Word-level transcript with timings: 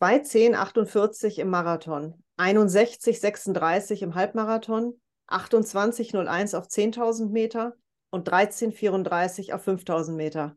2,10,48 0.00 1.40
im 1.40 1.50
Marathon, 1.50 2.14
61,36 2.36 4.00
im 4.02 4.14
Halbmarathon, 4.14 4.94
28,01 5.26 6.56
auf 6.56 6.68
10.000 6.68 7.30
Meter 7.30 7.74
und 8.10 8.30
13,34 8.30 9.52
auf 9.52 9.66
5.000 9.66 10.12
Meter. 10.12 10.56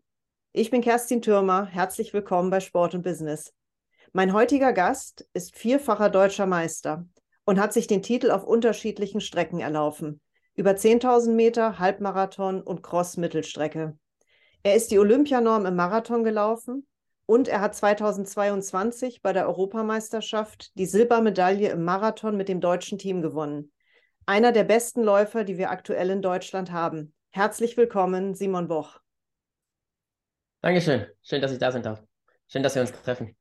Ich 0.51 0.69
bin 0.69 0.81
Kerstin 0.81 1.23
Türmer, 1.23 1.65
herzlich 1.65 2.13
willkommen 2.13 2.51
bei 2.51 2.59
Sport 2.59 2.93
und 2.93 3.01
Business. 3.01 3.51
Mein 4.13 4.31
heutiger 4.31 4.73
Gast 4.73 5.27
ist 5.34 5.55
vierfacher 5.55 6.12
deutscher 6.12 6.46
Meister 6.46 7.08
und 7.44 7.60
hat 7.60 7.73
sich 7.73 7.88
den 7.88 8.04
Titel 8.04 8.30
auf 8.30 8.44
unterschiedlichen 8.44 9.21
Strecken 9.21 9.60
erlaufen. 9.60 10.21
Über 10.54 10.73
10.000 10.73 11.32
Meter, 11.32 11.80
Halbmarathon 11.80 12.62
und 12.62 12.84
Cross-Mittelstrecke. 12.84 13.98
Er 14.62 14.76
ist 14.76 14.92
die 14.92 15.00
Olympianorm 15.00 15.66
im 15.66 15.76
Marathon 15.76 16.23
gelaufen 16.23 16.86
und 17.32 17.48
er 17.48 17.61
hat 17.61 17.73
2022 17.73 19.21
bei 19.21 19.31
der 19.31 19.48
Europameisterschaft 19.48 20.77
die 20.77 20.86
Silbermedaille 20.86 21.70
im 21.70 21.85
Marathon 21.85 22.35
mit 22.35 22.49
dem 22.49 22.59
deutschen 22.59 22.98
Team 22.98 23.21
gewonnen. 23.21 23.71
Einer 24.26 24.52
der 24.52 24.66
besten 24.66 25.02
Läufer, 25.02 25.45
die 25.45 25.57
wir 25.57 25.71
aktuell 25.71 26.09
in 26.09 26.21
Deutschland 26.21 26.73
haben. 26.73 27.13
Herzlich 27.30 27.77
willkommen, 27.77 28.35
Simon 28.35 28.67
Boch. 28.67 28.99
Dankeschön. 30.59 31.05
Schön, 31.21 31.41
dass 31.41 31.54
ich 31.54 31.57
da 31.57 31.71
sein 31.71 31.84
darf. 31.84 32.04
Schön, 32.48 32.63
dass 32.63 32.76
wir 32.76 32.81
uns 32.81 32.91
treffen. 32.91 33.34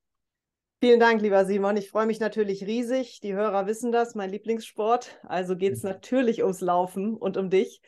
Vielen 0.79 1.01
Dank, 1.01 1.21
lieber 1.21 1.45
Simon. 1.45 1.77
Ich 1.77 1.91
freue 1.91 2.07
mich 2.07 2.21
natürlich 2.21 2.65
riesig. 2.65 3.19
Die 3.19 3.35
Hörer 3.35 3.66
wissen 3.66 3.91
das, 3.91 4.15
mein 4.15 4.30
Lieblingssport. 4.30 5.19
Also 5.25 5.57
geht 5.57 5.73
es 5.73 5.83
mhm. 5.83 5.88
natürlich 5.88 6.45
ums 6.45 6.61
Laufen 6.61 7.16
und 7.16 7.37
um 7.37 7.51
dich. 7.51 7.83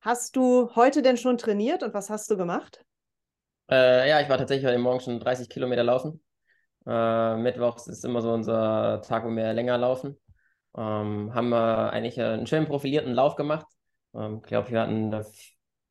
Hast 0.00 0.36
du 0.36 0.74
heute 0.74 1.02
denn 1.02 1.18
schon 1.18 1.36
trainiert 1.36 1.82
und 1.82 1.92
was 1.92 2.08
hast 2.08 2.30
du 2.30 2.38
gemacht? 2.38 2.86
Äh, 3.70 4.08
ja, 4.08 4.20
ich 4.20 4.28
war 4.28 4.38
tatsächlich 4.38 4.66
heute 4.66 4.78
Morgen 4.78 5.00
schon 5.00 5.20
30 5.20 5.48
Kilometer 5.48 5.82
laufen. 5.82 6.22
Äh, 6.86 7.36
Mittwochs 7.36 7.86
ist 7.86 8.04
immer 8.04 8.20
so 8.20 8.32
unser 8.32 9.00
Tag, 9.02 9.24
wo 9.24 9.30
wir 9.30 9.52
länger 9.52 9.78
laufen. 9.78 10.18
Ähm, 10.76 11.32
haben 11.34 11.48
wir 11.48 11.92
eigentlich 11.92 12.20
einen 12.20 12.46
schönen 12.46 12.66
profilierten 12.66 13.12
Lauf 13.12 13.36
gemacht. 13.36 13.66
Ähm, 14.14 14.40
ich 14.42 14.48
glaube, 14.48 14.70
wir 14.70 14.80
hatten 14.80 15.14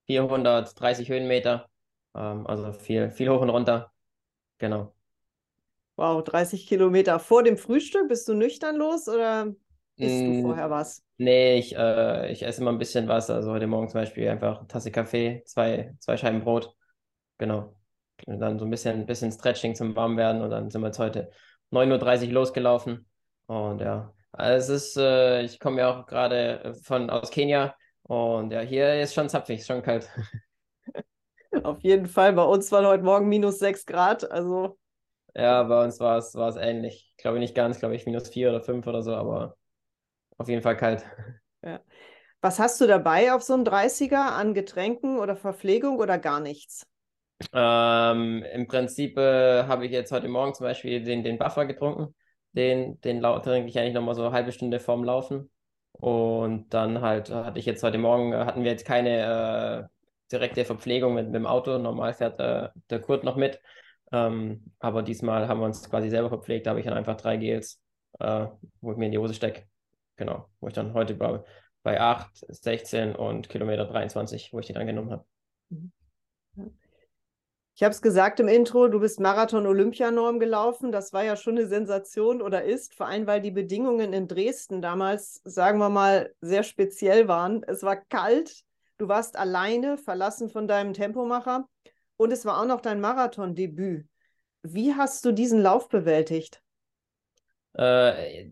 430 0.05 1.09
Höhenmeter, 1.09 1.69
ähm, 2.15 2.45
also 2.45 2.73
viel, 2.73 3.09
viel 3.09 3.29
hoch 3.29 3.41
und 3.41 3.49
runter. 3.49 3.91
Genau. 4.59 4.93
Wow, 5.95 6.23
30 6.23 6.67
Kilometer 6.67 7.19
vor 7.19 7.43
dem 7.43 7.57
Frühstück. 7.57 8.07
Bist 8.07 8.27
du 8.27 8.33
nüchtern 8.33 8.75
los 8.75 9.07
oder 9.07 9.53
isst 9.97 10.23
mm, 10.23 10.41
du 10.41 10.47
vorher 10.47 10.69
was? 10.69 11.03
Nee, 11.17 11.57
ich, 11.57 11.75
äh, 11.75 12.31
ich 12.31 12.43
esse 12.43 12.61
immer 12.61 12.71
ein 12.71 12.79
bisschen 12.79 13.07
was. 13.07 13.29
Also 13.29 13.51
heute 13.51 13.67
Morgen 13.67 13.89
zum 13.89 14.01
Beispiel 14.01 14.27
einfach 14.27 14.59
eine 14.59 14.67
Tasse 14.67 14.91
Kaffee, 14.91 15.43
zwei, 15.45 15.95
zwei 15.99 16.17
Scheiben 16.17 16.41
Brot. 16.41 16.75
Genau. 17.43 17.75
Und 18.25 18.39
dann 18.39 18.57
so 18.57 18.63
ein 18.63 18.71
bisschen, 18.71 19.05
bisschen 19.05 19.29
Stretching 19.29 19.75
zum 19.75 19.97
Warmwerden 19.97 20.41
und 20.41 20.49
dann 20.49 20.69
sind 20.69 20.79
wir 20.79 20.87
jetzt 20.87 20.99
heute 20.99 21.29
9.30 21.73 22.27
Uhr 22.27 22.33
losgelaufen. 22.35 23.05
Und 23.47 23.81
ja, 23.81 24.13
also 24.31 24.73
es 24.73 24.83
ist, 24.83 24.97
äh, 24.97 25.41
ich 25.41 25.59
komme 25.59 25.81
ja 25.81 25.93
auch 25.93 26.05
gerade 26.05 26.73
von 26.83 27.09
aus 27.09 27.31
Kenia 27.31 27.75
und 28.03 28.53
ja, 28.53 28.61
hier 28.61 29.01
ist 29.01 29.13
schon 29.13 29.27
zapfig, 29.27 29.59
ist 29.59 29.67
schon 29.67 29.81
kalt. 29.81 30.09
Auf 31.63 31.81
jeden 31.81 32.05
Fall, 32.05 32.31
bei 32.31 32.43
uns 32.43 32.71
waren 32.71 32.87
heute 32.87 33.03
Morgen 33.03 33.27
minus 33.27 33.59
6 33.59 33.85
Grad, 33.85 34.31
also. 34.31 34.79
Ja, 35.35 35.63
bei 35.63 35.83
uns 35.83 35.99
war 35.99 36.17
es, 36.17 36.33
war 36.35 36.47
es 36.47 36.55
ähnlich. 36.55 37.13
Ich 37.17 37.21
glaube 37.21 37.39
nicht 37.39 37.55
ganz, 37.55 37.79
glaube 37.79 37.95
ich, 37.95 38.05
minus 38.05 38.29
4 38.29 38.51
oder 38.51 38.61
5 38.61 38.87
oder 38.87 39.03
so, 39.03 39.13
aber 39.15 39.57
auf 40.37 40.47
jeden 40.47 40.61
Fall 40.61 40.77
kalt. 40.77 41.03
Ja. 41.61 41.81
Was 42.39 42.59
hast 42.59 42.79
du 42.79 42.87
dabei 42.87 43.33
auf 43.33 43.43
so 43.43 43.53
einem 43.53 43.65
30er 43.65 44.33
an 44.33 44.53
Getränken 44.53 45.19
oder 45.19 45.35
Verpflegung 45.35 45.97
oder 45.97 46.17
gar 46.17 46.39
nichts? 46.39 46.87
Ähm, 47.51 48.43
Im 48.53 48.67
Prinzip 48.67 49.17
äh, 49.17 49.63
habe 49.63 49.85
ich 49.85 49.91
jetzt 49.91 50.11
heute 50.11 50.27
Morgen 50.27 50.53
zum 50.53 50.65
Beispiel 50.65 51.03
den, 51.03 51.23
den 51.23 51.37
Buffer 51.37 51.65
getrunken. 51.65 52.15
Den, 52.53 53.01
den 53.01 53.21
trinke 53.21 53.69
ich 53.69 53.79
eigentlich 53.79 53.93
nochmal 53.93 54.15
so 54.15 54.23
eine 54.23 54.31
halbe 54.33 54.51
Stunde 54.51 54.79
vorm 54.79 55.03
Laufen. 55.03 55.49
Und 55.93 56.73
dann 56.73 57.01
halt 57.01 57.29
hatte 57.29 57.59
ich 57.59 57.65
jetzt 57.65 57.83
heute 57.83 57.97
Morgen, 57.97 58.33
äh, 58.33 58.45
hatten 58.45 58.63
wir 58.63 58.71
jetzt 58.71 58.85
keine 58.85 59.89
äh, 59.89 60.31
direkte 60.31 60.65
Verpflegung 60.65 61.13
mit, 61.13 61.27
mit, 61.27 61.35
dem 61.35 61.45
Auto. 61.47 61.77
Normal 61.77 62.13
fährt 62.13 62.39
äh, 62.39 62.69
der 62.89 63.01
Kurt 63.01 63.23
noch 63.23 63.35
mit. 63.35 63.61
Ähm, 64.11 64.71
aber 64.79 65.03
diesmal 65.03 65.47
haben 65.47 65.59
wir 65.59 65.65
uns 65.65 65.89
quasi 65.89 66.09
selber 66.09 66.29
verpflegt. 66.29 66.65
Da 66.65 66.71
habe 66.71 66.79
ich 66.79 66.85
dann 66.85 66.97
einfach 66.97 67.17
drei 67.17 67.37
Gels, 67.37 67.81
äh, 68.19 68.47
wo 68.81 68.91
ich 68.91 68.97
mir 68.97 69.05
in 69.07 69.11
die 69.11 69.17
Hose 69.17 69.33
stecke. 69.33 69.63
Genau, 70.15 70.47
wo 70.59 70.67
ich 70.67 70.73
dann 70.73 70.93
heute 70.93 71.15
bei, 71.15 71.41
bei 71.81 71.99
8, 71.99 72.29
16 72.49 73.15
und 73.15 73.49
Kilometer 73.49 73.85
23, 73.85 74.53
wo 74.53 74.59
ich 74.59 74.67
die 74.67 74.73
dann 74.73 74.87
genommen 74.87 75.11
habe. 75.11 75.25
Mhm. 75.69 75.91
Ich 77.75 77.81
habe 77.81 77.91
es 77.91 78.03
gesagt 78.03 78.39
im 78.39 78.47
Intro, 78.47 78.87
du 78.87 78.99
bist 78.99 79.19
Marathon-Olympianorm 79.19 80.39
gelaufen. 80.39 80.91
Das 80.91 81.11
war 81.11 81.23
ja 81.23 81.35
schon 81.35 81.57
eine 81.57 81.67
Sensation 81.67 82.41
oder 82.41 82.63
ist, 82.63 82.93
vor 82.93 83.07
allem 83.07 83.25
weil 83.25 83.41
die 83.41 83.49
Bedingungen 83.49 84.13
in 84.13 84.27
Dresden 84.27 84.81
damals, 84.81 85.41
sagen 85.43 85.79
wir 85.79 85.89
mal, 85.89 86.33
sehr 86.39 86.61
speziell 86.61 87.27
waren. 87.27 87.63
Es 87.63 87.81
war 87.81 87.95
kalt, 87.95 88.63
du 88.99 89.07
warst 89.07 89.35
alleine, 89.37 89.97
verlassen 89.97 90.49
von 90.49 90.67
deinem 90.67 90.93
Tempomacher 90.93 91.67
und 92.15 92.31
es 92.31 92.45
war 92.45 92.61
auch 92.61 92.67
noch 92.67 92.81
dein 92.81 93.01
Marathon-Debüt. 93.01 94.07
Wie 94.61 94.93
hast 94.93 95.25
du 95.25 95.31
diesen 95.31 95.59
Lauf 95.59 95.89
bewältigt? 95.89 96.61
Äh, 97.73 98.49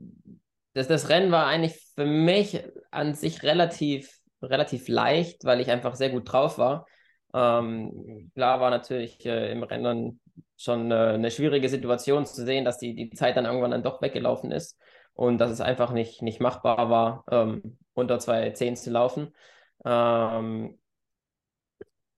das, 0.73 0.87
das 0.87 1.09
Rennen 1.09 1.31
war 1.31 1.45
eigentlich 1.45 1.79
für 1.93 2.05
mich 2.05 2.63
an 2.89 3.13
sich 3.13 3.43
relativ, 3.43 4.19
relativ 4.41 4.87
leicht, 4.87 5.45
weil 5.45 5.61
ich 5.61 5.69
einfach 5.69 5.95
sehr 5.95 6.09
gut 6.09 6.31
drauf 6.31 6.57
war. 6.57 6.87
Ähm, 7.33 8.31
klar 8.35 8.59
war 8.59 8.69
natürlich 8.69 9.25
äh, 9.25 9.51
im 9.51 9.63
Rennen 9.63 10.19
schon 10.57 10.91
äh, 10.91 10.95
eine 10.95 11.31
schwierige 11.31 11.69
Situation 11.69 12.25
zu 12.25 12.45
sehen, 12.45 12.65
dass 12.65 12.77
die, 12.77 12.95
die 12.95 13.09
Zeit 13.11 13.37
dann 13.37 13.45
irgendwann 13.45 13.71
dann 13.71 13.83
doch 13.83 14.01
weggelaufen 14.01 14.51
ist 14.51 14.79
und 15.13 15.37
dass 15.39 15.51
es 15.51 15.61
einfach 15.61 15.91
nicht, 15.91 16.21
nicht 16.21 16.39
machbar 16.39 16.89
war, 16.89 17.23
ähm, 17.31 17.77
unter 17.93 18.19
2.10 18.19 18.75
zu 18.75 18.91
laufen. 18.91 19.33
Ähm, 19.85 20.77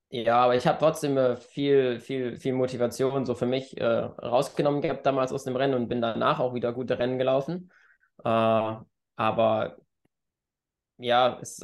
ja, 0.10 0.44
aber 0.44 0.56
ich 0.56 0.68
habe 0.68 0.78
trotzdem 0.78 1.18
äh, 1.18 1.36
viel, 1.38 2.00
viel, 2.00 2.38
viel 2.38 2.54
Motivation 2.54 3.26
so 3.26 3.34
für 3.34 3.48
mich 3.48 3.76
äh, 3.80 3.86
rausgenommen 3.86 4.82
gehabt 4.82 5.06
damals 5.06 5.34
aus 5.34 5.44
dem 5.44 5.56
Rennen 5.56 5.74
und 5.74 5.88
bin 5.88 6.02
danach 6.02 6.40
auch 6.40 6.54
wieder 6.54 6.72
gute 6.72 7.00
Rennen 7.00 7.18
gelaufen. 7.18 7.72
Äh, 8.24 8.76
aber 9.16 9.78
ja, 10.98 11.40
es, 11.42 11.62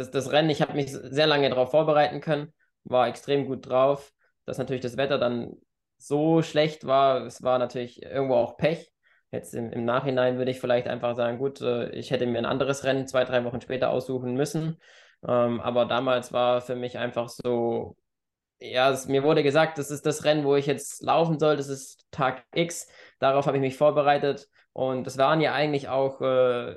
das, 0.00 0.10
das 0.10 0.32
Rennen, 0.32 0.50
ich 0.50 0.62
habe 0.62 0.72
mich 0.74 0.90
sehr 0.90 1.26
lange 1.26 1.48
darauf 1.50 1.70
vorbereiten 1.70 2.20
können, 2.20 2.52
war 2.84 3.08
extrem 3.08 3.46
gut 3.46 3.68
drauf. 3.68 4.12
Dass 4.46 4.58
natürlich 4.58 4.82
das 4.82 4.96
Wetter 4.96 5.18
dann 5.18 5.52
so 5.98 6.42
schlecht 6.42 6.86
war, 6.86 7.26
es 7.26 7.42
war 7.42 7.58
natürlich 7.58 8.02
irgendwo 8.02 8.34
auch 8.34 8.56
Pech. 8.56 8.90
Jetzt 9.30 9.54
im, 9.54 9.70
im 9.70 9.84
Nachhinein 9.84 10.38
würde 10.38 10.50
ich 10.50 10.58
vielleicht 10.58 10.88
einfach 10.88 11.14
sagen, 11.14 11.38
gut, 11.38 11.60
äh, 11.60 11.90
ich 11.90 12.10
hätte 12.10 12.26
mir 12.26 12.38
ein 12.38 12.46
anderes 12.46 12.82
Rennen 12.84 13.06
zwei, 13.06 13.24
drei 13.24 13.44
Wochen 13.44 13.60
später 13.60 13.90
aussuchen 13.90 14.34
müssen. 14.34 14.80
Ähm, 15.26 15.60
aber 15.60 15.84
damals 15.84 16.32
war 16.32 16.62
für 16.62 16.74
mich 16.74 16.98
einfach 16.98 17.28
so, 17.28 17.96
ja, 18.58 18.90
es, 18.90 19.06
mir 19.06 19.22
wurde 19.22 19.42
gesagt, 19.42 19.78
das 19.78 19.90
ist 19.90 20.06
das 20.06 20.24
Rennen, 20.24 20.44
wo 20.44 20.56
ich 20.56 20.66
jetzt 20.66 21.02
laufen 21.02 21.38
soll, 21.38 21.56
das 21.56 21.68
ist 21.68 22.06
Tag 22.10 22.44
X. 22.54 22.88
Darauf 23.18 23.46
habe 23.46 23.58
ich 23.58 23.62
mich 23.62 23.76
vorbereitet. 23.76 24.48
Und 24.72 25.06
es 25.06 25.18
waren 25.18 25.40
ja 25.40 25.52
eigentlich 25.52 25.88
auch 25.88 26.20
äh, 26.22 26.74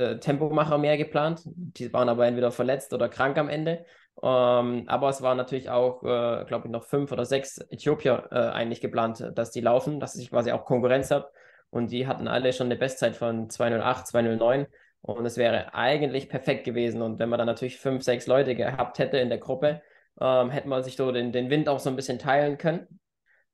äh, 0.00 0.18
Tempomacher 0.18 0.78
mehr 0.78 0.96
geplant. 0.96 1.42
Die 1.44 1.92
waren 1.92 2.08
aber 2.08 2.26
entweder 2.26 2.50
verletzt 2.50 2.92
oder 2.92 3.08
krank 3.08 3.38
am 3.38 3.48
Ende. 3.48 3.84
Ähm, 4.22 4.84
aber 4.86 5.08
es 5.08 5.22
waren 5.22 5.36
natürlich 5.36 5.70
auch, 5.70 6.02
äh, 6.02 6.44
glaube 6.44 6.66
ich, 6.66 6.70
noch 6.72 6.84
fünf 6.84 7.12
oder 7.12 7.24
sechs 7.24 7.58
Äthiopier 7.70 8.28
äh, 8.30 8.36
eigentlich 8.36 8.80
geplant, 8.80 9.32
dass 9.34 9.50
die 9.50 9.60
laufen, 9.60 10.00
dass 10.00 10.16
ich 10.16 10.30
quasi 10.30 10.52
auch 10.52 10.64
Konkurrenz 10.64 11.10
habe. 11.10 11.30
Und 11.70 11.92
die 11.92 12.06
hatten 12.06 12.28
alle 12.28 12.52
schon 12.52 12.66
eine 12.66 12.76
Bestzeit 12.76 13.16
von 13.16 13.48
208, 13.48 14.06
209. 14.08 14.66
Und 15.02 15.24
es 15.24 15.36
wäre 15.36 15.74
eigentlich 15.74 16.28
perfekt 16.28 16.64
gewesen. 16.64 17.00
Und 17.02 17.18
wenn 17.18 17.28
man 17.28 17.38
dann 17.38 17.46
natürlich 17.46 17.78
fünf, 17.78 18.02
sechs 18.02 18.26
Leute 18.26 18.54
gehabt 18.54 18.98
hätte 18.98 19.18
in 19.18 19.30
der 19.30 19.38
Gruppe, 19.38 19.82
ähm, 20.20 20.50
hätte 20.50 20.68
man 20.68 20.82
sich 20.82 20.96
so 20.96 21.12
den, 21.12 21.32
den 21.32 21.48
Wind 21.50 21.68
auch 21.68 21.78
so 21.78 21.88
ein 21.88 21.96
bisschen 21.96 22.18
teilen 22.18 22.58
können. 22.58 23.00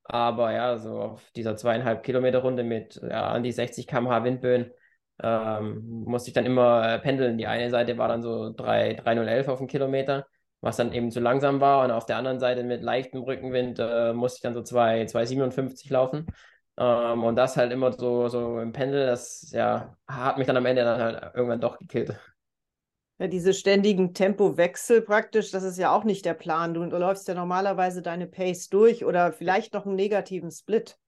Aber 0.04 0.52
ja, 0.52 0.78
so 0.78 1.00
auf 1.00 1.30
dieser 1.32 1.56
zweieinhalb 1.56 2.02
Kilometer 2.02 2.38
Runde 2.38 2.64
mit 2.64 3.00
ja, 3.02 3.28
an 3.28 3.42
die 3.42 3.52
60 3.52 3.86
km/h 3.86 4.24
Windböen 4.24 4.70
ähm, 5.22 6.04
musste 6.04 6.28
ich 6.30 6.34
dann 6.34 6.46
immer 6.46 6.94
äh, 6.94 6.98
pendeln. 6.98 7.38
Die 7.38 7.46
eine 7.46 7.70
Seite 7.70 7.98
war 7.98 8.08
dann 8.08 8.22
so 8.22 8.52
3,011 8.52 9.48
auf 9.48 9.58
den 9.58 9.68
Kilometer, 9.68 10.26
was 10.60 10.76
dann 10.76 10.92
eben 10.92 11.10
zu 11.10 11.20
langsam 11.20 11.60
war. 11.60 11.84
Und 11.84 11.90
auf 11.90 12.06
der 12.06 12.16
anderen 12.16 12.40
Seite 12.40 12.64
mit 12.64 12.82
leichtem 12.82 13.22
Rückenwind 13.22 13.78
äh, 13.78 14.12
musste 14.12 14.38
ich 14.38 14.42
dann 14.42 14.54
so 14.54 14.60
2,57 14.60 15.92
laufen. 15.92 16.26
Ähm, 16.78 17.24
und 17.24 17.36
das 17.36 17.56
halt 17.56 17.72
immer 17.72 17.92
so, 17.92 18.28
so 18.28 18.60
im 18.60 18.72
Pendel, 18.72 19.06
das 19.06 19.50
ja, 19.52 19.96
hat 20.06 20.38
mich 20.38 20.46
dann 20.46 20.56
am 20.56 20.66
Ende 20.66 20.84
dann 20.84 21.00
halt 21.00 21.34
irgendwann 21.34 21.60
doch 21.60 21.78
gekillt. 21.78 22.14
Ja, 23.18 23.28
diese 23.28 23.54
ständigen 23.54 24.12
Tempowechsel 24.12 25.00
praktisch, 25.00 25.50
das 25.50 25.62
ist 25.62 25.78
ja 25.78 25.90
auch 25.90 26.04
nicht 26.04 26.26
der 26.26 26.34
Plan. 26.34 26.74
Du 26.74 26.84
läufst 26.84 27.26
ja 27.28 27.34
normalerweise 27.34 28.02
deine 28.02 28.26
Pace 28.26 28.68
durch 28.68 29.06
oder 29.06 29.32
vielleicht 29.32 29.72
noch 29.72 29.86
einen 29.86 29.96
negativen 29.96 30.50
Split. 30.50 30.98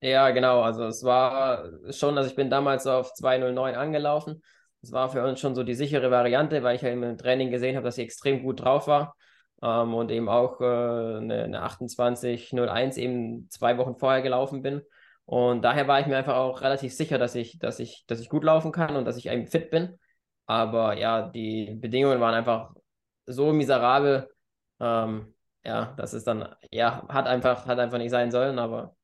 Ja, 0.00 0.30
genau. 0.30 0.60
Also 0.62 0.84
es 0.86 1.02
war 1.04 1.64
schon, 1.90 2.16
also 2.18 2.28
ich 2.28 2.36
bin 2.36 2.50
damals 2.50 2.86
auf 2.86 3.12
209 3.14 3.74
angelaufen. 3.74 4.42
Das 4.82 4.92
war 4.92 5.08
für 5.10 5.24
uns 5.24 5.40
schon 5.40 5.54
so 5.54 5.62
die 5.64 5.74
sichere 5.74 6.10
Variante, 6.10 6.62
weil 6.62 6.76
ich 6.76 6.82
ja 6.82 6.90
im 6.90 7.16
Training 7.16 7.50
gesehen 7.50 7.76
habe, 7.76 7.84
dass 7.84 7.96
sie 7.96 8.02
extrem 8.02 8.42
gut 8.42 8.60
drauf 8.62 8.86
war. 8.86 9.16
Ähm, 9.62 9.94
und 9.94 10.10
eben 10.10 10.28
auch 10.28 10.60
äh, 10.60 10.64
eine, 10.64 11.44
eine 11.44 11.62
2801 11.88 12.98
eben 12.98 13.48
zwei 13.50 13.78
Wochen 13.78 13.96
vorher 13.96 14.22
gelaufen 14.22 14.62
bin. 14.62 14.82
Und 15.24 15.62
daher 15.62 15.88
war 15.88 15.98
ich 16.00 16.06
mir 16.06 16.16
einfach 16.18 16.36
auch 16.36 16.60
relativ 16.60 16.94
sicher, 16.94 17.18
dass 17.18 17.34
ich, 17.34 17.58
dass 17.58 17.80
ich, 17.80 18.04
dass 18.06 18.20
ich 18.20 18.28
gut 18.28 18.44
laufen 18.44 18.70
kann 18.72 18.96
und 18.96 19.06
dass 19.06 19.16
ich 19.16 19.26
eben 19.28 19.46
fit 19.46 19.70
bin. 19.70 19.98
Aber 20.46 20.96
ja, 20.98 21.22
die 21.30 21.74
Bedingungen 21.80 22.20
waren 22.20 22.34
einfach 22.34 22.72
so 23.26 23.52
miserabel. 23.52 24.28
Ähm, 24.80 25.34
ja, 25.64 25.94
das 25.96 26.14
ist 26.14 26.26
dann, 26.26 26.54
ja, 26.70 27.06
hat 27.08 27.26
einfach, 27.26 27.66
hat 27.66 27.78
einfach 27.78 27.98
nicht 27.98 28.10
sein 28.10 28.30
sollen. 28.30 28.58
Aber 28.58 28.95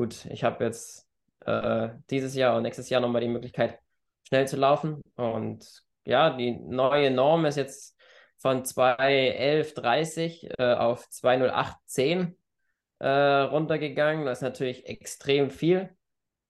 gut, 0.00 0.24
ich 0.30 0.44
habe 0.44 0.64
jetzt 0.64 1.06
äh, 1.44 1.90
dieses 2.08 2.34
Jahr 2.34 2.56
und 2.56 2.62
nächstes 2.62 2.88
Jahr 2.88 3.02
nochmal 3.02 3.20
die 3.20 3.28
Möglichkeit, 3.28 3.78
schnell 4.26 4.48
zu 4.48 4.56
laufen. 4.56 5.02
Und 5.14 5.82
ja, 6.06 6.30
die 6.30 6.52
neue 6.52 7.10
Norm 7.10 7.44
ist 7.44 7.56
jetzt 7.56 8.00
von 8.38 8.62
2.11.30 8.62 10.58
äh, 10.58 10.74
auf 10.74 11.06
2.08.10 11.08 12.34
äh, 13.00 13.08
runtergegangen. 13.08 14.24
Das 14.24 14.38
ist 14.38 14.42
natürlich 14.42 14.86
extrem 14.86 15.50
viel. 15.50 15.90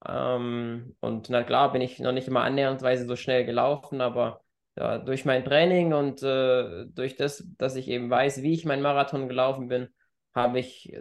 Ähm, 0.07 0.95
und 1.01 1.29
na 1.29 1.43
klar 1.43 1.73
bin 1.73 1.81
ich 1.81 1.99
noch 1.99 2.13
nicht 2.13 2.29
immer 2.29 2.43
annäherndweise 2.43 3.05
so 3.05 3.17
schnell 3.17 3.45
gelaufen, 3.45 3.99
aber 3.99 4.45
ja, 4.77 4.97
durch 4.97 5.25
mein 5.25 5.43
Training 5.43 5.91
und 5.91 6.23
äh, 6.23 6.85
durch 6.85 7.17
das, 7.17 7.45
dass 7.57 7.75
ich 7.75 7.89
eben 7.89 8.09
weiß, 8.09 8.43
wie 8.43 8.53
ich 8.53 8.63
meinen 8.63 8.81
Marathon 8.81 9.27
gelaufen 9.27 9.67
bin, 9.67 9.89
habe 10.33 10.59
ich 10.59 10.95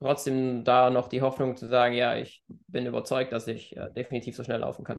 trotzdem 0.00 0.64
da 0.64 0.90
noch 0.90 1.08
die 1.08 1.22
Hoffnung 1.22 1.56
zu 1.56 1.68
sagen, 1.68 1.94
ja, 1.94 2.16
ich 2.16 2.44
bin 2.48 2.86
überzeugt, 2.86 3.32
dass 3.32 3.46
ich 3.48 3.76
äh, 3.76 3.90
definitiv 3.92 4.36
so 4.36 4.44
schnell 4.44 4.60
laufen 4.60 4.84
kann. 4.84 4.98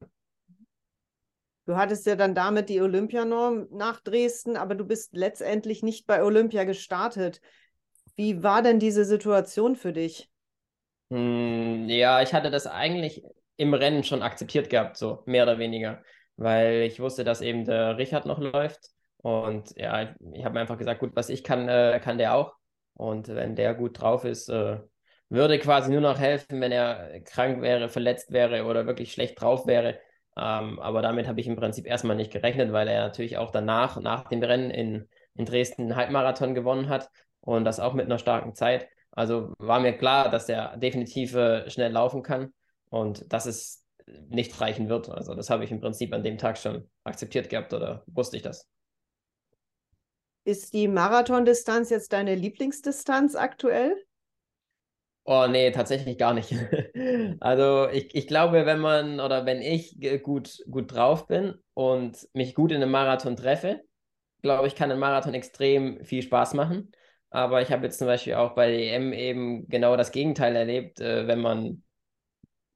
Du 1.66 1.76
hattest 1.76 2.06
ja 2.06 2.16
dann 2.16 2.34
damit 2.34 2.70
die 2.70 2.80
Olympianorm 2.82 3.68
nach 3.72 4.00
Dresden, 4.00 4.56
aber 4.56 4.74
du 4.74 4.86
bist 4.86 5.14
letztendlich 5.14 5.84
nicht 5.84 6.08
bei 6.08 6.24
Olympia 6.24 6.64
gestartet. 6.64 7.42
Wie 8.16 8.42
war 8.42 8.62
denn 8.62 8.80
diese 8.80 9.04
Situation 9.04 9.76
für 9.76 9.92
dich? 9.92 10.30
Hm, 11.10 11.88
ja, 11.90 12.22
ich 12.22 12.34
hatte 12.34 12.52
das 12.52 12.68
eigentlich 12.68 13.24
im 13.58 13.74
Rennen 13.74 14.04
schon 14.04 14.22
akzeptiert 14.22 14.70
gehabt, 14.70 14.98
so 14.98 15.24
mehr 15.26 15.44
oder 15.44 15.60
weniger, 15.60 16.02
weil 16.36 16.84
ich 16.84 17.00
wusste, 17.00 17.24
dass 17.24 17.42
eben 17.42 17.66
der 17.66 17.98
Richard 17.98 18.26
noch 18.26 18.40
läuft. 18.40 18.90
Und 19.18 19.76
ja, 19.76 20.16
ich 20.34 20.46
habe 20.46 20.54
mir 20.54 20.62
einfach 20.62 20.78
gesagt, 20.78 21.00
gut, 21.00 21.16
was 21.16 21.30
ich 21.30 21.44
kann, 21.44 21.68
äh, 21.68 22.00
kann 22.02 22.18
der 22.18 22.36
auch. 22.36 22.57
Und 22.98 23.28
wenn 23.28 23.56
der 23.56 23.76
gut 23.76 24.02
drauf 24.02 24.26
ist, 24.26 24.50
äh, 24.50 24.80
würde 25.30 25.60
quasi 25.60 25.92
nur 25.92 26.02
noch 26.02 26.20
helfen, 26.20 26.62
wenn 26.62 26.72
er 26.72 27.22
krank 27.22 27.62
wäre, 27.62 27.90
verletzt 27.90 28.32
wäre 28.32 28.66
oder 28.66 28.88
wirklich 28.88 29.12
schlecht 29.12 29.40
drauf 29.40 29.68
wäre. 29.68 30.00
Ähm, 30.36 30.80
aber 30.80 31.02
damit 31.02 31.28
habe 31.28 31.40
ich 31.40 31.48
im 31.48 31.56
Prinzip 31.56 31.86
erstmal 31.86 32.16
nicht 32.16 32.32
gerechnet, 32.32 32.72
weil 32.72 32.88
er 32.88 33.02
natürlich 33.02 33.38
auch 33.38 33.52
danach, 33.52 34.00
nach 34.02 34.28
dem 34.30 34.42
Rennen 34.42 34.72
in, 34.72 35.08
in 35.36 35.46
Dresden 35.46 35.84
einen 35.84 35.96
Halbmarathon 35.96 36.56
gewonnen 36.56 36.90
hat 36.90 37.10
und 37.42 37.66
das 37.66 37.80
auch 37.80 37.94
mit 37.94 38.06
einer 38.06 38.20
starken 38.20 38.56
Zeit. 38.56 38.88
Also 39.12 39.54
war 39.60 39.80
mir 39.80 39.98
klar, 39.98 40.30
dass 40.30 40.46
der 40.46 40.78
definitiv 40.78 41.36
äh, 41.36 41.70
schnell 41.70 41.92
laufen 41.92 42.24
kann 42.24 42.54
und 42.90 43.32
dass 43.32 43.46
es 43.46 43.84
nicht 44.30 44.60
reichen 44.62 44.90
wird. 44.90 45.10
Also 45.10 45.36
das 45.36 45.50
habe 45.50 45.64
ich 45.64 45.72
im 45.72 45.82
Prinzip 45.82 46.14
an 46.14 46.24
dem 46.24 46.38
Tag 46.38 46.58
schon 46.58 46.88
akzeptiert 47.04 47.50
gehabt 47.50 47.74
oder 47.74 48.04
wusste 48.08 48.38
ich 48.38 48.44
das. 48.44 48.68
Ist 50.48 50.74
die 50.74 50.88
Marathondistanz 50.88 51.90
jetzt 51.90 52.14
deine 52.14 52.34
Lieblingsdistanz 52.34 53.36
aktuell? 53.36 53.98
Oh 55.26 55.46
nee, 55.50 55.72
tatsächlich 55.72 56.18
gar 56.18 56.34
nicht. 56.34 56.52
Also 57.42 57.90
ich, 57.90 58.16
ich 58.16 58.28
glaube, 58.28 58.66
wenn 58.66 58.80
man 58.80 59.20
oder 59.20 59.46
wenn 59.46 59.62
ich 59.62 60.00
gut, 60.24 60.64
gut 60.72 60.92
drauf 60.94 61.28
bin 61.28 61.56
und 61.74 62.28
mich 62.34 62.56
gut 62.56 62.72
in 62.72 62.78
einem 62.82 62.92
Marathon 62.92 63.36
treffe, 63.36 63.84
glaube 64.42 64.68
ich, 64.68 64.76
kann 64.76 64.92
ein 64.92 65.00
Marathon 65.00 65.34
extrem 65.34 66.04
viel 66.06 66.24
Spaß 66.24 66.54
machen. 66.56 66.92
Aber 67.32 67.62
ich 67.62 67.72
habe 67.72 67.86
jetzt 67.86 68.00
zum 68.00 68.08
Beispiel 68.08 68.36
auch 68.36 68.56
bei 68.56 68.72
EM 68.74 69.14
eben 69.14 69.68
genau 69.70 69.98
das 69.98 70.12
Gegenteil 70.14 70.56
erlebt, 70.56 71.02
äh, 71.02 71.28
wenn 71.28 71.42
man 71.42 71.84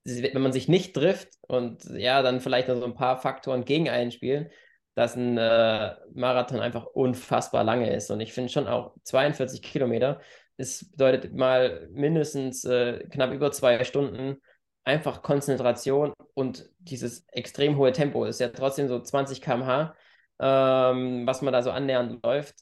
wenn 0.03 0.41
man 0.41 0.53
sich 0.53 0.67
nicht 0.67 0.95
trifft 0.95 1.29
und 1.47 1.83
ja, 1.85 2.21
dann 2.21 2.41
vielleicht 2.41 2.67
noch 2.67 2.77
so 2.77 2.85
ein 2.85 2.95
paar 2.95 3.17
Faktoren 3.17 3.65
gegen 3.65 3.89
einspielen, 3.89 4.49
dass 4.95 5.15
ein 5.15 5.37
äh, 5.37 5.95
Marathon 6.13 6.59
einfach 6.59 6.85
unfassbar 6.85 7.63
lange 7.63 7.93
ist. 7.93 8.11
Und 8.11 8.19
ich 8.19 8.33
finde 8.33 8.51
schon 8.51 8.67
auch 8.67 8.95
42 9.03 9.61
Kilometer, 9.61 10.19
es 10.57 10.89
bedeutet 10.91 11.33
mal 11.33 11.87
mindestens 11.91 12.63
äh, 12.65 13.07
knapp 13.09 13.31
über 13.31 13.51
zwei 13.51 13.83
Stunden 13.83 14.37
einfach 14.83 15.21
Konzentration 15.21 16.13
und 16.33 16.69
dieses 16.79 17.25
extrem 17.29 17.77
hohe 17.77 17.91
Tempo 17.91 18.25
ist 18.25 18.39
ja 18.39 18.49
trotzdem 18.49 18.87
so 18.87 18.99
20 18.99 19.41
km/h, 19.41 19.95
ähm, 20.39 21.25
was 21.27 21.41
man 21.41 21.53
da 21.53 21.61
so 21.61 21.71
annähernd 21.71 22.23
läuft. 22.23 22.55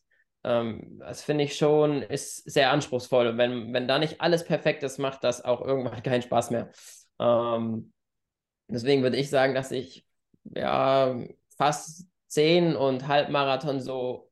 Ähm, 0.44 1.00
das 1.00 1.24
finde 1.24 1.44
ich 1.46 1.58
schon, 1.58 2.02
ist 2.02 2.50
sehr 2.50 2.72
anspruchsvoll. 2.72 3.28
Und 3.28 3.38
wenn, 3.38 3.74
wenn 3.74 3.88
da 3.88 4.00
nicht 4.00 4.22
alles 4.22 4.46
perfekt 4.46 4.84
ist, 4.84 4.98
macht 4.98 5.24
das 5.24 5.44
auch 5.44 5.62
irgendwann 5.62 6.04
keinen 6.04 6.22
Spaß 6.22 6.52
mehr. 6.52 6.72
Ähm, 7.20 7.94
deswegen 8.68 9.04
würde 9.04 9.18
ich 9.18 9.30
sagen, 9.30 9.56
dass 9.56 9.72
ich 9.72 10.06
ja 10.44 11.18
fast 11.58 12.08
10 12.30 12.76
und 12.76 13.08
Halbmarathon 13.08 13.80
so 13.82 14.32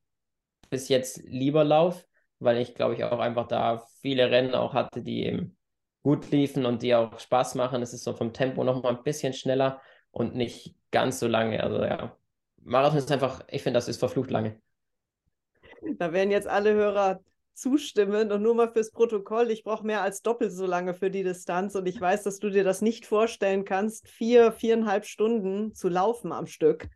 bis 0.70 0.90
jetzt 0.90 1.22
lieber 1.26 1.64
laufe 1.64 2.08
weil 2.40 2.58
ich 2.58 2.76
glaube 2.76 2.96
ich 2.96 3.04
auch 3.04 3.20
einfach 3.20 3.48
da 3.48 3.86
viele 4.02 4.30
Rennen 4.32 4.54
auch 4.54 4.74
hatte, 4.74 5.02
die 5.02 5.26
eben 5.26 5.58
gut 6.04 6.32
liefen 6.32 6.66
und 6.66 6.82
die 6.84 6.96
auch 6.96 7.20
Spaß 7.20 7.56
machen. 7.56 7.82
Es 7.82 7.94
ist 7.94 8.04
so 8.04 8.14
vom 8.14 8.34
Tempo 8.34 8.64
noch 8.64 8.82
mal 8.84 8.96
ein 8.96 9.04
bisschen 9.04 9.34
schneller 9.34 9.82
und 10.12 10.36
nicht 10.36 10.76
ganz 10.92 11.20
so 11.20 11.28
lange. 11.28 11.62
Also 11.64 11.84
ja, 11.84 12.16
Marathon 12.64 13.00
ist 13.00 13.12
einfach, 13.12 13.42
ich 13.50 13.64
finde, 13.64 13.78
das 13.78 13.88
ist 13.88 14.00
verflucht 14.00 14.32
lange. 14.32 14.60
Da 15.98 16.14
werden 16.14 16.32
jetzt 16.32 16.48
alle 16.48 16.74
Hörer 16.74 17.20
zustimmen 17.54 18.32
und 18.32 18.42
nur 18.42 18.54
mal 18.54 18.72
fürs 18.72 18.92
Protokoll, 18.92 19.50
ich 19.50 19.64
brauche 19.64 19.86
mehr 19.86 20.04
als 20.04 20.22
doppelt 20.22 20.52
so 20.52 20.68
lange 20.68 20.94
für 20.94 21.10
die 21.10 21.24
Distanz 21.24 21.74
und 21.74 21.88
ich 21.88 22.00
weiß, 22.00 22.22
dass 22.22 22.38
du 22.38 22.52
dir 22.52 22.64
das 22.64 22.84
nicht 22.84 23.08
vorstellen 23.08 23.66
kannst, 23.66 24.08
vier, 24.08 24.52
viereinhalb 24.52 25.06
Stunden 25.06 25.74
zu 25.74 25.90
laufen 25.90 26.32
am 26.32 26.46
Stück. 26.46 26.88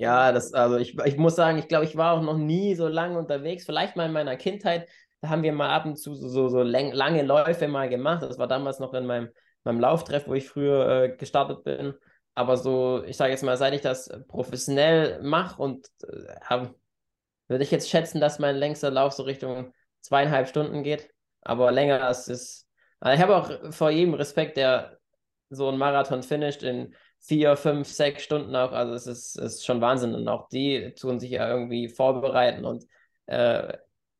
Ja, 0.00 0.32
das, 0.32 0.54
also 0.54 0.78
ich, 0.78 0.98
ich 0.98 1.16
muss 1.18 1.36
sagen, 1.36 1.58
ich 1.58 1.68
glaube, 1.68 1.84
ich 1.84 1.94
war 1.94 2.14
auch 2.14 2.22
noch 2.22 2.38
nie 2.38 2.74
so 2.74 2.88
lange 2.88 3.18
unterwegs. 3.18 3.66
Vielleicht 3.66 3.96
mal 3.96 4.06
in 4.06 4.12
meiner 4.12 4.36
Kindheit, 4.36 4.88
da 5.20 5.28
haben 5.28 5.42
wir 5.42 5.52
mal 5.52 5.68
ab 5.68 5.84
und 5.84 5.96
zu 5.96 6.14
so, 6.14 6.28
so, 6.28 6.48
so 6.48 6.62
lange 6.62 7.22
Läufe 7.22 7.68
mal 7.68 7.88
gemacht. 7.90 8.22
Das 8.22 8.38
war 8.38 8.48
damals 8.48 8.78
noch 8.78 8.94
in 8.94 9.04
meinem, 9.04 9.28
meinem 9.62 9.78
Lauftreff, 9.78 10.26
wo 10.26 10.32
ich 10.32 10.48
früher 10.48 10.88
äh, 11.04 11.16
gestartet 11.16 11.64
bin. 11.64 11.92
Aber 12.34 12.56
so, 12.56 13.04
ich 13.04 13.18
sage 13.18 13.32
jetzt 13.32 13.42
mal, 13.42 13.58
seit 13.58 13.74
ich 13.74 13.82
das 13.82 14.08
professionell 14.28 15.20
mache 15.22 15.60
und 15.60 15.86
äh, 16.08 16.66
würde 17.48 17.64
ich 17.64 17.70
jetzt 17.70 17.90
schätzen, 17.90 18.20
dass 18.20 18.38
mein 18.38 18.56
längster 18.56 18.90
Lauf 18.90 19.12
so 19.12 19.24
Richtung 19.24 19.74
zweieinhalb 20.00 20.48
Stunden 20.48 20.82
geht. 20.82 21.10
Aber 21.42 21.72
länger 21.72 22.08
ist 22.08 22.28
es. 22.28 22.66
Also 23.00 23.16
ich 23.16 23.22
habe 23.22 23.36
auch 23.36 23.72
vor 23.74 23.90
jedem 23.90 24.14
Respekt, 24.14 24.56
der 24.56 24.98
so 25.50 25.68
einen 25.68 25.78
Marathon 25.78 26.22
finisht 26.22 26.62
in 26.62 26.94
vier, 27.20 27.56
fünf, 27.56 27.88
sechs 27.88 28.22
Stunden 28.22 28.54
auch. 28.56 28.72
Also 28.72 28.94
es 28.94 29.06
ist, 29.06 29.36
ist 29.36 29.64
schon 29.64 29.80
Wahnsinn. 29.80 30.14
Und 30.14 30.26
auch 30.28 30.48
die 30.48 30.94
tun 30.94 31.20
sich 31.20 31.30
ja 31.30 31.48
irgendwie 31.48 31.88
vorbereiten 31.88 32.64
und 32.64 32.86
äh, 33.26 33.76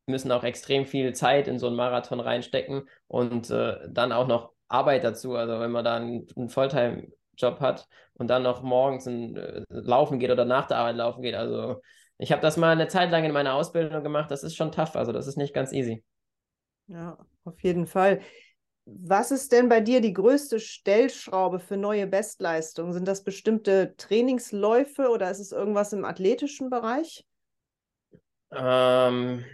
müssen 0.06 0.32
auch 0.32 0.44
extrem 0.44 0.86
viel 0.86 1.14
Zeit 1.14 1.48
in 1.48 1.58
so 1.58 1.66
einen 1.68 1.76
Marathon 1.76 2.20
reinstecken 2.20 2.88
und 3.06 3.50
äh, 3.50 3.78
dann 3.88 4.12
auch 4.12 4.26
noch 4.26 4.52
Arbeit 4.68 5.04
dazu. 5.04 5.34
Also 5.34 5.60
wenn 5.60 5.70
man 5.70 5.84
da 5.84 5.96
einen, 5.96 6.26
einen 6.36 6.48
Volltime-Job 6.48 7.60
hat 7.60 7.88
und 8.14 8.28
dann 8.28 8.42
noch 8.42 8.62
morgens 8.62 9.06
ein, 9.06 9.36
äh, 9.36 9.64
laufen 9.68 10.18
geht 10.18 10.30
oder 10.30 10.44
nach 10.44 10.66
der 10.66 10.78
Arbeit 10.78 10.96
laufen 10.96 11.22
geht. 11.22 11.34
Also 11.34 11.80
ich 12.18 12.32
habe 12.32 12.42
das 12.42 12.56
mal 12.56 12.72
eine 12.72 12.88
Zeit 12.88 13.10
lang 13.10 13.24
in 13.24 13.32
meiner 13.32 13.54
Ausbildung 13.54 14.02
gemacht. 14.02 14.30
Das 14.30 14.42
ist 14.42 14.56
schon 14.56 14.72
tough. 14.72 14.94
Also 14.94 15.12
das 15.12 15.26
ist 15.26 15.38
nicht 15.38 15.54
ganz 15.54 15.72
easy. 15.72 16.04
Ja, 16.86 17.18
auf 17.44 17.58
jeden 17.62 17.86
Fall. 17.86 18.20
Was 18.98 19.30
ist 19.30 19.52
denn 19.52 19.68
bei 19.68 19.80
dir 19.80 20.00
die 20.00 20.12
größte 20.12 20.58
Stellschraube 20.58 21.60
für 21.60 21.76
neue 21.76 22.06
Bestleistungen? 22.06 22.92
Sind 22.92 23.06
das 23.06 23.22
bestimmte 23.22 23.94
Trainingsläufe 23.96 25.10
oder 25.10 25.30
ist 25.30 25.38
es 25.38 25.52
irgendwas 25.52 25.92
im 25.92 26.04
athletischen 26.04 26.70
Bereich? 26.70 27.24
Ähm, 28.52 29.44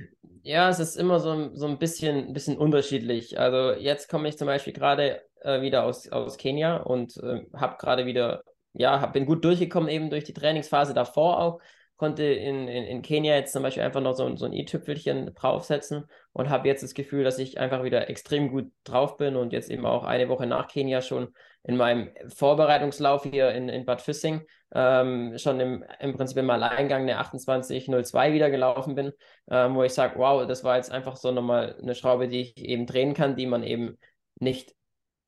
ja, 0.43 0.71
es 0.71 0.79
ist 0.79 0.97
immer 0.97 1.21
so, 1.21 1.55
so 1.55 1.67
ein 1.67 1.79
bisschen, 1.79 2.33
bisschen 2.33 2.57
unterschiedlich. 2.57 3.39
Also 3.39 3.79
jetzt 3.79 4.09
komme 4.09 4.29
ich 4.29 4.39
zum 4.39 4.47
Beispiel 4.47 4.73
gerade 4.73 5.23
äh, 5.43 5.61
wieder 5.61 5.85
aus, 5.85 6.09
aus 6.09 6.39
Kenia 6.39 6.79
und 6.79 7.17
äh, 7.19 7.45
habe 7.55 7.77
gerade 7.79 8.07
wieder, 8.07 8.43
ja, 8.73 9.01
hab, 9.01 9.13
bin 9.13 9.27
gut 9.27 9.45
durchgekommen 9.45 9.91
eben 9.91 10.09
durch 10.09 10.25
die 10.25 10.33
Trainingsphase 10.35 10.95
davor 10.95 11.41
auch 11.41 11.61
konnte 11.97 12.25
in, 12.25 12.69
in, 12.69 12.85
in 12.85 13.03
Kenia 13.03 13.35
jetzt 13.37 13.53
zum 13.53 13.63
Beispiel 13.63 13.83
einfach 13.83 14.01
noch 14.01 14.15
so, 14.15 14.37
so 14.37 14.47
ein 14.47 14.53
i-Tüpfelchen 14.53 15.35
draufsetzen 15.35 16.05
und 16.33 16.51
habe 16.51 16.69
jetzt 16.69 16.83
das 16.83 16.95
Gefühl, 16.95 17.25
dass 17.25 17.39
ich 17.39 17.59
einfach 17.59 17.83
wieder 17.85 18.11
extrem 18.11 18.51
gut 18.51 18.71
drauf 18.85 19.17
bin 19.17 19.37
und 19.37 19.53
jetzt 19.53 19.71
eben 19.71 19.87
auch 19.87 20.05
eine 20.05 20.29
Woche 20.29 20.47
nach 20.47 20.69
Kenia 20.69 21.01
schon 21.01 21.29
in 21.63 21.77
meinem 21.77 22.11
Vorbereitungslauf 22.29 23.25
hier 23.25 23.51
in, 23.51 23.69
in 23.69 23.85
Bad 23.85 24.03
Füssing 24.03 24.47
ähm, 24.75 25.39
schon 25.39 25.61
im, 25.61 25.85
im 26.01 26.15
Prinzip 26.15 26.37
im 26.37 26.51
Alleingang 26.51 27.03
eine 27.03 27.21
28.02 27.21 28.33
wieder 28.33 28.51
gelaufen 28.51 28.95
bin, 28.95 29.13
ähm, 29.51 29.75
wo 29.75 29.83
ich 29.83 29.93
sage, 29.93 30.19
wow, 30.19 30.47
das 30.47 30.65
war 30.65 30.77
jetzt 30.77 30.91
einfach 30.91 31.17
so 31.17 31.33
nochmal 31.33 31.77
eine 31.81 31.95
Schraube, 31.95 32.29
die 32.29 32.41
ich 32.41 32.59
eben 32.59 32.87
drehen 32.87 33.15
kann, 33.15 33.37
die 33.37 33.47
man 33.47 33.63
eben 33.63 33.99
nicht 34.39 34.75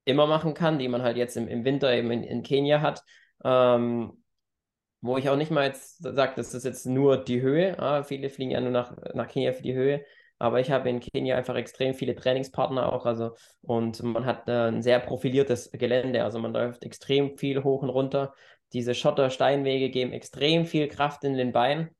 immer 0.05 0.27
machen 0.27 0.55
kann, 0.55 0.79
die 0.79 0.89
man 0.89 1.03
halt 1.03 1.17
jetzt 1.17 1.37
im, 1.37 1.49
im 1.49 1.65
Winter 1.65 1.93
eben 1.93 2.11
in, 2.11 2.25
in 2.25 2.43
Kenia 2.43 2.81
hat. 2.81 3.03
Ähm, 3.45 4.23
wo 5.01 5.17
ich 5.17 5.29
auch 5.29 5.37
nicht 5.37 5.51
mal 5.51 5.67
jetzt 5.67 6.03
sage, 6.03 6.33
das 6.37 6.55
ist 6.55 6.65
jetzt 6.65 6.87
nur 6.87 7.17
die 7.23 7.41
Höhe. 7.41 7.79
Ah, 7.79 8.03
viele 8.03 8.31
fliegen 8.31 8.51
ja 8.51 8.61
nur 8.61 8.71
nach, 8.71 8.97
nach 9.15 9.29
Kenia 9.29 9.53
für 9.53 9.63
die 9.63 9.75
Höhe. 9.75 10.05
Aber 10.39 10.61
ich 10.61 10.71
habe 10.71 10.89
in 10.89 11.01
Kenia 11.01 11.37
einfach 11.37 11.57
extrem 11.57 11.95
viele 11.95 12.15
Trainingspartner 12.15 12.93
auch. 12.93 13.07
Also, 13.07 13.35
und 13.63 14.03
man 14.03 14.25
hat 14.25 14.49
äh, 14.49 14.69
ein 14.69 14.83
sehr 14.83 15.01
profiliertes 15.01 15.71
Gelände. 15.73 16.25
Also 16.25 16.39
man 16.39 16.53
läuft 16.53 16.85
extrem 16.85 17.37
viel 17.39 17.65
hoch 17.65 17.83
und 17.83 17.91
runter. 17.91 18.35
Diese 18.73 18.95
Schottersteinwege 18.95 19.91
geben 19.91 20.13
extrem 20.13 20.67
viel 20.67 20.89
Kraft 20.89 21.25
in 21.25 21.37
den 21.37 21.53
Beinen. 21.53 21.91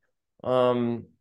Ähm, 0.43 1.15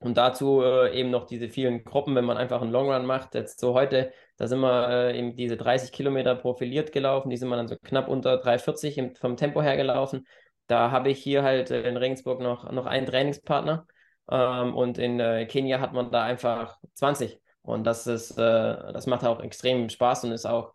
und 0.00 0.16
dazu 0.16 0.62
äh, 0.62 0.98
eben 0.98 1.10
noch 1.10 1.26
diese 1.26 1.48
vielen 1.48 1.82
Gruppen, 1.84 2.14
wenn 2.14 2.24
man 2.24 2.36
einfach 2.36 2.62
einen 2.62 2.70
Longrun 2.70 3.04
macht. 3.04 3.34
Jetzt 3.34 3.58
so 3.58 3.74
heute, 3.74 4.12
da 4.36 4.46
sind 4.46 4.60
wir 4.60 4.88
äh, 4.88 5.18
eben 5.18 5.34
diese 5.34 5.56
30 5.56 5.90
Kilometer 5.90 6.36
profiliert 6.36 6.92
gelaufen, 6.92 7.30
die 7.30 7.36
sind 7.36 7.48
wir 7.48 7.56
dann 7.56 7.66
so 7.66 7.76
knapp 7.82 8.08
unter 8.08 8.40
3,40 8.40 8.96
im, 8.96 9.14
vom 9.16 9.36
Tempo 9.36 9.60
her 9.60 9.76
gelaufen. 9.76 10.24
Da 10.68 10.90
habe 10.92 11.10
ich 11.10 11.22
hier 11.22 11.42
halt 11.42 11.70
äh, 11.72 11.88
in 11.88 11.96
Regensburg 11.96 12.40
noch, 12.40 12.70
noch 12.72 12.86
einen 12.86 13.06
Trainingspartner 13.06 13.86
ähm, 14.30 14.76
und 14.76 14.98
in 14.98 15.20
äh, 15.20 15.46
Kenia 15.46 15.80
hat 15.80 15.92
man 15.94 16.10
da 16.12 16.24
einfach 16.24 16.78
20. 16.94 17.40
Und 17.62 17.84
das 17.84 18.06
ist, 18.06 18.32
äh, 18.38 18.92
das 18.92 19.06
macht 19.06 19.24
auch 19.24 19.40
extrem 19.42 19.88
Spaß 19.88 20.24
und 20.24 20.32
ist 20.32 20.46
auch 20.46 20.74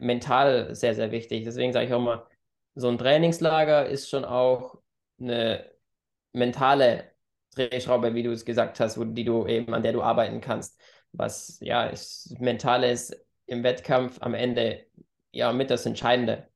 mental 0.00 0.74
sehr, 0.74 0.94
sehr 0.94 1.10
wichtig. 1.10 1.44
Deswegen 1.44 1.72
sage 1.72 1.86
ich 1.86 1.94
auch 1.94 2.00
mal, 2.00 2.26
so 2.74 2.88
ein 2.88 2.98
Trainingslager 2.98 3.86
ist 3.86 4.08
schon 4.10 4.24
auch 4.24 4.78
eine 5.20 5.70
mentale 6.32 7.12
Drehschraube, 7.54 8.14
wie 8.14 8.22
du 8.22 8.32
es 8.32 8.44
gesagt 8.44 8.80
hast, 8.80 8.98
wo, 8.98 9.04
die 9.04 9.24
du 9.24 9.46
eben, 9.46 9.74
an 9.74 9.82
der 9.82 9.92
du 9.92 10.02
arbeiten 10.02 10.40
kannst. 10.40 10.80
Was 11.12 11.58
ja 11.60 11.84
ist, 11.86 12.38
mental 12.40 12.84
ist 12.84 13.14
im 13.46 13.62
Wettkampf 13.62 14.18
am 14.22 14.34
Ende 14.34 14.86
ja 15.32 15.52
mit 15.52 15.70
das 15.70 15.84
Entscheidende. 15.86 16.48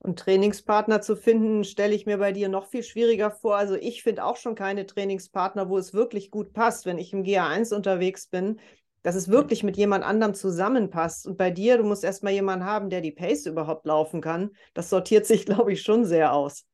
Und 0.00 0.18
Trainingspartner 0.18 1.00
zu 1.00 1.16
finden, 1.16 1.64
stelle 1.64 1.94
ich 1.94 2.06
mir 2.06 2.18
bei 2.18 2.30
dir 2.32 2.48
noch 2.48 2.66
viel 2.66 2.84
schwieriger 2.84 3.30
vor. 3.30 3.56
Also 3.56 3.74
ich 3.74 4.02
finde 4.02 4.24
auch 4.24 4.36
schon 4.36 4.54
keine 4.54 4.86
Trainingspartner, 4.86 5.68
wo 5.68 5.76
es 5.76 5.92
wirklich 5.92 6.30
gut 6.30 6.52
passt, 6.52 6.86
wenn 6.86 6.98
ich 6.98 7.12
im 7.12 7.24
GA1 7.24 7.74
unterwegs 7.74 8.28
bin, 8.28 8.60
dass 9.02 9.16
es 9.16 9.28
wirklich 9.28 9.64
mit 9.64 9.76
jemand 9.76 10.04
anderem 10.04 10.34
zusammenpasst. 10.34 11.26
Und 11.26 11.36
bei 11.36 11.50
dir, 11.50 11.78
du 11.78 11.84
musst 11.84 12.04
erstmal 12.04 12.32
jemanden 12.32 12.64
haben, 12.64 12.90
der 12.90 13.00
die 13.00 13.10
Pace 13.10 13.46
überhaupt 13.46 13.86
laufen 13.86 14.20
kann. 14.20 14.50
Das 14.74 14.88
sortiert 14.88 15.26
sich, 15.26 15.46
glaube 15.46 15.72
ich, 15.72 15.82
schon 15.82 16.04
sehr 16.04 16.32
aus. 16.32 16.64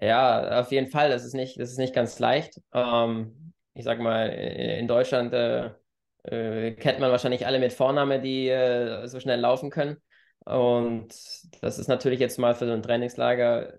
Ja, 0.00 0.60
auf 0.60 0.72
jeden 0.72 0.88
Fall. 0.88 1.10
Das 1.10 1.24
ist 1.24 1.34
nicht, 1.34 1.60
das 1.60 1.70
ist 1.70 1.78
nicht 1.78 1.94
ganz 1.94 2.18
leicht. 2.18 2.60
Ähm, 2.72 3.52
ich 3.74 3.84
sag 3.84 4.00
mal, 4.00 4.26
in 4.26 4.88
Deutschland 4.88 5.32
äh, 5.32 5.70
äh, 6.24 6.72
kennt 6.72 6.98
man 6.98 7.10
wahrscheinlich 7.10 7.46
alle 7.46 7.58
mit 7.58 7.72
Vorname, 7.72 8.20
die 8.20 8.48
äh, 8.48 9.06
so 9.06 9.20
schnell 9.20 9.40
laufen 9.40 9.70
können. 9.70 9.98
Und 10.46 11.08
das 11.60 11.78
ist 11.78 11.88
natürlich 11.88 12.20
jetzt 12.20 12.38
mal 12.38 12.54
für 12.54 12.66
so 12.66 12.72
ein 12.72 12.82
Trainingslager 12.82 13.74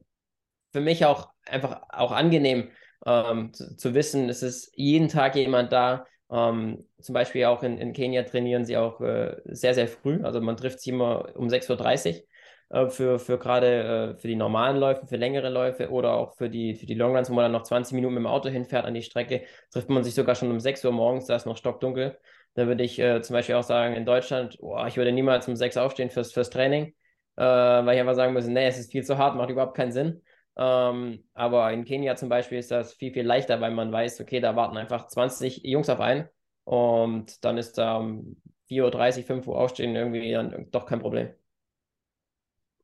für 0.74 0.82
mich 0.82 1.06
auch 1.06 1.30
einfach 1.46 1.82
auch 1.90 2.12
angenehm 2.12 2.70
ähm, 3.06 3.54
zu, 3.54 3.76
zu, 3.78 3.94
wissen, 3.94 4.30
es 4.30 4.44
ist 4.44 4.72
jeden 4.76 5.08
Tag 5.08 5.36
jemand 5.36 5.72
da. 5.72 6.06
Ähm, 6.30 6.86
zum 7.00 7.14
Beispiel 7.14 7.46
auch 7.46 7.64
in, 7.64 7.78
in 7.78 7.94
Kenia 7.94 8.24
trainieren 8.24 8.66
sie 8.66 8.78
auch 8.78 9.00
äh, 9.02 9.38
sehr, 9.46 9.74
sehr 9.74 9.88
früh. 9.88 10.24
Also 10.24 10.42
man 10.42 10.58
trifft 10.58 10.82
sie 10.82 10.90
immer 10.90 11.36
um 11.36 11.48
6.30 11.48 12.24
Uhr 12.70 12.88
äh, 12.88 12.90
für, 12.90 13.18
für 13.18 13.40
gerade 13.40 14.16
äh, 14.18 14.20
für 14.20 14.28
die 14.28 14.36
normalen 14.36 14.78
Läufe, 14.78 15.08
für 15.08 15.16
längere 15.16 15.50
Läufe 15.50 15.90
oder 15.90 16.14
auch 16.16 16.36
für 16.36 16.50
die, 16.50 16.76
für 16.76 16.86
die 16.86 16.96
Longruns, 16.96 17.30
wo 17.30 17.34
man 17.34 17.46
dann 17.46 17.54
noch 17.54 17.64
20 17.64 17.96
Minuten 17.96 18.16
mit 18.16 18.22
dem 18.24 18.28
Auto 18.28 18.50
hinfährt 18.50 18.86
an 18.86 18.94
die 18.94 19.04
Strecke, 19.04 19.44
trifft 19.72 19.90
man 19.90 20.04
sich 20.04 20.16
sogar 20.16 20.36
schon 20.36 20.52
um 20.52 20.60
6 20.60 20.84
Uhr 20.84 20.92
morgens, 20.92 21.28
da 21.28 21.36
ist 21.36 21.46
noch 21.46 21.58
stockdunkel. 21.58 22.18
Da 22.58 22.66
würde 22.66 22.84
ich 22.84 22.98
äh, 22.98 23.22
zum 23.22 23.36
Beispiel 23.36 23.54
auch 23.54 23.64
sagen, 23.64 23.94
in 23.94 24.04
Deutschland, 24.04 24.58
oh, 24.62 24.84
ich 24.88 24.98
würde 24.98 25.12
niemals 25.12 25.48
um 25.48 25.56
sechs 25.56 25.78
aufstehen 25.78 26.10
fürs, 26.10 26.32
fürs 26.34 26.50
Training, 26.50 26.88
äh, 27.36 27.44
weil 27.44 27.94
ich 27.94 28.00
einfach 28.02 28.16
sagen 28.16 28.34
muss, 28.34 28.48
nee, 28.48 28.66
es 28.66 28.80
ist 28.80 28.92
viel 28.92 29.04
zu 29.04 29.20
hart, 29.20 29.36
macht 29.36 29.52
überhaupt 29.52 29.78
keinen 29.78 29.92
Sinn. 29.92 30.24
Ähm, 30.58 31.24
aber 31.36 31.72
in 31.72 31.86
Kenia 31.86 32.16
zum 32.16 32.30
Beispiel 32.30 32.58
ist 32.58 32.72
das 32.72 32.94
viel, 32.94 33.14
viel 33.14 33.28
leichter, 33.28 33.62
weil 33.62 33.70
man 33.70 33.92
weiß, 33.92 34.22
okay, 34.22 34.40
da 34.40 34.56
warten 34.56 34.76
einfach 34.76 35.06
20 35.06 35.66
Jungs 35.66 35.88
auf 35.88 36.00
einen 36.00 36.28
und 36.64 37.46
dann 37.46 37.60
ist 37.60 37.78
da 37.78 37.98
um 37.98 38.42
4.30 38.70 39.20
Uhr, 39.20 39.24
5 39.26 39.48
Uhr 39.48 39.60
aufstehen 39.60 39.96
irgendwie 39.96 40.32
dann 40.32 40.72
doch 40.72 40.88
kein 40.88 41.00
Problem. 41.00 41.30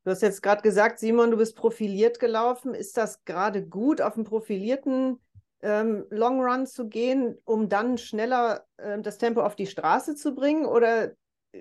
Du 0.04 0.10
hast 0.12 0.22
jetzt 0.22 0.40
gerade 0.40 0.62
gesagt, 0.62 1.00
Simon, 1.00 1.32
du 1.32 1.36
bist 1.36 1.56
profiliert 1.56 2.20
gelaufen. 2.20 2.74
Ist 2.74 2.96
das 2.96 3.24
gerade 3.24 3.66
gut 3.66 4.00
auf 4.00 4.14
dem 4.14 4.22
profilierten 4.22 5.18
ähm, 5.64 6.04
Long 6.10 6.40
Run 6.40 6.66
zu 6.66 6.88
gehen, 6.88 7.38
um 7.44 7.68
dann 7.68 7.98
schneller 7.98 8.66
äh, 8.76 9.00
das 9.00 9.18
Tempo 9.18 9.40
auf 9.40 9.56
die 9.56 9.66
Straße 9.66 10.14
zu 10.14 10.34
bringen? 10.34 10.66
Oder 10.66 11.12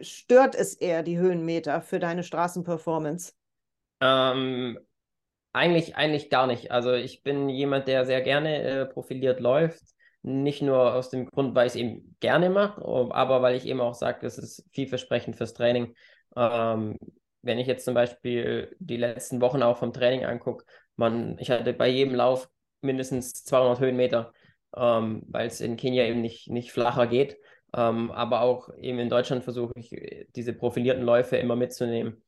stört 0.02 0.56
es 0.56 0.76
eher 0.76 1.04
die 1.04 1.18
Höhenmeter 1.18 1.82
für 1.82 2.00
deine 2.00 2.24
Straßenperformance? 2.24 3.34
Ähm, 4.02 4.78
eigentlich, 5.54 5.96
eigentlich 5.96 6.30
gar 6.30 6.48
nicht. 6.48 6.72
Also 6.72 6.94
ich 6.94 7.24
bin 7.24 7.48
jemand, 7.48 7.88
der 7.88 8.06
sehr 8.06 8.22
gerne 8.22 8.62
äh, 8.62 8.86
profiliert 8.86 9.40
läuft. 9.40 9.82
Nicht 10.22 10.62
nur 10.62 10.94
aus 10.94 11.10
dem 11.10 11.26
Grund, 11.26 11.56
weil 11.56 11.68
ich 11.68 11.74
es 11.74 11.80
eben 11.80 12.16
gerne 12.20 12.50
mache, 12.50 12.82
aber 12.84 13.42
weil 13.42 13.56
ich 13.56 13.66
eben 13.66 13.82
auch 13.82 13.94
sage, 13.94 14.26
es 14.26 14.38
ist 14.38 14.66
vielversprechend 14.72 15.36
fürs 15.36 15.54
Training. 15.54 15.96
Ähm, 16.36 16.98
wenn 17.42 17.60
ich 17.60 17.68
jetzt 17.68 17.84
zum 17.84 17.94
Beispiel 17.94 18.74
die 18.80 18.96
letzten 18.98 19.42
Wochen 19.42 19.62
auch 19.62 19.78
vom 19.78 19.92
Training 19.92 20.24
angucke, 20.24 20.66
man, 20.96 21.38
ich 21.40 21.52
hatte 21.52 21.74
bei 21.74 21.90
jedem 21.90 22.16
Lauf 22.16 22.50
mindestens 22.84 23.32
200 23.44 23.80
Höhenmeter, 23.80 24.34
ähm, 24.76 25.24
weil 25.28 25.48
es 25.48 25.62
in 25.62 25.78
Kenia 25.78 26.06
eben 26.06 26.22
nicht, 26.22 26.50
nicht 26.50 26.72
flacher 26.72 27.08
geht. 27.08 27.38
Ähm, 27.76 28.12
aber 28.12 28.42
auch 28.42 28.70
eben 28.78 29.00
in 29.00 29.10
Deutschland 29.10 29.44
versuche 29.44 29.74
ich, 29.76 29.90
diese 30.36 30.54
profilierten 30.54 31.04
Läufe 31.04 31.38
immer 31.38 31.56
mitzunehmen. 31.56 32.22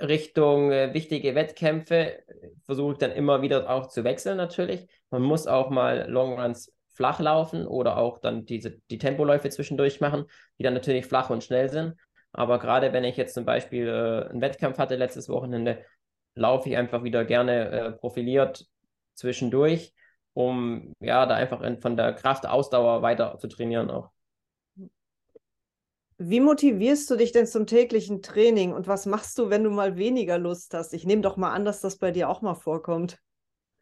Richtung 0.00 0.72
äh, 0.72 0.94
wichtige 0.94 1.34
Wettkämpfe 1.34 2.22
versuche 2.64 2.92
ich 2.92 2.98
dann 2.98 3.12
immer 3.12 3.42
wieder 3.42 3.68
auch 3.68 3.88
zu 3.88 4.04
wechseln 4.04 4.36
natürlich. 4.36 4.86
Man 5.10 5.22
muss 5.22 5.46
auch 5.46 5.70
mal 5.70 6.08
Longruns 6.08 6.72
flach 6.98 7.20
laufen 7.20 7.66
oder 7.66 7.96
auch 7.96 8.18
dann 8.18 8.44
diese, 8.44 8.78
die 8.90 8.98
Tempoläufe 8.98 9.48
zwischendurch 9.50 10.00
machen, 10.00 10.24
die 10.58 10.64
dann 10.64 10.74
natürlich 10.74 11.06
flach 11.06 11.30
und 11.30 11.44
schnell 11.44 11.68
sind. 11.68 11.94
Aber 12.32 12.58
gerade 12.58 12.92
wenn 12.92 13.04
ich 13.04 13.16
jetzt 13.16 13.34
zum 13.34 13.44
Beispiel 13.44 13.88
äh, 13.88 14.30
einen 14.30 14.40
Wettkampf 14.40 14.78
hatte 14.78 14.96
letztes 14.96 15.28
Wochenende, 15.28 15.84
laufe 16.34 16.68
ich 16.68 16.76
einfach 16.76 17.02
wieder 17.04 17.24
gerne 17.24 17.70
äh, 17.70 17.92
profiliert 17.92 18.66
zwischendurch, 19.18 19.92
um 20.32 20.94
ja 21.00 21.26
da 21.26 21.34
einfach 21.34 21.60
in, 21.62 21.80
von 21.80 21.96
der 21.96 22.12
Kraftausdauer 22.14 23.02
weiter 23.02 23.38
zu 23.38 23.48
trainieren 23.48 23.90
auch. 23.90 24.10
Wie 26.20 26.40
motivierst 26.40 27.08
du 27.10 27.16
dich 27.16 27.30
denn 27.30 27.46
zum 27.46 27.66
täglichen 27.66 28.22
Training 28.22 28.72
und 28.72 28.88
was 28.88 29.06
machst 29.06 29.38
du, 29.38 29.50
wenn 29.50 29.62
du 29.62 29.70
mal 29.70 29.96
weniger 29.96 30.36
Lust 30.36 30.74
hast? 30.74 30.92
Ich 30.92 31.04
nehme 31.04 31.22
doch 31.22 31.36
mal 31.36 31.52
an, 31.52 31.64
dass 31.64 31.80
das 31.80 31.98
bei 31.98 32.10
dir 32.10 32.28
auch 32.28 32.42
mal 32.42 32.54
vorkommt. 32.54 33.18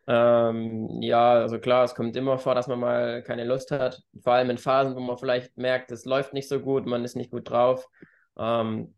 Ähm, 0.07 1.01
ja, 1.01 1.33
also 1.33 1.59
klar, 1.59 1.85
es 1.85 1.95
kommt 1.95 2.15
immer 2.15 2.39
vor, 2.39 2.55
dass 2.55 2.69
man 2.69 2.79
mal 2.79 3.23
keine 3.23 3.45
Lust 3.45 3.71
hat. 3.71 4.03
Vor 4.23 4.35
allem 4.35 4.51
in 4.51 4.59
Phasen, 4.59 4.95
wo 4.95 5.01
man 5.01 5.17
vielleicht 5.17 5.57
merkt, 5.57 5.91
es 5.91 6.05
läuft 6.05 6.35
nicht 6.35 6.49
so 6.49 6.61
gut, 6.61 6.87
man 6.87 7.05
ist 7.05 7.17
nicht 7.17 7.31
gut 7.31 7.49
drauf. 7.49 7.89
Ähm, 8.39 8.95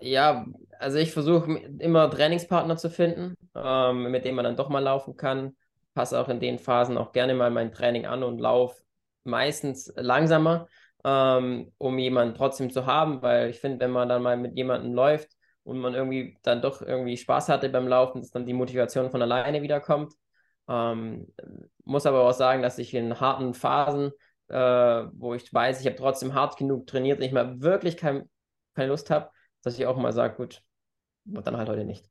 ja, 0.00 0.46
also 0.78 0.98
ich 0.98 1.12
versuche 1.12 1.50
immer 1.78 2.10
Trainingspartner 2.10 2.76
zu 2.76 2.90
finden, 2.90 3.36
ähm, 3.56 4.10
mit 4.10 4.24
denen 4.24 4.36
man 4.36 4.44
dann 4.44 4.56
doch 4.56 4.68
mal 4.68 4.80
laufen 4.80 5.16
kann. 5.16 5.56
Passe 5.94 6.20
auch 6.20 6.28
in 6.28 6.40
den 6.40 6.58
Phasen 6.58 6.98
auch 6.98 7.12
gerne 7.12 7.34
mal 7.34 7.50
mein 7.50 7.72
Training 7.72 8.06
an 8.06 8.22
und 8.22 8.38
laufe 8.38 8.82
meistens 9.24 9.92
langsamer, 9.96 10.68
ähm, 11.04 11.72
um 11.78 11.98
jemanden 11.98 12.34
trotzdem 12.34 12.70
zu 12.70 12.86
haben, 12.86 13.22
weil 13.22 13.50
ich 13.50 13.60
finde, 13.60 13.80
wenn 13.80 13.90
man 13.92 14.08
dann 14.08 14.22
mal 14.22 14.36
mit 14.36 14.56
jemandem 14.56 14.94
läuft 14.94 15.30
und 15.64 15.78
man 15.78 15.94
irgendwie 15.94 16.38
dann 16.42 16.62
doch 16.62 16.82
irgendwie 16.82 17.16
Spaß 17.16 17.48
hatte 17.48 17.68
beim 17.68 17.88
Laufen, 17.88 18.20
dass 18.20 18.30
dann 18.30 18.46
die 18.46 18.52
Motivation 18.52 19.10
von 19.10 19.22
alleine 19.22 19.62
wiederkommt. 19.62 20.14
Ähm, 20.68 21.32
muss 21.84 22.06
aber 22.06 22.22
auch 22.22 22.32
sagen, 22.32 22.62
dass 22.62 22.78
ich 22.78 22.92
in 22.94 23.20
harten 23.20 23.54
Phasen, 23.54 24.12
äh, 24.48 24.56
wo 25.12 25.34
ich 25.34 25.52
weiß, 25.52 25.80
ich 25.80 25.86
habe 25.86 25.96
trotzdem 25.96 26.34
hart 26.34 26.56
genug 26.56 26.86
trainiert 26.86 27.18
und 27.18 27.24
ich 27.24 27.32
mal 27.32 27.60
wirklich 27.60 27.96
kein, 27.96 28.28
keine 28.74 28.88
Lust 28.88 29.10
habe, 29.10 29.30
dass 29.62 29.78
ich 29.78 29.86
auch 29.86 29.96
mal 29.96 30.12
sage, 30.12 30.36
gut, 30.36 30.62
dann 31.24 31.56
halt 31.56 31.68
heute 31.68 31.84
nicht. 31.84 32.08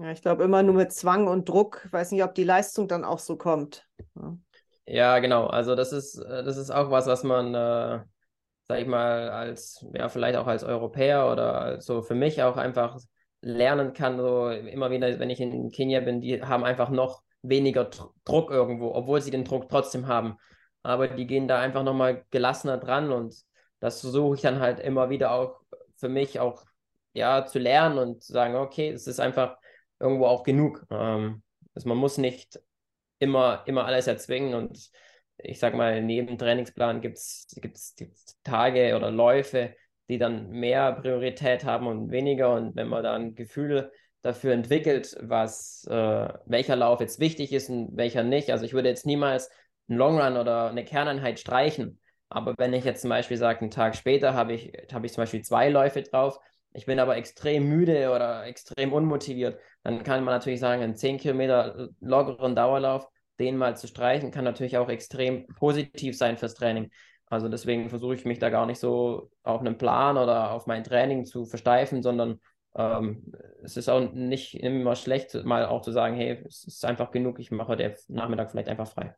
Ja, 0.00 0.12
ich 0.12 0.22
glaube 0.22 0.44
immer 0.44 0.62
nur 0.62 0.74
mit 0.74 0.92
Zwang 0.92 1.26
und 1.26 1.48
Druck. 1.48 1.82
Ich 1.84 1.92
weiß 1.92 2.12
nicht, 2.12 2.24
ob 2.24 2.34
die 2.34 2.44
Leistung 2.44 2.88
dann 2.88 3.04
auch 3.04 3.18
so 3.18 3.36
kommt. 3.36 3.86
Ja, 4.14 4.38
ja 4.86 5.18
genau. 5.18 5.46
Also 5.46 5.74
das 5.74 5.92
ist, 5.92 6.16
äh, 6.16 6.42
das 6.42 6.56
ist 6.56 6.70
auch 6.70 6.90
was, 6.90 7.06
was 7.06 7.22
man, 7.22 7.54
äh, 7.54 8.00
sag 8.66 8.80
ich 8.80 8.86
mal, 8.86 9.28
als, 9.28 9.84
ja, 9.92 10.08
vielleicht 10.08 10.38
auch 10.38 10.46
als 10.46 10.64
Europäer 10.64 11.30
oder 11.30 11.82
so 11.82 12.00
für 12.00 12.14
mich 12.14 12.42
auch 12.42 12.56
einfach 12.56 12.98
lernen 13.42 13.92
kann. 13.92 14.16
So 14.16 14.48
immer 14.48 14.90
wieder, 14.90 15.18
wenn 15.18 15.28
ich 15.28 15.40
in 15.40 15.70
Kenia 15.70 16.00
bin, 16.00 16.22
die 16.22 16.42
haben 16.42 16.64
einfach 16.64 16.88
noch 16.88 17.22
weniger 17.42 17.90
Druck 18.24 18.50
irgendwo, 18.50 18.94
obwohl 18.94 19.20
sie 19.20 19.30
den 19.30 19.44
Druck 19.44 19.68
trotzdem 19.68 20.06
haben. 20.06 20.38
Aber 20.82 21.08
die 21.08 21.26
gehen 21.26 21.46
da 21.46 21.58
einfach 21.60 21.82
nochmal 21.82 22.24
gelassener 22.30 22.78
dran 22.78 23.12
und 23.12 23.34
das 23.80 24.00
versuche 24.00 24.36
ich 24.36 24.40
dann 24.40 24.60
halt 24.60 24.80
immer 24.80 25.10
wieder 25.10 25.32
auch 25.32 25.60
für 25.96 26.08
mich 26.08 26.40
auch 26.40 26.64
ja 27.12 27.44
zu 27.44 27.58
lernen 27.58 27.98
und 27.98 28.22
zu 28.22 28.32
sagen, 28.32 28.54
okay, 28.56 28.90
es 28.90 29.06
ist 29.06 29.20
einfach 29.20 29.59
irgendwo 30.00 30.26
auch 30.26 30.42
genug. 30.42 30.84
Ähm, 30.90 31.42
also 31.74 31.88
man 31.88 31.98
muss 31.98 32.18
nicht 32.18 32.60
immer, 33.18 33.62
immer 33.66 33.84
alles 33.84 34.06
erzwingen 34.06 34.54
und 34.54 34.90
ich 35.42 35.58
sag 35.58 35.74
mal, 35.74 36.02
neben 36.02 36.36
Trainingsplan 36.38 37.00
gibt 37.00 37.18
es 37.18 37.46
Tage 38.42 38.96
oder 38.96 39.10
Läufe, 39.10 39.74
die 40.08 40.18
dann 40.18 40.50
mehr 40.50 40.92
Priorität 40.92 41.64
haben 41.64 41.86
und 41.86 42.10
weniger. 42.10 42.54
Und 42.54 42.76
wenn 42.76 42.88
man 42.88 43.02
da 43.02 43.14
ein 43.14 43.34
Gefühl 43.34 43.90
dafür 44.22 44.52
entwickelt, 44.52 45.16
was 45.20 45.86
äh, 45.88 46.28
welcher 46.46 46.76
Lauf 46.76 47.00
jetzt 47.00 47.20
wichtig 47.20 47.52
ist 47.52 47.70
und 47.70 47.96
welcher 47.96 48.22
nicht. 48.22 48.50
Also 48.50 48.64
ich 48.64 48.74
würde 48.74 48.88
jetzt 48.88 49.06
niemals 49.06 49.50
einen 49.88 49.98
Longrun 49.98 50.36
oder 50.36 50.68
eine 50.68 50.84
Kerneinheit 50.84 51.38
streichen. 51.40 52.00
Aber 52.28 52.54
wenn 52.58 52.74
ich 52.74 52.84
jetzt 52.84 53.00
zum 53.00 53.10
Beispiel 53.10 53.36
sage, 53.36 53.60
einen 53.60 53.70
Tag 53.70 53.96
später 53.96 54.34
habe 54.34 54.52
ich, 54.52 54.72
hab 54.92 55.04
ich 55.04 55.12
zum 55.12 55.22
Beispiel 55.22 55.42
zwei 55.42 55.68
Läufe 55.68 56.02
drauf, 56.02 56.38
ich 56.72 56.86
bin 56.86 56.98
aber 56.98 57.16
extrem 57.16 57.68
müde 57.68 58.10
oder 58.10 58.46
extrem 58.46 58.92
unmotiviert, 58.92 59.58
dann 59.82 60.02
kann 60.02 60.24
man 60.24 60.34
natürlich 60.34 60.60
sagen, 60.60 60.82
einen 60.82 60.96
10 60.96 61.18
Kilometer 61.18 61.88
lockeren 62.00 62.54
Dauerlauf, 62.54 63.08
den 63.38 63.56
mal 63.56 63.76
zu 63.76 63.86
streichen, 63.86 64.30
kann 64.30 64.44
natürlich 64.44 64.76
auch 64.76 64.88
extrem 64.88 65.46
positiv 65.46 66.16
sein 66.16 66.36
fürs 66.36 66.54
Training. 66.54 66.90
Also 67.26 67.48
deswegen 67.48 67.88
versuche 67.88 68.14
ich 68.14 68.24
mich 68.24 68.38
da 68.38 68.50
gar 68.50 68.66
nicht 68.66 68.78
so 68.78 69.30
auf 69.42 69.60
einen 69.60 69.78
Plan 69.78 70.16
oder 70.16 70.50
auf 70.50 70.66
mein 70.66 70.84
Training 70.84 71.24
zu 71.24 71.46
versteifen, 71.46 72.02
sondern 72.02 72.40
ähm, 72.74 73.32
es 73.62 73.76
ist 73.76 73.88
auch 73.88 74.12
nicht 74.12 74.54
immer 74.54 74.96
schlecht, 74.96 75.34
mal 75.44 75.66
auch 75.66 75.82
zu 75.82 75.92
sagen, 75.92 76.14
hey, 76.16 76.42
es 76.46 76.64
ist 76.64 76.84
einfach 76.84 77.10
genug, 77.10 77.38
ich 77.38 77.50
mache 77.50 77.76
den 77.76 77.94
Nachmittag 78.08 78.50
vielleicht 78.50 78.68
einfach 78.68 78.88
frei. 78.88 79.14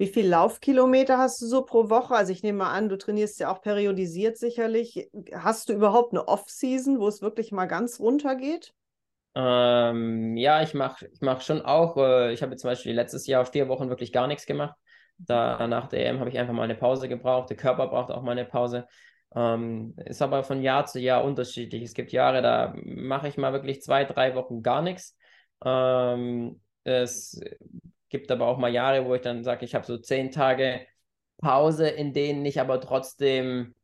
Wie 0.00 0.06
viel 0.06 0.26
Laufkilometer 0.26 1.18
hast 1.18 1.42
du 1.42 1.46
so 1.46 1.60
pro 1.60 1.90
Woche? 1.90 2.14
Also 2.14 2.32
ich 2.32 2.42
nehme 2.42 2.60
mal 2.60 2.72
an, 2.72 2.88
du 2.88 2.96
trainierst 2.96 3.38
ja 3.38 3.52
auch 3.52 3.60
periodisiert 3.60 4.38
sicherlich. 4.38 5.10
Hast 5.34 5.68
du 5.68 5.74
überhaupt 5.74 6.14
eine 6.14 6.26
Off-Season, 6.26 7.00
wo 7.00 7.06
es 7.06 7.20
wirklich 7.20 7.52
mal 7.52 7.66
ganz 7.66 8.00
runter 8.00 8.34
geht? 8.34 8.72
Ähm, 9.34 10.38
ja, 10.38 10.62
ich 10.62 10.72
mache 10.72 11.06
ich 11.12 11.20
mach 11.20 11.42
schon 11.42 11.60
auch. 11.60 11.98
Äh, 11.98 12.32
ich 12.32 12.42
habe 12.42 12.56
zum 12.56 12.70
Beispiel 12.70 12.94
letztes 12.94 13.26
Jahr 13.26 13.44
vier 13.44 13.68
Wochen 13.68 13.90
wirklich 13.90 14.10
gar 14.10 14.26
nichts 14.26 14.46
gemacht. 14.46 14.74
Da 15.18 15.66
nach 15.66 15.86
der 15.88 16.06
EM 16.06 16.18
habe 16.18 16.30
ich 16.30 16.38
einfach 16.38 16.54
mal 16.54 16.62
eine 16.62 16.76
Pause 16.76 17.06
gebraucht. 17.06 17.50
Der 17.50 17.58
Körper 17.58 17.88
braucht 17.88 18.10
auch 18.10 18.22
mal 18.22 18.32
eine 18.32 18.46
Pause. 18.46 18.86
Ähm, 19.36 19.94
ist 20.06 20.22
aber 20.22 20.44
von 20.44 20.62
Jahr 20.62 20.86
zu 20.86 20.98
Jahr 20.98 21.22
unterschiedlich. 21.24 21.82
Es 21.82 21.92
gibt 21.92 22.10
Jahre, 22.10 22.40
da 22.40 22.72
mache 22.86 23.28
ich 23.28 23.36
mal 23.36 23.52
wirklich 23.52 23.82
zwei, 23.82 24.06
drei 24.06 24.34
Wochen 24.34 24.62
gar 24.62 24.80
nichts. 24.80 25.18
Ähm, 25.62 26.58
es 26.84 27.38
gibt 28.10 28.30
aber 28.30 28.46
auch 28.46 28.58
mal 28.58 28.72
Jahre, 28.72 29.06
wo 29.06 29.14
ich 29.14 29.22
dann 29.22 29.44
sage, 29.44 29.64
ich 29.64 29.74
habe 29.74 29.86
so 29.86 29.96
zehn 29.98 30.30
Tage 30.30 30.86
Pause, 31.38 31.88
in 31.88 32.12
denen 32.12 32.44
ich 32.44 32.60
aber 32.60 32.80
trotzdem 32.80 33.74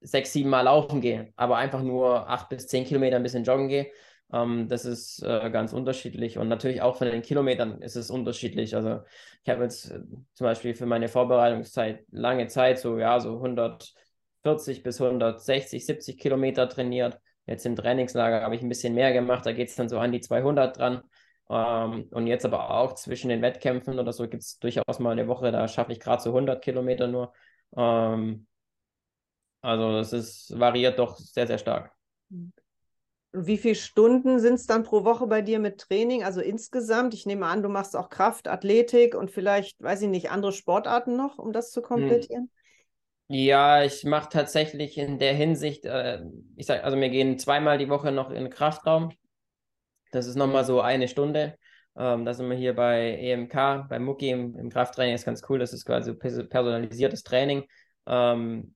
sechs, 0.00 0.32
sieben 0.32 0.50
Mal 0.50 0.62
laufen 0.62 1.00
gehe, 1.00 1.32
aber 1.36 1.56
einfach 1.56 1.82
nur 1.82 2.28
acht 2.28 2.48
bis 2.48 2.66
zehn 2.68 2.84
Kilometer 2.84 3.16
ein 3.16 3.22
bisschen 3.22 3.44
joggen 3.44 3.68
gehe. 3.68 3.90
Ähm, 4.32 4.68
das 4.68 4.84
ist 4.84 5.22
äh, 5.22 5.50
ganz 5.50 5.72
unterschiedlich 5.72 6.38
und 6.38 6.48
natürlich 6.48 6.82
auch 6.82 6.96
von 6.96 7.08
den 7.08 7.22
Kilometern 7.22 7.80
ist 7.80 7.96
es 7.96 8.10
unterschiedlich. 8.10 8.74
Also 8.74 9.00
ich 9.42 9.48
habe 9.48 9.62
jetzt 9.62 9.90
äh, 9.90 10.00
zum 10.34 10.44
Beispiel 10.44 10.74
für 10.74 10.86
meine 10.86 11.08
Vorbereitungszeit 11.08 12.04
lange 12.10 12.48
Zeit 12.48 12.78
so, 12.78 12.98
ja, 12.98 13.20
so 13.20 13.36
140 13.36 14.82
bis 14.82 15.00
160, 15.00 15.86
70 15.86 16.18
Kilometer 16.18 16.68
trainiert. 16.68 17.20
Jetzt 17.46 17.64
im 17.66 17.76
Trainingslager 17.76 18.42
habe 18.42 18.56
ich 18.56 18.62
ein 18.62 18.68
bisschen 18.68 18.94
mehr 18.94 19.12
gemacht, 19.12 19.46
da 19.46 19.52
geht 19.52 19.68
es 19.68 19.76
dann 19.76 19.88
so 19.88 19.98
an 19.98 20.10
die 20.12 20.20
200 20.20 20.76
dran. 20.76 21.02
Ähm, 21.48 22.08
und 22.10 22.26
jetzt 22.26 22.44
aber 22.44 22.70
auch 22.70 22.94
zwischen 22.94 23.28
den 23.28 23.42
Wettkämpfen 23.42 23.98
oder 23.98 24.12
so 24.12 24.28
gibt 24.28 24.42
es 24.42 24.58
durchaus 24.58 24.98
mal 24.98 25.12
eine 25.12 25.28
Woche, 25.28 25.52
da 25.52 25.68
schaffe 25.68 25.92
ich 25.92 26.00
gerade 26.00 26.22
so 26.22 26.32
100 26.32 26.62
Kilometer 26.62 27.06
nur. 27.06 27.32
Ähm, 27.76 28.46
also 29.60 29.92
das 29.92 30.12
ist, 30.12 30.58
variiert 30.58 30.98
doch 30.98 31.16
sehr, 31.16 31.46
sehr 31.46 31.58
stark. 31.58 31.92
Wie 33.32 33.58
viele 33.58 33.74
Stunden 33.74 34.38
sind 34.38 34.54
es 34.54 34.66
dann 34.66 34.82
pro 34.82 35.04
Woche 35.04 35.26
bei 35.26 35.42
dir 35.42 35.58
mit 35.58 35.78
Training? 35.78 36.24
Also 36.24 36.40
insgesamt, 36.40 37.14
ich 37.14 37.26
nehme 37.26 37.46
an, 37.46 37.62
du 37.62 37.68
machst 37.68 37.94
auch 37.94 38.08
Kraft, 38.08 38.48
Athletik 38.48 39.14
und 39.14 39.30
vielleicht, 39.30 39.80
weiß 39.82 40.02
ich 40.02 40.08
nicht, 40.08 40.30
andere 40.30 40.52
Sportarten 40.52 41.16
noch, 41.16 41.38
um 41.38 41.52
das 41.52 41.70
zu 41.70 41.80
hm. 41.80 41.86
komplettieren? 41.86 42.50
Ja, 43.28 43.82
ich 43.82 44.04
mache 44.04 44.28
tatsächlich 44.30 44.96
in 44.98 45.18
der 45.18 45.34
Hinsicht, 45.34 45.84
äh, 45.84 46.22
ich 46.54 46.66
sage, 46.66 46.84
also 46.84 46.96
wir 46.96 47.08
gehen 47.08 47.38
zweimal 47.38 47.76
die 47.76 47.88
Woche 47.88 48.12
noch 48.12 48.30
in 48.30 48.44
den 48.44 48.50
Kraftraum. 48.50 49.12
Das 50.16 50.26
ist 50.26 50.36
nochmal 50.36 50.64
so 50.64 50.80
eine 50.80 51.08
Stunde. 51.08 51.56
Ähm, 51.96 52.24
da 52.24 52.34
sind 52.34 52.48
wir 52.50 52.56
hier 52.56 52.74
bei 52.74 53.16
EMK, 53.18 53.86
bei 53.88 53.98
Mucki 53.98 54.30
im, 54.30 54.56
im 54.56 54.70
Krafttraining. 54.70 55.14
Das 55.14 55.22
ist 55.22 55.26
ganz 55.26 55.42
cool. 55.48 55.58
Das 55.58 55.72
ist 55.72 55.84
quasi 55.84 56.14
personalisiertes 56.14 57.22
Training. 57.22 57.64
Ähm, 58.06 58.74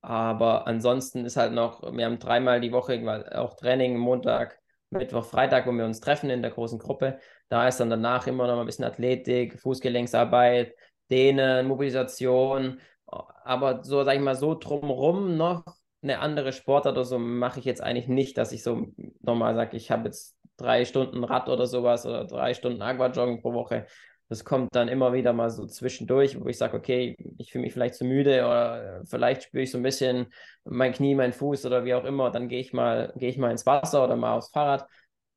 aber 0.00 0.66
ansonsten 0.66 1.24
ist 1.24 1.36
halt 1.36 1.52
noch, 1.52 1.82
wir 1.82 2.04
haben 2.06 2.18
dreimal 2.18 2.60
die 2.60 2.72
Woche 2.72 3.30
auch 3.36 3.56
Training, 3.56 3.98
Montag, 3.98 4.58
Mittwoch, 4.90 5.24
Freitag, 5.24 5.66
wo 5.66 5.72
wir 5.72 5.84
uns 5.84 6.00
treffen 6.00 6.30
in 6.30 6.42
der 6.42 6.52
großen 6.52 6.78
Gruppe. 6.78 7.18
Da 7.48 7.68
ist 7.68 7.80
dann 7.80 7.90
danach 7.90 8.26
immer 8.26 8.46
noch 8.46 8.60
ein 8.60 8.66
bisschen 8.66 8.84
Athletik, 8.84 9.60
Fußgelenksarbeit, 9.60 10.74
Dehnen, 11.10 11.66
Mobilisation. 11.66 12.80
Aber 13.06 13.84
so, 13.84 14.04
sag 14.04 14.16
ich 14.16 14.20
mal, 14.20 14.36
so 14.36 14.54
drumherum 14.54 15.36
noch 15.36 15.64
eine 16.02 16.20
andere 16.20 16.52
Sportart 16.52 16.94
oder 16.94 17.04
so 17.04 17.18
mache 17.18 17.58
ich 17.58 17.64
jetzt 17.64 17.82
eigentlich 17.82 18.08
nicht, 18.08 18.38
dass 18.38 18.52
ich 18.52 18.62
so 18.62 18.88
nochmal 19.20 19.54
sage, 19.54 19.76
ich 19.76 19.90
habe 19.90 20.04
jetzt 20.06 20.36
drei 20.56 20.84
Stunden 20.84 21.24
Rad 21.24 21.48
oder 21.48 21.66
sowas 21.66 22.06
oder 22.06 22.24
drei 22.24 22.54
Stunden 22.54 22.82
Aquajoggen 22.82 23.40
pro 23.40 23.52
Woche. 23.52 23.86
Das 24.28 24.44
kommt 24.44 24.74
dann 24.74 24.88
immer 24.88 25.14
wieder 25.14 25.32
mal 25.32 25.48
so 25.48 25.66
zwischendurch, 25.66 26.38
wo 26.38 26.48
ich 26.48 26.58
sage, 26.58 26.76
okay, 26.76 27.16
ich 27.38 27.50
fühle 27.50 27.62
mich 27.62 27.72
vielleicht 27.72 27.94
zu 27.94 28.04
müde 28.04 28.44
oder 28.44 29.02
vielleicht 29.06 29.44
spüre 29.44 29.62
ich 29.62 29.70
so 29.70 29.78
ein 29.78 29.82
bisschen 29.82 30.26
mein 30.64 30.92
Knie, 30.92 31.14
mein 31.14 31.32
Fuß 31.32 31.64
oder 31.64 31.84
wie 31.86 31.94
auch 31.94 32.04
immer. 32.04 32.30
Dann 32.30 32.48
gehe 32.48 32.60
ich 32.60 32.74
mal, 32.74 33.12
gehe 33.16 33.30
ich 33.30 33.38
mal 33.38 33.50
ins 33.50 33.64
Wasser 33.64 34.04
oder 34.04 34.16
mal 34.16 34.36
aufs 34.36 34.50
Fahrrad. 34.50 34.86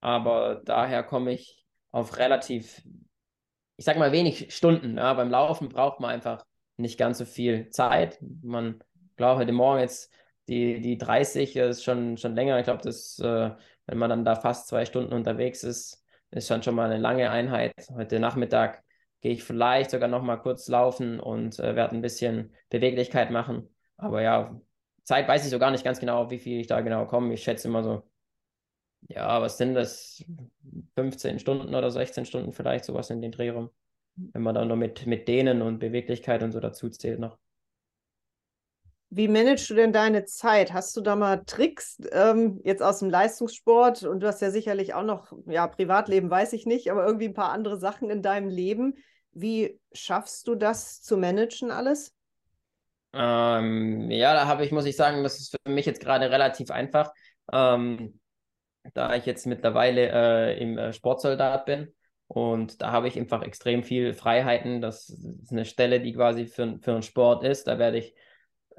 Aber 0.01 0.61
daher 0.65 1.03
komme 1.03 1.31
ich 1.31 1.65
auf 1.91 2.17
relativ, 2.17 2.81
ich 3.77 3.85
sag 3.85 3.97
mal, 3.97 4.11
wenig 4.11 4.53
Stunden. 4.53 4.97
Ja. 4.97 5.13
Beim 5.13 5.29
Laufen 5.29 5.69
braucht 5.69 6.01
man 6.01 6.09
einfach 6.09 6.45
nicht 6.75 6.97
ganz 6.97 7.17
so 7.17 7.25
viel 7.25 7.69
Zeit. 7.69 8.19
Man, 8.41 8.83
glaube 9.15 9.39
heute 9.39 9.53
Morgen 9.53 9.79
jetzt 9.79 10.11
die, 10.47 10.81
die 10.81 10.97
30 10.97 11.55
ist 11.55 11.83
schon, 11.83 12.17
schon 12.17 12.35
länger. 12.35 12.59
Ich 12.59 12.65
glaube, 12.65 12.87
äh, 12.89 13.51
wenn 13.87 13.97
man 13.97 14.09
dann 14.09 14.25
da 14.25 14.35
fast 14.35 14.67
zwei 14.67 14.85
Stunden 14.85 15.13
unterwegs 15.13 15.63
ist, 15.63 16.03
ist 16.31 16.47
schon 16.47 16.63
schon 16.63 16.75
mal 16.75 16.89
eine 16.89 17.01
lange 17.01 17.29
Einheit. 17.29 17.73
Heute 17.93 18.19
Nachmittag 18.19 18.83
gehe 19.21 19.33
ich 19.33 19.43
vielleicht 19.43 19.91
sogar 19.91 20.09
noch 20.09 20.23
mal 20.23 20.37
kurz 20.37 20.67
laufen 20.67 21.19
und 21.19 21.59
äh, 21.59 21.75
werde 21.75 21.95
ein 21.95 22.01
bisschen 22.01 22.53
Beweglichkeit 22.69 23.31
machen. 23.31 23.69
Aber 23.97 24.21
ja, 24.21 24.59
Zeit 25.03 25.27
weiß 25.27 25.43
ich 25.45 25.51
so 25.51 25.59
gar 25.59 25.71
nicht 25.71 25.83
ganz 25.83 25.99
genau, 25.99 26.31
wie 26.31 26.39
viel 26.39 26.59
ich 26.59 26.67
da 26.67 26.81
genau 26.81 27.05
komme. 27.05 27.33
Ich 27.33 27.43
schätze 27.43 27.67
immer 27.67 27.83
so, 27.83 28.03
ja, 29.07 29.41
was 29.41 29.57
sind 29.57 29.73
das? 29.75 30.23
15 30.95 31.39
Stunden 31.39 31.75
oder 31.75 31.91
16 31.91 32.25
Stunden 32.25 32.53
vielleicht, 32.53 32.85
sowas 32.85 33.09
in 33.09 33.21
den 33.21 33.31
Dreh 33.31 33.49
rum. 33.49 33.69
Wenn 34.15 34.41
man 34.41 34.55
dann 34.55 34.67
noch 34.67 34.75
mit, 34.75 35.05
mit 35.05 35.27
Dehnen 35.27 35.61
und 35.61 35.79
Beweglichkeit 35.79 36.43
und 36.43 36.51
so 36.51 36.59
dazu 36.59 36.89
zählt 36.89 37.19
noch. 37.19 37.37
Wie 39.13 39.27
managst 39.27 39.69
du 39.69 39.73
denn 39.73 39.91
deine 39.91 40.23
Zeit? 40.23 40.71
Hast 40.71 40.95
du 40.95 41.01
da 41.01 41.17
mal 41.17 41.43
Tricks 41.45 41.97
ähm, 42.13 42.61
jetzt 42.63 42.81
aus 42.81 42.99
dem 42.99 43.09
Leistungssport 43.09 44.03
und 44.03 44.21
du 44.21 44.27
hast 44.27 44.41
ja 44.41 44.51
sicherlich 44.51 44.93
auch 44.93 45.03
noch, 45.03 45.33
ja, 45.47 45.67
Privatleben 45.67 46.29
weiß 46.29 46.53
ich 46.53 46.65
nicht, 46.65 46.89
aber 46.89 47.05
irgendwie 47.05 47.27
ein 47.27 47.33
paar 47.33 47.51
andere 47.51 47.77
Sachen 47.77 48.09
in 48.09 48.21
deinem 48.21 48.47
Leben. 48.47 48.95
Wie 49.33 49.77
schaffst 49.91 50.47
du 50.47 50.55
das 50.55 51.01
zu 51.01 51.17
managen 51.17 51.71
alles? 51.71 52.15
Ähm, 53.11 54.09
ja, 54.09 54.33
da 54.33 54.47
habe 54.47 54.63
ich, 54.63 54.71
muss 54.71 54.85
ich 54.85 54.95
sagen, 54.95 55.23
das 55.23 55.39
ist 55.41 55.57
für 55.61 55.71
mich 55.73 55.85
jetzt 55.85 55.99
gerade 55.99 56.31
relativ 56.31 56.71
einfach, 56.71 57.11
ähm, 57.51 58.17
da 58.93 59.13
ich 59.15 59.25
jetzt 59.25 59.45
mittlerweile 59.45 60.09
äh, 60.09 60.61
im 60.61 60.77
äh, 60.77 60.93
Sportsoldat 60.93 61.65
bin. 61.65 61.93
Und 62.27 62.81
da 62.81 62.93
habe 62.93 63.09
ich 63.09 63.19
einfach 63.19 63.41
extrem 63.43 63.83
viel 63.83 64.13
Freiheiten. 64.13 64.79
Das 64.79 65.09
ist 65.09 65.51
eine 65.51 65.65
Stelle, 65.65 65.99
die 65.99 66.13
quasi 66.13 66.45
für, 66.45 66.79
für 66.79 66.93
einen 66.93 67.03
Sport 67.03 67.43
ist. 67.43 67.67
Da 67.67 67.77
werde 67.77 67.97
ich 67.97 68.15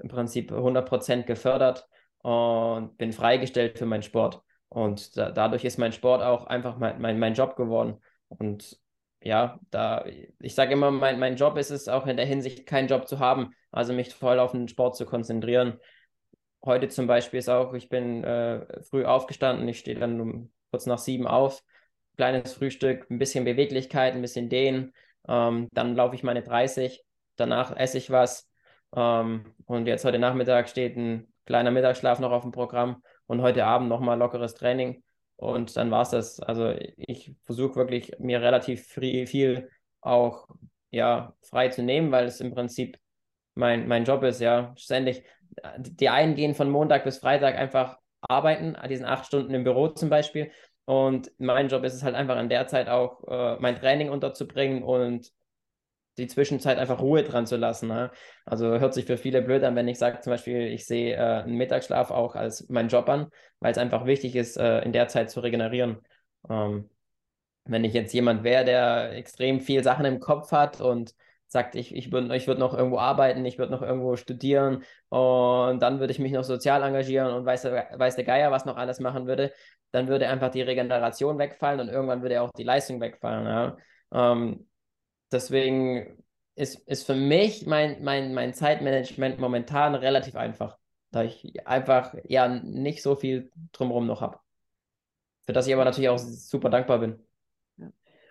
im 0.00 0.08
Prinzip 0.08 0.52
100% 0.52 1.24
gefördert 1.24 1.88
und 2.22 2.96
bin 2.98 3.12
freigestellt 3.12 3.78
für 3.78 3.86
meinen 3.86 4.02
Sport. 4.02 4.42
Und 4.68 5.16
da, 5.16 5.30
dadurch 5.30 5.64
ist 5.64 5.78
mein 5.78 5.92
Sport 5.92 6.22
auch 6.22 6.46
einfach 6.46 6.78
mein, 6.78 7.00
mein, 7.00 7.18
mein 7.18 7.34
Job 7.34 7.56
geworden. 7.56 7.98
Und 8.28 8.78
ja, 9.20 9.60
da, 9.70 10.04
ich 10.40 10.54
sage 10.54 10.72
immer, 10.72 10.90
mein, 10.90 11.18
mein 11.18 11.36
Job 11.36 11.56
ist 11.58 11.70
es 11.70 11.88
auch 11.88 12.06
in 12.06 12.16
der 12.16 12.26
Hinsicht, 12.26 12.66
keinen 12.66 12.88
Job 12.88 13.06
zu 13.06 13.18
haben, 13.18 13.54
also 13.70 13.92
mich 13.92 14.14
voll 14.14 14.38
auf 14.38 14.52
den 14.52 14.68
Sport 14.68 14.96
zu 14.96 15.06
konzentrieren. 15.06 15.78
Heute 16.64 16.88
zum 16.88 17.06
Beispiel 17.06 17.38
ist 17.38 17.48
auch, 17.48 17.74
ich 17.74 17.88
bin 17.88 18.24
äh, 18.24 18.82
früh 18.84 19.04
aufgestanden, 19.04 19.68
ich 19.68 19.80
stehe 19.80 19.98
dann 19.98 20.20
um 20.20 20.52
kurz 20.70 20.86
nach 20.86 20.98
sieben 20.98 21.26
auf, 21.26 21.62
kleines 22.16 22.54
Frühstück, 22.54 23.10
ein 23.10 23.18
bisschen 23.18 23.44
Beweglichkeit, 23.44 24.14
ein 24.14 24.22
bisschen 24.22 24.48
Dehnen, 24.48 24.92
ähm, 25.28 25.68
dann 25.72 25.96
laufe 25.96 26.14
ich 26.14 26.22
meine 26.22 26.42
30, 26.42 27.04
danach 27.36 27.76
esse 27.76 27.98
ich 27.98 28.10
was, 28.10 28.48
ähm, 28.94 29.54
und 29.66 29.86
jetzt 29.86 30.04
heute 30.04 30.18
Nachmittag 30.18 30.68
steht 30.68 30.96
ein 30.96 31.32
kleiner 31.46 31.70
Mittagsschlaf 31.70 32.20
noch 32.20 32.32
auf 32.32 32.42
dem 32.42 32.52
Programm 32.52 33.02
und 33.26 33.42
heute 33.42 33.64
Abend 33.64 33.88
nochmal 33.88 34.18
lockeres 34.18 34.54
Training. 34.54 35.02
Und 35.36 35.76
dann 35.76 35.90
war 35.90 36.02
es 36.02 36.10
das. 36.10 36.40
Also 36.40 36.72
ich 36.96 37.34
versuche 37.42 37.76
wirklich 37.76 38.12
mir 38.18 38.40
relativ 38.40 38.86
viel 38.86 39.70
auch 40.00 40.46
ja, 40.90 41.34
frei 41.42 41.68
zu 41.68 41.82
nehmen, 41.82 42.12
weil 42.12 42.26
es 42.26 42.40
im 42.40 42.52
Prinzip 42.52 42.98
mein, 43.54 43.88
mein 43.88 44.04
Job 44.04 44.22
ist, 44.22 44.40
ja. 44.40 44.72
Ständig, 44.76 45.24
die 45.78 46.08
einen 46.08 46.34
gehen 46.34 46.54
von 46.54 46.70
Montag 46.70 47.04
bis 47.04 47.18
Freitag 47.18 47.56
einfach 47.56 47.98
arbeiten, 48.20 48.76
an 48.76 48.88
diesen 48.88 49.06
acht 49.06 49.26
Stunden 49.26 49.54
im 49.54 49.64
Büro 49.64 49.88
zum 49.88 50.10
Beispiel. 50.10 50.50
Und 50.84 51.30
mein 51.38 51.68
Job 51.68 51.84
ist 51.84 51.94
es 51.94 52.02
halt 52.02 52.14
einfach 52.14 52.36
an 52.36 52.48
der 52.48 52.66
Zeit 52.66 52.88
auch 52.88 53.22
äh, 53.26 53.56
mein 53.60 53.76
Training 53.76 54.10
unterzubringen 54.10 54.82
und 54.82 55.30
die 56.18 56.26
Zwischenzeit 56.26 56.78
einfach 56.78 57.00
Ruhe 57.00 57.22
dran 57.22 57.46
zu 57.46 57.56
lassen. 57.56 57.88
Ne? 57.88 58.10
Also 58.44 58.78
hört 58.78 58.94
sich 58.94 59.06
für 59.06 59.16
viele 59.16 59.42
blöd 59.42 59.64
an, 59.64 59.76
wenn 59.76 59.88
ich 59.88 59.98
sage 59.98 60.20
zum 60.20 60.32
Beispiel, 60.32 60.66
ich 60.68 60.86
sehe 60.86 61.14
äh, 61.14 61.42
einen 61.42 61.56
Mittagsschlaf 61.56 62.10
auch 62.10 62.34
als 62.34 62.68
meinen 62.68 62.88
Job 62.88 63.08
an, 63.08 63.28
weil 63.60 63.72
es 63.72 63.78
einfach 63.78 64.06
wichtig 64.06 64.36
ist, 64.36 64.56
äh, 64.56 64.80
in 64.80 64.92
der 64.92 65.08
Zeit 65.08 65.30
zu 65.30 65.40
regenerieren. 65.40 65.98
Ähm, 66.50 66.90
Wenn 67.64 67.84
ich 67.84 67.94
jetzt 67.94 68.12
jemand 68.12 68.44
wäre, 68.44 68.64
der 68.64 69.12
extrem 69.12 69.60
viel 69.60 69.82
Sachen 69.84 70.04
im 70.04 70.20
Kopf 70.20 70.52
hat 70.52 70.80
und 70.80 71.14
sagt, 71.46 71.74
ich, 71.74 71.94
ich 71.94 72.10
würde 72.10 72.34
ich 72.34 72.46
würd 72.46 72.58
noch 72.58 72.74
irgendwo 72.74 72.98
arbeiten, 72.98 73.44
ich 73.44 73.58
würde 73.58 73.72
noch 73.72 73.82
irgendwo 73.82 74.16
studieren 74.16 74.82
und 75.10 75.80
dann 75.80 76.00
würde 76.00 76.12
ich 76.12 76.18
mich 76.18 76.32
noch 76.32 76.44
sozial 76.44 76.82
engagieren 76.82 77.32
und 77.32 77.44
weiß, 77.44 77.64
weiß 77.64 78.16
der 78.16 78.24
Geier, 78.24 78.50
was 78.50 78.64
noch 78.64 78.76
alles 78.76 79.00
machen 79.00 79.26
würde, 79.26 79.52
dann 79.92 80.08
würde 80.08 80.28
einfach 80.28 80.50
die 80.50 80.62
Regeneration 80.62 81.38
wegfallen 81.38 81.80
und 81.80 81.88
irgendwann 81.88 82.22
würde 82.22 82.40
auch 82.40 82.50
die 82.52 82.64
Leistung 82.64 83.00
wegfallen. 83.00 83.46
Ja? 83.46 83.76
Ähm, 84.12 84.66
deswegen 85.32 86.22
ist, 86.54 86.86
ist 86.88 87.06
für 87.06 87.14
mich 87.14 87.66
mein, 87.66 88.02
mein, 88.02 88.34
mein 88.34 88.54
Zeitmanagement 88.54 89.38
momentan 89.38 89.94
relativ 89.94 90.36
einfach, 90.36 90.78
da 91.10 91.24
ich 91.24 91.66
einfach 91.66 92.14
ja 92.24 92.48
nicht 92.48 93.02
so 93.02 93.16
viel 93.16 93.50
drumherum 93.72 94.06
noch 94.06 94.20
habe. 94.20 94.38
Für 95.44 95.52
das 95.52 95.66
ich 95.66 95.74
aber 95.74 95.84
natürlich 95.84 96.08
auch 96.08 96.18
super 96.18 96.70
dankbar 96.70 96.98
bin. 96.98 97.18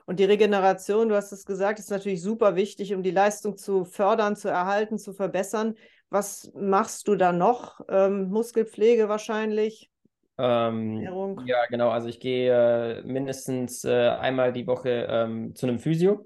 Und 0.06 0.20
die 0.20 0.26
Regeneration, 0.26 1.10
du 1.10 1.16
hast 1.16 1.32
es 1.32 1.46
gesagt, 1.46 1.80
ist 1.80 1.92
natürlich 1.92 2.22
super 2.22 2.56
wichtig, 2.56 2.94
um 2.94 3.04
die 3.04 3.12
Leistung 3.12 3.58
zu 3.58 3.86
fördern, 3.86 4.36
zu 4.36 4.50
erhalten, 4.50 4.98
zu 4.98 5.14
verbessern. 5.14 5.76
Was 6.10 6.52
machst 6.56 7.08
du 7.08 7.16
da 7.16 7.32
noch? 7.32 7.80
Ähm, 7.88 8.30
Muskelpflege 8.30 9.08
wahrscheinlich? 9.08 9.90
Ähm, 10.38 11.02
ja, 11.46 11.66
genau. 11.70 11.90
Also 11.90 12.08
ich 12.08 12.20
gehe 12.20 13.00
äh, 13.00 13.04
mindestens 13.04 13.84
äh, 13.86 14.10
einmal 14.10 14.52
die 14.52 14.68
Woche 14.68 15.08
ähm, 15.10 15.56
zu 15.56 15.68
einem 15.68 15.80
Physio. 15.80 16.26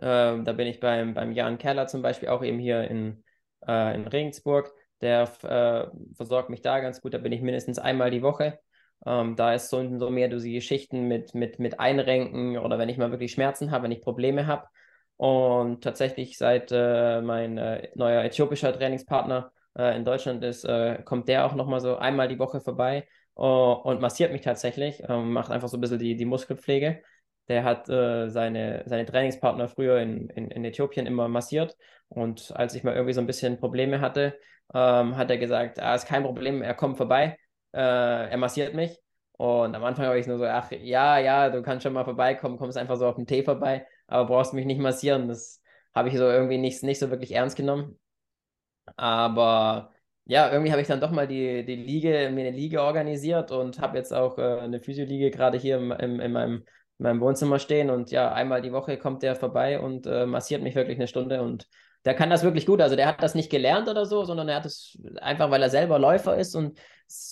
Ähm, 0.00 0.44
da 0.44 0.52
bin 0.52 0.66
ich 0.66 0.80
beim, 0.80 1.14
beim 1.14 1.32
Jan 1.32 1.58
Keller 1.58 1.86
zum 1.86 2.02
Beispiel 2.02 2.28
auch 2.28 2.42
eben 2.42 2.58
hier 2.58 2.82
in, 2.88 3.24
äh, 3.66 3.94
in 3.94 4.06
Regensburg. 4.06 4.72
Der 5.00 5.22
äh, 5.42 6.14
versorgt 6.14 6.50
mich 6.50 6.62
da 6.62 6.80
ganz 6.80 7.00
gut. 7.00 7.14
Da 7.14 7.18
bin 7.18 7.32
ich 7.32 7.40
mindestens 7.40 7.78
einmal 7.78 8.10
die 8.10 8.22
Woche. 8.22 8.58
Ähm, 9.06 9.36
da 9.36 9.54
ist 9.54 9.70
so, 9.70 9.98
so 9.98 10.10
mehr 10.10 10.28
die 10.28 10.52
Geschichten 10.52 11.06
mit, 11.06 11.34
mit, 11.34 11.58
mit 11.58 11.78
Einrenken 11.78 12.58
oder 12.58 12.78
wenn 12.78 12.88
ich 12.88 12.98
mal 12.98 13.10
wirklich 13.10 13.32
Schmerzen 13.32 13.70
habe, 13.70 13.84
wenn 13.84 13.92
ich 13.92 14.00
Probleme 14.00 14.46
habe. 14.46 14.66
Und 15.16 15.82
tatsächlich 15.82 16.38
seit 16.38 16.70
äh, 16.72 17.20
mein 17.20 17.58
äh, 17.58 17.88
neuer 17.94 18.22
äthiopischer 18.24 18.72
Trainingspartner 18.72 19.52
äh, 19.76 19.96
in 19.96 20.04
Deutschland 20.04 20.44
ist, 20.44 20.64
äh, 20.64 21.02
kommt 21.04 21.28
der 21.28 21.46
auch 21.46 21.54
nochmal 21.54 21.80
so 21.80 21.96
einmal 21.96 22.28
die 22.28 22.38
Woche 22.38 22.60
vorbei 22.60 23.06
und 23.34 24.00
massiert 24.00 24.32
mich 24.32 24.40
tatsächlich, 24.40 25.00
ähm, 25.08 25.32
macht 25.32 25.52
einfach 25.52 25.68
so 25.68 25.76
ein 25.76 25.80
bisschen 25.80 26.00
die, 26.00 26.16
die 26.16 26.24
Muskelpflege. 26.24 27.04
Der 27.48 27.64
hat 27.64 27.88
äh, 27.88 28.28
seine, 28.28 28.82
seine 28.86 29.06
Trainingspartner 29.06 29.68
früher 29.68 29.98
in, 30.00 30.28
in, 30.30 30.50
in 30.50 30.64
Äthiopien 30.64 31.06
immer 31.06 31.28
massiert. 31.28 31.76
Und 32.08 32.52
als 32.54 32.74
ich 32.74 32.84
mal 32.84 32.94
irgendwie 32.94 33.14
so 33.14 33.20
ein 33.20 33.26
bisschen 33.26 33.58
Probleme 33.58 34.00
hatte, 34.00 34.38
ähm, 34.74 35.16
hat 35.16 35.30
er 35.30 35.38
gesagt, 35.38 35.80
ah, 35.80 35.94
ist 35.94 36.06
kein 36.06 36.22
Problem, 36.22 36.62
er 36.62 36.74
kommt 36.74 36.96
vorbei 36.98 37.38
äh, 37.72 38.30
er 38.30 38.36
massiert 38.38 38.74
mich. 38.74 38.98
Und 39.32 39.74
am 39.74 39.84
Anfang 39.84 40.06
habe 40.06 40.18
ich 40.18 40.26
nur 40.26 40.38
so, 40.38 40.44
ach 40.44 40.70
ja, 40.72 41.18
ja, 41.18 41.50
du 41.50 41.62
kannst 41.62 41.84
schon 41.84 41.92
mal 41.92 42.04
vorbeikommen, 42.04 42.58
kommst 42.58 42.76
einfach 42.76 42.96
so 42.96 43.06
auf 43.06 43.16
den 43.16 43.26
Tee 43.26 43.44
vorbei, 43.44 43.86
aber 44.06 44.26
brauchst 44.26 44.54
mich 44.54 44.66
nicht 44.66 44.80
massieren. 44.80 45.28
Das 45.28 45.62
habe 45.94 46.08
ich 46.08 46.16
so 46.16 46.24
irgendwie 46.24 46.58
nicht, 46.58 46.82
nicht 46.82 46.98
so 46.98 47.10
wirklich 47.10 47.32
ernst 47.32 47.56
genommen. 47.56 47.98
Aber 48.96 49.92
ja, 50.24 50.50
irgendwie 50.50 50.72
habe 50.72 50.82
ich 50.82 50.88
dann 50.88 51.00
doch 51.00 51.10
mal 51.10 51.28
die, 51.28 51.64
die 51.64 51.76
Liege, 51.76 52.30
mir 52.32 52.46
eine 52.48 52.50
Liege 52.50 52.82
organisiert 52.82 53.50
und 53.52 53.80
habe 53.80 53.96
jetzt 53.98 54.12
auch 54.12 54.38
äh, 54.38 54.60
eine 54.60 54.80
Physioliege 54.80 55.30
gerade 55.30 55.58
hier 55.58 55.76
im, 55.78 55.92
im, 55.92 56.20
in, 56.20 56.32
meinem, 56.32 56.64
in 56.98 57.04
meinem 57.04 57.20
Wohnzimmer 57.20 57.58
stehen. 57.58 57.90
Und 57.90 58.10
ja, 58.10 58.32
einmal 58.32 58.62
die 58.62 58.72
Woche 58.72 58.98
kommt 58.98 59.22
der 59.22 59.36
vorbei 59.36 59.80
und 59.80 60.06
äh, 60.06 60.26
massiert 60.26 60.62
mich 60.62 60.74
wirklich 60.74 60.98
eine 60.98 61.08
Stunde 61.08 61.42
und 61.42 61.68
der 62.04 62.14
kann 62.14 62.30
das 62.30 62.42
wirklich 62.42 62.66
gut. 62.66 62.80
Also 62.80 62.96
der 62.96 63.06
hat 63.06 63.22
das 63.22 63.34
nicht 63.34 63.50
gelernt 63.50 63.88
oder 63.88 64.06
so, 64.06 64.24
sondern 64.24 64.48
er 64.48 64.56
hat 64.56 64.66
es 64.66 64.98
einfach, 65.20 65.50
weil 65.50 65.62
er 65.62 65.70
selber 65.70 65.98
Läufer 65.98 66.36
ist 66.36 66.54
und 66.54 66.78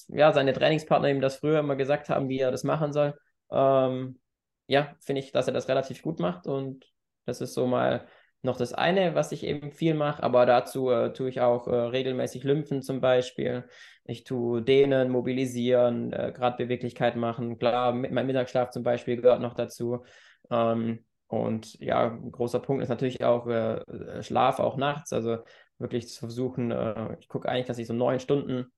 ja, 0.08 0.32
seine 0.32 0.52
Trainingspartner 0.52 1.08
ihm 1.10 1.20
das 1.20 1.36
früher 1.36 1.60
immer 1.60 1.76
gesagt 1.76 2.08
haben, 2.08 2.28
wie 2.28 2.40
er 2.40 2.50
das 2.50 2.64
machen 2.64 2.92
soll. 2.92 3.14
Ähm, 3.50 4.18
ja, 4.66 4.94
finde 5.00 5.20
ich, 5.20 5.32
dass 5.32 5.46
er 5.46 5.54
das 5.54 5.68
relativ 5.68 6.02
gut 6.02 6.18
macht 6.18 6.46
und 6.46 6.84
das 7.24 7.40
ist 7.40 7.54
so 7.54 7.66
mal 7.66 8.06
noch 8.46 8.56
das 8.56 8.72
eine, 8.72 9.14
was 9.14 9.32
ich 9.32 9.44
eben 9.44 9.70
viel 9.70 9.94
mache, 9.94 10.22
aber 10.22 10.46
dazu 10.46 10.90
äh, 10.90 11.12
tue 11.12 11.28
ich 11.28 11.40
auch 11.42 11.66
äh, 11.68 11.74
regelmäßig 11.74 12.44
Lymphen 12.44 12.80
zum 12.82 13.00
Beispiel. 13.00 13.68
Ich 14.04 14.24
tue 14.24 14.62
dehnen, 14.62 15.10
mobilisieren, 15.10 16.12
äh, 16.12 16.32
gerade 16.34 16.56
Beweglichkeit 16.56 17.16
machen. 17.16 17.58
Klar, 17.58 17.92
mit, 17.92 18.12
mein 18.12 18.26
Mittagsschlaf 18.26 18.70
zum 18.70 18.82
Beispiel 18.82 19.20
gehört 19.20 19.42
noch 19.42 19.54
dazu. 19.54 20.04
Ähm, 20.50 21.04
und 21.26 21.74
ja, 21.80 22.06
ein 22.12 22.32
großer 22.32 22.60
Punkt 22.60 22.82
ist 22.82 22.88
natürlich 22.88 23.24
auch 23.24 23.46
äh, 23.48 24.22
Schlaf, 24.22 24.60
auch 24.60 24.76
nachts. 24.76 25.12
Also 25.12 25.38
wirklich 25.78 26.08
zu 26.08 26.20
versuchen, 26.20 26.70
äh, 26.70 27.16
ich 27.20 27.28
gucke 27.28 27.48
eigentlich, 27.48 27.66
dass 27.66 27.78
ich 27.78 27.86
so 27.86 27.94
neun 27.94 28.20
Stunden 28.20 28.72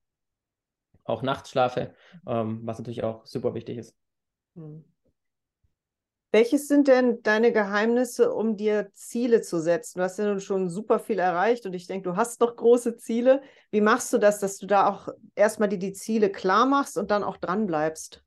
auch 1.03 1.21
nachts 1.21 1.51
schlafe, 1.51 1.93
ähm, 2.27 2.61
was 2.63 2.79
natürlich 2.79 3.03
auch 3.03 3.25
super 3.25 3.53
wichtig 3.53 3.77
ist. 3.77 3.95
Hm. 4.55 4.83
Welches 6.31 6.67
sind 6.67 6.87
denn 6.87 7.23
deine 7.23 7.51
Geheimnisse, 7.51 8.31
um 8.31 8.55
dir 8.55 8.91
Ziele 8.93 9.41
zu 9.41 9.59
setzen? 9.59 9.97
Du 9.97 10.03
hast 10.03 10.19
ja 10.19 10.25
nun 10.25 10.39
schon 10.39 10.69
super 10.69 10.99
viel 10.99 11.17
erreicht 11.17 11.65
und 11.65 11.73
ich 11.73 11.87
denke, 11.87 12.09
du 12.09 12.15
hast 12.15 12.39
noch 12.39 12.55
große 12.55 12.97
Ziele. 12.97 13.41
Wie 13.71 13.81
machst 13.81 14.13
du 14.13 14.19
das, 14.19 14.39
dass 14.39 14.57
du 14.59 14.67
da 14.67 14.87
auch 14.87 15.09
erstmal 15.33 15.69
die, 15.69 15.79
die 15.79 15.93
Ziele 15.93 16.29
klar 16.29 16.67
machst 16.67 16.99
und 16.99 17.09
dann 17.09 17.23
auch 17.23 17.37
dran 17.37 17.65
bleibst? 17.65 18.23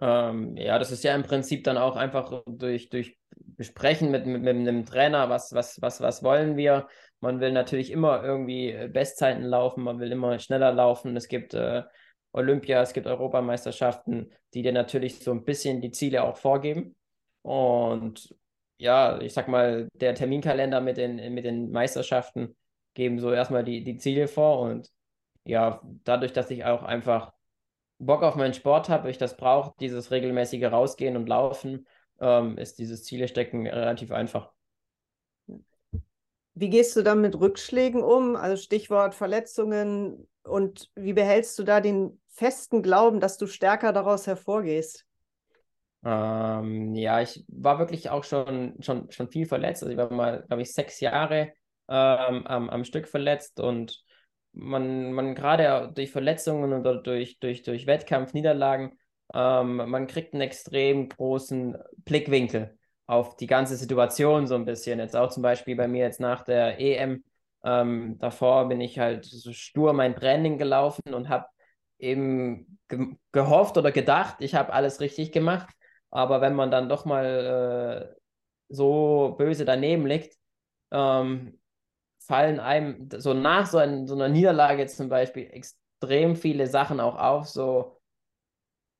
Ähm, 0.00 0.56
ja, 0.58 0.78
das 0.78 0.92
ist 0.92 1.04
ja 1.04 1.14
im 1.14 1.22
Prinzip 1.22 1.64
dann 1.64 1.78
auch 1.78 1.96
einfach 1.96 2.42
durch, 2.46 2.90
durch 2.90 3.18
Besprechen 3.34 4.10
mit, 4.10 4.26
mit, 4.26 4.42
mit 4.42 4.56
einem 4.56 4.84
Trainer, 4.84 5.30
was, 5.30 5.54
was, 5.54 5.80
was, 5.80 6.02
was 6.02 6.22
wollen 6.22 6.56
wir. 6.56 6.86
Man 7.20 7.40
will 7.40 7.50
natürlich 7.50 7.90
immer 7.90 8.22
irgendwie 8.22 8.88
Bestzeiten 8.92 9.42
laufen, 9.42 9.82
man 9.82 9.98
will 10.00 10.12
immer 10.12 10.38
schneller 10.38 10.72
laufen. 10.72 11.16
Es 11.16 11.28
gibt 11.28 11.54
äh, 11.54 11.82
Olympia, 12.38 12.80
es 12.82 12.92
gibt 12.92 13.06
Europameisterschaften, 13.06 14.30
die 14.54 14.62
dir 14.62 14.72
natürlich 14.72 15.20
so 15.20 15.32
ein 15.32 15.44
bisschen 15.44 15.80
die 15.80 15.90
Ziele 15.90 16.22
auch 16.24 16.36
vorgeben. 16.36 16.96
Und 17.42 18.34
ja, 18.78 19.20
ich 19.20 19.32
sag 19.32 19.48
mal, 19.48 19.88
der 19.94 20.14
Terminkalender 20.14 20.80
mit 20.80 20.96
den, 20.96 21.34
mit 21.34 21.44
den 21.44 21.70
Meisterschaften 21.70 22.56
geben 22.94 23.18
so 23.18 23.32
erstmal 23.32 23.64
die, 23.64 23.82
die 23.82 23.96
Ziele 23.96 24.28
vor. 24.28 24.60
Und 24.60 24.90
ja, 25.44 25.82
dadurch, 26.04 26.32
dass 26.32 26.50
ich 26.50 26.64
auch 26.64 26.82
einfach 26.82 27.32
Bock 27.98 28.22
auf 28.22 28.36
meinen 28.36 28.54
Sport 28.54 28.88
habe, 28.88 29.10
ich 29.10 29.18
das 29.18 29.36
brauche, 29.36 29.74
dieses 29.80 30.10
regelmäßige 30.10 30.66
Rausgehen 30.66 31.16
und 31.16 31.28
Laufen, 31.28 31.86
ähm, 32.20 32.56
ist 32.56 32.78
dieses 32.78 33.04
Zielestecken 33.04 33.66
relativ 33.66 34.12
einfach. 34.12 34.52
Wie 36.54 36.70
gehst 36.70 36.96
du 36.96 37.02
dann 37.02 37.20
mit 37.20 37.38
Rückschlägen 37.38 38.02
um? 38.02 38.36
Also 38.36 38.60
Stichwort 38.60 39.14
Verletzungen. 39.14 40.28
Und 40.42 40.90
wie 40.96 41.12
behältst 41.12 41.58
du 41.58 41.62
da 41.62 41.80
den 41.80 42.20
festen 42.38 42.82
Glauben, 42.82 43.20
dass 43.20 43.36
du 43.36 43.46
stärker 43.46 43.92
daraus 43.92 44.26
hervorgehst? 44.26 45.04
Ähm, 46.04 46.94
ja, 46.94 47.20
ich 47.20 47.44
war 47.48 47.78
wirklich 47.80 48.10
auch 48.10 48.22
schon, 48.22 48.76
schon, 48.80 49.10
schon 49.10 49.28
viel 49.28 49.46
verletzt. 49.46 49.82
Also 49.82 49.90
ich 49.90 49.98
war 49.98 50.12
mal, 50.12 50.44
glaube 50.46 50.62
ich, 50.62 50.72
sechs 50.72 51.00
Jahre 51.00 51.52
ähm, 51.88 52.46
am, 52.46 52.70
am 52.70 52.84
Stück 52.84 53.08
verletzt 53.08 53.58
und 53.58 54.02
man, 54.52 55.12
man 55.12 55.34
gerade 55.34 55.90
durch 55.92 56.12
Verletzungen 56.12 56.72
oder 56.72 56.96
durch, 56.96 57.38
durch, 57.40 57.62
durch 57.62 57.86
Wettkampfniederlagen, 57.86 58.98
ähm, 59.34 59.76
man 59.76 60.06
kriegt 60.06 60.32
einen 60.32 60.42
extrem 60.42 61.08
großen 61.08 61.76
Blickwinkel 62.04 62.78
auf 63.06 63.36
die 63.36 63.46
ganze 63.46 63.76
Situation 63.76 64.46
so 64.46 64.54
ein 64.54 64.64
bisschen. 64.64 65.00
Jetzt 65.00 65.16
auch 65.16 65.30
zum 65.30 65.42
Beispiel 65.42 65.74
bei 65.76 65.88
mir 65.88 66.04
jetzt 66.04 66.20
nach 66.20 66.44
der 66.44 66.78
EM. 66.78 67.24
Ähm, 67.64 68.16
davor 68.20 68.68
bin 68.68 68.80
ich 68.80 68.98
halt 68.98 69.24
so 69.24 69.52
stur 69.52 69.92
mein 69.92 70.14
Training 70.14 70.58
gelaufen 70.58 71.12
und 71.12 71.28
habe 71.28 71.46
eben 71.98 72.78
ge 72.88 73.16
gehofft 73.32 73.76
oder 73.76 73.92
gedacht, 73.92 74.36
ich 74.40 74.54
habe 74.54 74.72
alles 74.72 75.00
richtig 75.00 75.32
gemacht. 75.32 75.68
Aber 76.10 76.40
wenn 76.40 76.54
man 76.54 76.70
dann 76.70 76.88
doch 76.88 77.04
mal 77.04 78.14
äh, 78.14 78.20
so 78.68 79.34
böse 79.38 79.64
daneben 79.64 80.06
liegt, 80.06 80.36
ähm, 80.90 81.58
fallen 82.20 82.60
einem 82.60 83.08
so 83.16 83.34
nach 83.34 83.66
so, 83.66 83.78
ein, 83.78 84.06
so 84.06 84.14
einer 84.14 84.28
Niederlage 84.28 84.86
zum 84.86 85.08
Beispiel 85.08 85.50
extrem 85.50 86.36
viele 86.36 86.66
Sachen 86.66 87.00
auch 87.00 87.16
auf. 87.16 87.48
So, 87.48 88.00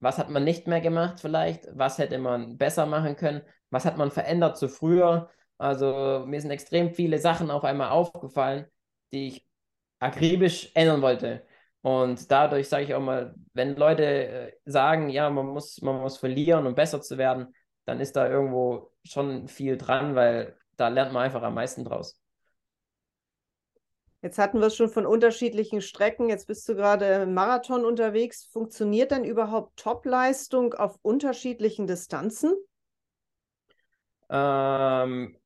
was 0.01 0.19
hat 0.19 0.31
man 0.31 0.45
nicht 0.45 0.67
mehr 0.67 0.81
gemacht 0.81 1.21
vielleicht? 1.21 1.67
Was 1.73 1.99
hätte 1.99 2.19
man 2.19 2.57
besser 2.59 2.87
machen 2.87 3.17
können? 3.17 3.43
Was 3.71 3.85
hat 3.85 3.97
man 3.99 4.11
verändert 4.11 4.57
zu 4.59 4.69
früher? 4.69 5.31
Also 5.59 6.25
mir 6.27 6.41
sind 6.41 6.51
extrem 6.51 6.95
viele 6.95 7.19
Sachen 7.19 7.51
auf 7.51 7.65
einmal 7.65 7.91
aufgefallen, 7.91 8.67
die 9.13 9.29
ich 9.29 9.47
akribisch 9.99 10.71
ändern 10.75 11.03
wollte. 11.03 11.45
Und 11.83 12.31
dadurch 12.31 12.69
sage 12.69 12.85
ich 12.85 12.95
auch 12.95 13.01
mal, 13.01 13.35
wenn 13.53 13.77
Leute 13.77 14.05
äh, 14.05 14.53
sagen, 14.65 15.11
ja, 15.11 15.31
man 15.31 15.47
muss, 15.47 15.81
man 15.81 16.01
muss 16.01 16.19
verlieren, 16.19 16.67
um 16.67 16.75
besser 16.75 17.01
zu 17.01 17.19
werden, 17.19 17.55
dann 17.85 18.01
ist 18.01 18.17
da 18.17 18.29
irgendwo 18.29 18.93
schon 19.05 19.49
viel 19.49 19.77
dran, 19.77 20.15
weil 20.15 20.57
da 20.77 20.89
lernt 20.89 21.13
man 21.13 21.25
einfach 21.25 21.43
am 21.43 21.55
meisten 21.55 21.85
draus. 21.85 22.21
Jetzt 24.21 24.39
hatten 24.39 24.59
wir 24.59 24.67
es 24.67 24.77
schon 24.77 24.89
von 24.89 25.07
unterschiedlichen 25.07 25.81
Strecken. 25.81 26.29
Jetzt 26.29 26.49
bist 26.49 26.69
du 26.69 26.75
gerade 26.75 27.07
im 27.23 27.35
Marathon 27.35 27.85
unterwegs. 27.85 28.47
Funktioniert 28.47 29.13
denn 29.13 29.25
überhaupt 29.25 29.79
Topleistung 29.79 30.75
auf 30.75 30.99
unterschiedlichen 31.03 31.87
Distanzen? 31.87 32.53
Ähm, 34.29 35.39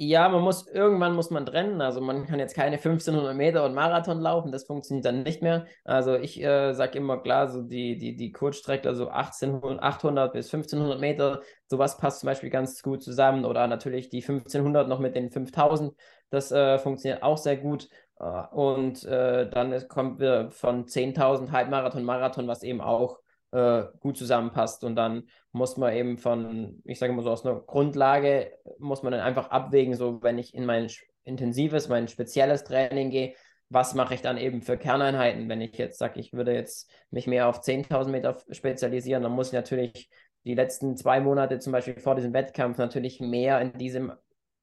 Ja, 0.00 0.28
man 0.28 0.42
muss, 0.42 0.68
irgendwann 0.68 1.16
muss 1.16 1.30
man 1.30 1.44
trennen. 1.44 1.80
Also 1.80 2.00
man 2.00 2.24
kann 2.24 2.38
jetzt 2.38 2.54
keine 2.54 2.78
1500 2.78 3.34
Meter 3.34 3.64
und 3.64 3.74
Marathon 3.74 4.20
laufen, 4.20 4.52
das 4.52 4.62
funktioniert 4.64 5.04
dann 5.04 5.24
nicht 5.24 5.42
mehr. 5.42 5.66
Also 5.82 6.14
ich 6.14 6.40
äh, 6.40 6.72
sage 6.74 6.98
immer 6.98 7.18
klar, 7.20 7.48
so 7.48 7.62
die, 7.62 7.98
die, 7.98 8.14
die 8.14 8.30
Kurzstrecke, 8.30 8.88
also 8.88 9.08
1800, 9.08 9.82
800 9.82 10.32
bis 10.32 10.46
1500 10.54 11.00
Meter, 11.00 11.42
sowas 11.66 11.96
passt 11.98 12.20
zum 12.20 12.28
Beispiel 12.28 12.48
ganz 12.50 12.80
gut 12.80 13.02
zusammen. 13.02 13.44
Oder 13.44 13.66
natürlich 13.66 14.08
die 14.08 14.22
1500 14.22 14.86
noch 14.88 15.00
mit 15.00 15.16
den 15.16 15.30
5000, 15.32 15.92
das 16.30 16.52
äh, 16.52 16.78
funktioniert 16.78 17.24
auch 17.24 17.36
sehr 17.38 17.56
gut. 17.56 17.88
Äh, 18.20 18.24
und 18.52 19.04
äh, 19.04 19.50
dann 19.50 19.88
kommt 19.88 20.20
wir 20.20 20.52
von 20.52 20.86
10.000 20.86 21.50
Halbmarathon, 21.50 22.04
Marathon, 22.04 22.46
was 22.46 22.62
eben 22.62 22.80
auch 22.80 23.18
äh, 23.52 23.84
gut 24.00 24.16
zusammenpasst. 24.16 24.84
Und 24.84 24.96
dann 24.96 25.28
muss 25.52 25.76
man 25.76 25.94
eben 25.94 26.18
von, 26.18 26.82
ich 26.84 26.98
sage 26.98 27.12
mal 27.12 27.22
so, 27.22 27.30
aus 27.30 27.44
einer 27.44 27.60
Grundlage, 27.60 28.52
muss 28.78 29.02
man 29.02 29.12
dann 29.12 29.20
einfach 29.20 29.50
abwägen, 29.50 29.94
so 29.94 30.22
wenn 30.22 30.38
ich 30.38 30.54
in 30.54 30.66
mein 30.66 30.88
intensives, 31.24 31.88
mein 31.88 32.08
spezielles 32.08 32.64
Training 32.64 33.10
gehe, 33.10 33.34
was 33.70 33.94
mache 33.94 34.14
ich 34.14 34.22
dann 34.22 34.38
eben 34.38 34.62
für 34.62 34.78
Kerneinheiten? 34.78 35.48
Wenn 35.48 35.60
ich 35.60 35.76
jetzt 35.76 35.98
sage, 35.98 36.20
ich 36.20 36.32
würde 36.32 36.54
jetzt 36.54 36.90
mich 37.10 37.26
mehr 37.26 37.48
auf 37.48 37.60
10.000 37.60 38.08
Meter 38.08 38.38
spezialisieren, 38.50 39.22
dann 39.22 39.32
muss 39.32 39.48
ich 39.48 39.52
natürlich 39.52 40.08
die 40.44 40.54
letzten 40.54 40.96
zwei 40.96 41.20
Monate 41.20 41.58
zum 41.58 41.72
Beispiel 41.72 42.00
vor 42.00 42.14
diesem 42.14 42.32
Wettkampf 42.32 42.78
natürlich 42.78 43.20
mehr 43.20 43.60
in 43.60 43.72
diesem 43.74 44.12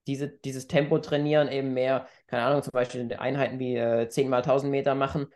diese, 0.08 0.30
dieses 0.30 0.68
Tempo 0.68 1.00
trainieren, 1.00 1.52
eben 1.52 1.74
mehr, 1.74 2.08
keine 2.28 2.44
Ahnung, 2.44 2.62
zum 2.62 2.72
Beispiel 2.72 3.12
Einheiten 3.18 3.58
wie 3.58 3.76
äh, 3.76 4.08
10 4.08 4.30
mal 4.30 4.38
1000 4.38 4.70
Meter 4.72 4.94
machen 4.94 5.28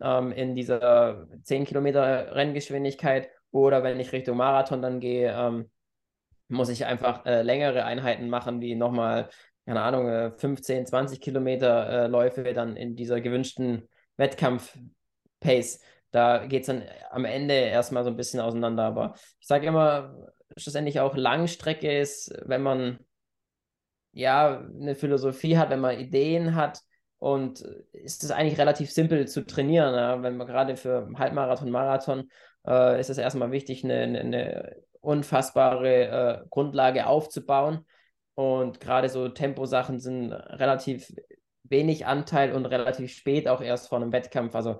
ähm, 0.00 0.32
in 0.32 0.54
dieser 0.54 1.26
10 1.42 1.64
Kilometer 1.64 2.34
Renngeschwindigkeit 2.34 3.30
oder 3.50 3.82
wenn 3.82 4.00
ich 4.00 4.12
Richtung 4.12 4.36
Marathon 4.36 4.82
dann 4.82 5.00
gehe, 5.00 5.32
ähm, 5.32 5.70
muss 6.48 6.68
ich 6.68 6.86
einfach 6.86 7.24
äh, 7.26 7.42
längere 7.42 7.84
Einheiten 7.84 8.28
machen, 8.28 8.60
wie 8.60 8.74
nochmal, 8.74 9.28
keine 9.66 9.82
Ahnung, 9.82 10.08
äh, 10.08 10.30
15, 10.32 10.86
20 10.86 11.20
Kilometer 11.20 12.04
äh, 12.04 12.06
Läufe 12.06 12.54
dann 12.54 12.76
in 12.76 12.96
dieser 12.96 13.20
gewünschten 13.20 13.88
Wettkampf-Pace. 14.16 15.80
Da 16.10 16.46
geht 16.46 16.62
es 16.62 16.66
dann 16.68 16.84
am 17.10 17.24
Ende 17.24 17.54
erstmal 17.54 18.04
so 18.04 18.10
ein 18.10 18.16
bisschen 18.16 18.40
auseinander. 18.40 18.84
Aber 18.84 19.14
ich 19.40 19.46
sage 19.46 19.66
immer, 19.66 20.32
schlussendlich 20.56 21.00
auch 21.00 21.14
Langstrecke 21.16 21.98
ist, 21.98 22.32
wenn 22.46 22.62
man 22.62 22.98
ja 24.12 24.60
eine 24.60 24.94
Philosophie 24.94 25.58
hat, 25.58 25.70
wenn 25.70 25.80
man 25.80 25.98
Ideen 25.98 26.54
hat, 26.54 26.80
und 27.18 27.60
ist 27.92 28.24
es 28.24 28.30
eigentlich 28.30 28.58
relativ 28.58 28.92
simpel 28.92 29.26
zu 29.26 29.44
trainieren. 29.44 29.94
Ja? 29.94 30.22
Wenn 30.22 30.36
man 30.36 30.46
gerade 30.46 30.76
für 30.76 31.08
Halbmarathon, 31.16 31.70
Marathon 31.70 32.30
äh, 32.66 33.00
ist 33.00 33.10
es 33.10 33.18
erstmal 33.18 33.50
wichtig, 33.50 33.84
eine, 33.84 34.02
eine 34.02 34.76
unfassbare 35.00 36.42
äh, 36.44 36.48
Grundlage 36.50 37.06
aufzubauen. 37.06 37.84
Und 38.34 38.80
gerade 38.80 39.08
so 39.08 39.28
Temposachen 39.28 39.98
sind 39.98 40.32
relativ 40.32 41.12
wenig 41.64 42.06
Anteil 42.06 42.52
und 42.52 42.66
relativ 42.66 43.12
spät 43.12 43.48
auch 43.48 43.60
erst 43.60 43.88
vor 43.88 43.98
einem 43.98 44.12
Wettkampf. 44.12 44.54
Also 44.54 44.78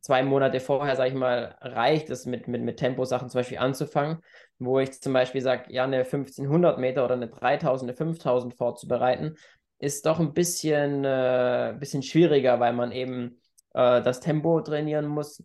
zwei 0.00 0.22
Monate 0.22 0.60
vorher, 0.60 0.96
sage 0.96 1.10
ich 1.10 1.16
mal, 1.16 1.56
reicht 1.60 2.10
es 2.10 2.26
mit, 2.26 2.48
mit, 2.48 2.62
mit 2.62 2.78
Temposachen 2.78 3.28
zum 3.28 3.40
Beispiel 3.40 3.58
anzufangen, 3.58 4.18
wo 4.58 4.78
ich 4.78 5.00
zum 5.00 5.12
Beispiel 5.12 5.40
sage, 5.40 5.72
ja, 5.72 5.84
eine 5.84 6.04
1500 6.04 6.78
Meter 6.78 7.04
oder 7.04 7.14
eine 7.14 7.28
3000, 7.28 7.90
eine 7.90 7.96
5000 7.96 8.54
vorzubereiten, 8.54 9.36
ist 9.78 10.06
doch 10.06 10.20
ein 10.20 10.34
bisschen, 10.34 11.04
äh, 11.04 11.76
bisschen 11.78 12.02
schwieriger, 12.02 12.60
weil 12.60 12.72
man 12.72 12.92
eben 12.92 13.40
äh, 13.74 14.02
das 14.02 14.20
Tempo 14.20 14.60
trainieren 14.60 15.06
muss. 15.06 15.42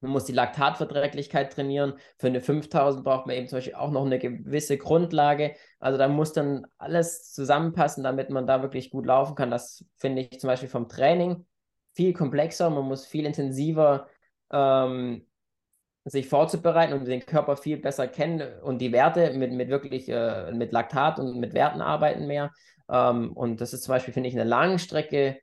Man 0.00 0.12
muss 0.12 0.24
die 0.24 0.32
Laktatverträglichkeit 0.32 1.52
trainieren. 1.52 1.94
Für 2.18 2.28
eine 2.28 2.40
5000 2.40 3.04
braucht 3.04 3.26
man 3.26 3.34
eben 3.36 3.48
zum 3.48 3.56
Beispiel 3.56 3.74
auch 3.74 3.90
noch 3.90 4.06
eine 4.06 4.18
gewisse 4.18 4.78
Grundlage. 4.78 5.54
Also 5.80 5.98
da 5.98 6.08
muss 6.08 6.32
dann 6.32 6.66
alles 6.78 7.32
zusammenpassen, 7.32 8.04
damit 8.04 8.30
man 8.30 8.46
da 8.46 8.62
wirklich 8.62 8.90
gut 8.90 9.06
laufen 9.06 9.34
kann. 9.34 9.50
Das 9.50 9.84
finde 9.96 10.22
ich 10.22 10.40
zum 10.40 10.48
Beispiel 10.48 10.68
vom 10.68 10.88
Training 10.88 11.44
viel 11.94 12.12
komplexer. 12.12 12.70
Man 12.70 12.84
muss 12.84 13.06
viel 13.06 13.26
intensiver 13.26 14.06
ähm, 14.52 15.26
sich 16.04 16.28
vorzubereiten 16.28 16.94
und 16.94 17.06
den 17.06 17.26
Körper 17.26 17.56
viel 17.56 17.76
besser 17.78 18.06
kennen 18.06 18.60
und 18.62 18.78
die 18.78 18.92
Werte 18.92 19.32
mit, 19.34 19.52
mit 19.52 19.68
wirklich 19.68 20.08
äh, 20.08 20.52
mit 20.52 20.72
Laktat 20.72 21.18
und 21.18 21.38
mit 21.38 21.54
Werten 21.54 21.80
arbeiten 21.80 22.26
mehr. 22.26 22.52
Ähm, 22.88 23.32
und 23.32 23.60
das 23.60 23.72
ist 23.72 23.84
zum 23.84 23.92
Beispiel, 23.94 24.14
finde 24.14 24.28
ich, 24.28 24.34
eine 24.34 24.48
Langstrecke 24.48 25.40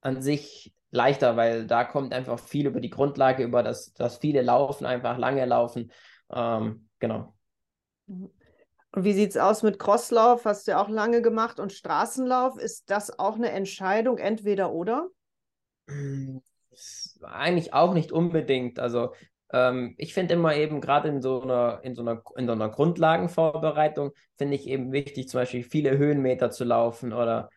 an 0.00 0.22
sich 0.22 0.74
leichter, 0.90 1.36
weil 1.36 1.66
da 1.66 1.84
kommt 1.84 2.12
einfach 2.12 2.38
viel 2.38 2.66
über 2.66 2.80
die 2.80 2.90
Grundlage, 2.90 3.44
über 3.44 3.62
das, 3.62 3.92
das 3.94 4.18
viele 4.18 4.42
laufen, 4.42 4.86
einfach 4.86 5.18
lange 5.18 5.44
laufen. 5.44 5.92
Ähm, 6.30 6.88
genau. 6.98 7.34
Und 8.06 9.04
wie 9.04 9.12
sieht 9.12 9.30
es 9.30 9.36
aus 9.36 9.62
mit 9.62 9.78
Crosslauf? 9.78 10.44
Hast 10.44 10.66
du 10.66 10.72
ja 10.72 10.82
auch 10.82 10.88
lange 10.88 11.22
gemacht 11.22 11.60
und 11.60 11.72
Straßenlauf. 11.72 12.56
Ist 12.56 12.90
das 12.90 13.18
auch 13.18 13.34
eine 13.34 13.50
Entscheidung, 13.50 14.18
entweder 14.18 14.72
oder? 14.72 15.08
Eigentlich 17.22 17.74
auch 17.74 17.92
nicht 17.92 18.12
unbedingt. 18.12 18.78
Also 18.78 19.12
ähm, 19.56 19.94
ich 19.96 20.12
finde 20.14 20.34
immer 20.34 20.54
eben 20.54 20.80
gerade 20.80 21.08
in 21.08 21.22
so 21.22 21.42
einer, 21.42 21.80
in 21.82 21.94
so 21.94 22.02
in 22.36 22.46
so 22.46 22.52
einer 22.52 22.68
Grundlagenvorbereitung, 22.68 24.12
finde 24.36 24.56
ich 24.56 24.66
eben 24.66 24.92
wichtig, 24.92 25.28
zum 25.28 25.40
Beispiel 25.40 25.62
viele 25.62 25.96
Höhenmeter 25.96 26.50
zu 26.50 26.64
laufen 26.64 27.12
oder 27.12 27.48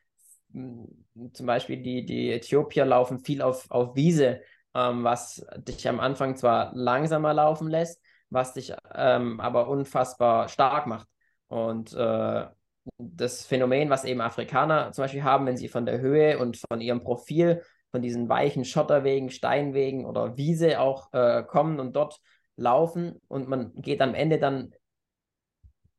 mh, 0.49 0.87
hm, 1.15 1.33
zum 1.33 1.45
Beispiel 1.45 1.81
die, 1.81 2.05
die 2.05 2.31
Äthiopier 2.31 2.85
laufen 2.85 3.19
viel 3.19 3.41
auf, 3.41 3.69
auf 3.69 3.95
Wiese, 3.95 4.41
ähm, 4.73 5.03
was 5.03 5.45
dich 5.57 5.87
am 5.89 5.99
Anfang 5.99 6.37
zwar 6.37 6.71
langsamer 6.73 7.33
laufen 7.33 7.67
lässt, 7.69 8.01
was 8.29 8.53
dich 8.53 8.73
ähm, 8.95 9.39
aber 9.41 9.67
unfassbar 9.67 10.47
stark 10.47 10.87
macht. 10.87 11.07
Und 11.47 11.93
äh, 11.93 12.45
das 12.97 13.45
Phänomen, 13.45 13.89
was 13.89 14.05
eben 14.05 14.21
Afrikaner 14.21 14.91
zum 14.93 15.03
Beispiel 15.03 15.23
haben, 15.23 15.45
wenn 15.45 15.57
sie 15.57 15.67
von 15.67 15.85
der 15.85 15.99
Höhe 15.99 16.39
und 16.39 16.57
von 16.69 16.79
ihrem 16.81 17.03
Profil 17.03 17.61
von 17.91 18.01
diesen 18.01 18.29
weichen 18.29 18.65
Schotterwegen, 18.65 19.29
Steinwegen 19.29 20.05
oder 20.05 20.37
Wiese 20.37 20.79
auch 20.79 21.11
äh, 21.13 21.43
kommen 21.43 21.79
und 21.79 21.95
dort 21.95 22.19
laufen 22.55 23.19
und 23.27 23.47
man 23.47 23.73
geht 23.75 24.01
am 24.01 24.13
Ende 24.13 24.37
dann 24.37 24.73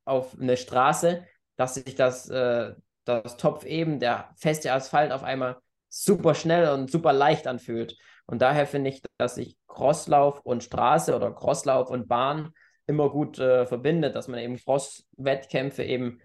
auf 0.05 0.37
eine 0.38 0.57
Straße, 0.57 1.24
dass 1.57 1.74
sich 1.74 1.94
das, 1.94 2.29
äh, 2.29 2.74
das 3.05 3.37
Topf 3.37 3.64
eben, 3.64 3.98
der 3.98 4.31
feste 4.37 4.72
Asphalt 4.72 5.12
auf 5.12 5.22
einmal 5.22 5.59
super 5.88 6.35
schnell 6.35 6.68
und 6.70 6.90
super 6.90 7.12
leicht 7.12 7.46
anfühlt. 7.46 7.96
Und 8.26 8.42
daher 8.42 8.66
finde 8.66 8.90
ich, 8.90 9.03
dass 9.18 9.35
sich 9.35 9.57
Crosslauf 9.66 10.40
und 10.40 10.62
Straße 10.62 11.14
oder 11.14 11.33
Crosslauf 11.33 11.90
und 11.90 12.09
Bahn 12.09 12.53
immer 12.87 13.11
gut 13.11 13.38
äh, 13.38 13.66
verbindet, 13.66 14.14
dass 14.14 14.29
man 14.29 14.40
eben 14.40 14.57
Cross-Wettkämpfe 14.57 15.83
eben 15.85 16.20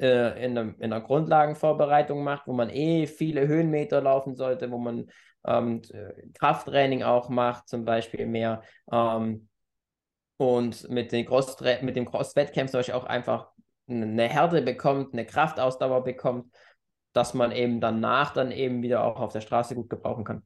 äh, 0.00 0.44
in, 0.44 0.54
der, 0.54 0.74
in 0.78 0.90
der 0.90 1.00
Grundlagenvorbereitung 1.00 2.22
macht, 2.22 2.46
wo 2.46 2.52
man 2.52 2.70
eh 2.70 3.06
viele 3.06 3.46
Höhenmeter 3.46 4.00
laufen 4.00 4.36
sollte, 4.36 4.70
wo 4.70 4.78
man 4.78 5.06
ähm, 5.46 5.82
Krafttraining 6.34 7.02
auch 7.02 7.28
macht, 7.28 7.68
zum 7.68 7.84
Beispiel 7.84 8.26
mehr. 8.26 8.62
Ähm, 8.90 9.48
und 10.36 10.88
mit, 10.88 11.12
den 11.12 11.26
Cross 11.26 11.56
mit 11.82 11.96
dem 11.96 12.06
Cross-Wettkampf 12.06 12.70
zum 12.70 12.78
Beispiel 12.78 12.94
auch 12.94 13.04
einfach 13.04 13.50
eine 13.88 14.28
Härte 14.28 14.62
bekommt, 14.62 15.12
eine 15.12 15.26
Kraftausdauer 15.26 16.04
bekommt, 16.04 16.54
dass 17.12 17.34
man 17.34 17.52
eben 17.52 17.80
danach 17.80 18.32
dann 18.32 18.52
eben 18.52 18.82
wieder 18.82 19.04
auch 19.04 19.18
auf 19.18 19.32
der 19.32 19.40
Straße 19.40 19.74
gut 19.74 19.90
gebrauchen 19.90 20.24
kann. 20.24 20.42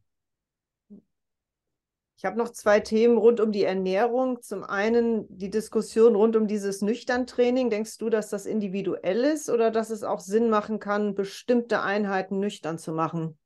Ich 2.23 2.25
habe 2.25 2.39
noch 2.39 2.51
zwei 2.51 2.79
Themen 2.79 3.19
rund 3.19 3.41
um 3.41 3.51
die 3.51 3.65
Ernährung. 3.65 4.41
Zum 4.43 4.63
einen 4.63 5.27
die 5.29 5.51
Diskussion 5.51 6.15
rund 6.15 6.37
um 6.37 6.47
dieses 6.47 6.81
Nüchtern-Training. 6.81 7.69
Denkst 7.69 7.99
du, 7.99 8.11
dass 8.11 8.29
das 8.29 8.47
individuell 8.47 9.25
ist 9.25 9.51
oder 9.51 9.73
dass 9.73 9.91
es 9.91 10.05
auch 10.05 10.21
Sinn 10.21 10.49
machen 10.49 10.79
kann, 10.79 11.17
bestimmte 11.17 11.83
Einheiten 11.83 12.39
nüchtern 12.39 12.79
zu 12.79 12.93
machen? 12.93 13.37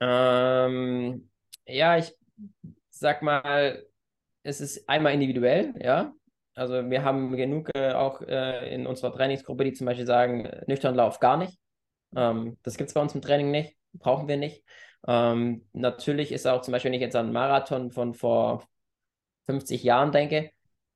Ähm, 0.00 1.30
ja, 1.66 1.98
ich 1.98 2.12
sag 2.88 3.22
mal, 3.22 3.86
es 4.42 4.60
ist 4.60 4.88
einmal 4.88 5.14
individuell, 5.14 5.74
ja. 5.80 6.12
Also 6.56 6.90
wir 6.90 7.04
haben 7.04 7.36
genug 7.36 7.70
äh, 7.76 7.92
auch 7.92 8.22
äh, 8.22 8.74
in 8.74 8.88
unserer 8.88 9.12
Trainingsgruppe, 9.12 9.62
die 9.62 9.72
zum 9.72 9.86
Beispiel 9.86 10.06
sagen, 10.06 10.50
nüchtern 10.66 10.96
Lauf 10.96 11.20
gar 11.20 11.36
nicht. 11.36 11.60
Ähm, 12.16 12.58
das 12.64 12.76
gibt 12.76 12.88
es 12.88 12.94
bei 12.94 13.02
uns 13.02 13.14
im 13.14 13.22
Training 13.22 13.52
nicht, 13.52 13.76
brauchen 13.92 14.26
wir 14.26 14.36
nicht. 14.36 14.64
Ähm, 15.06 15.66
natürlich 15.72 16.32
ist 16.32 16.46
auch 16.46 16.62
zum 16.62 16.72
Beispiel, 16.72 16.90
wenn 16.90 16.96
ich 16.96 17.02
jetzt 17.02 17.16
an 17.16 17.26
einen 17.26 17.32
Marathon 17.32 17.90
von 17.90 18.14
vor 18.14 18.68
50 19.46 19.82
Jahren 19.82 20.12
denke, 20.12 20.50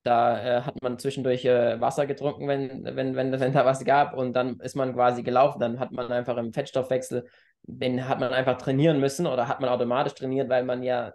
da 0.05 0.59
äh, 0.59 0.63
hat 0.63 0.83
man 0.83 0.99
zwischendurch 0.99 1.45
äh, 1.47 1.81
Wasser 1.81 2.07
getrunken, 2.07 2.47
wenn, 2.47 2.85
wenn, 2.85 3.17
wenn, 3.17 3.41
wenn 3.41 3.53
da 3.53 3.65
was 3.65 3.85
gab 3.85 4.15
und 4.15 4.35
dann 4.35 4.61
ist 4.61 4.77
man 4.77 4.95
quasi 4.95 5.23
gelaufen. 5.23 5.59
Dann 5.61 5.81
hat 5.81 5.93
man 5.93 6.13
einfach 6.13 6.37
im 6.37 6.53
Fettstoffwechsel, 6.53 7.27
den 7.63 8.07
hat 8.09 8.21
man 8.21 8.33
einfach 8.33 8.59
trainieren 8.59 9.01
müssen 9.01 9.27
oder 9.27 9.49
hat 9.49 9.61
man 9.61 9.71
automatisch 9.71 10.15
trainiert, 10.15 10.51
weil 10.51 10.65
man 10.65 10.83
ja 10.83 11.15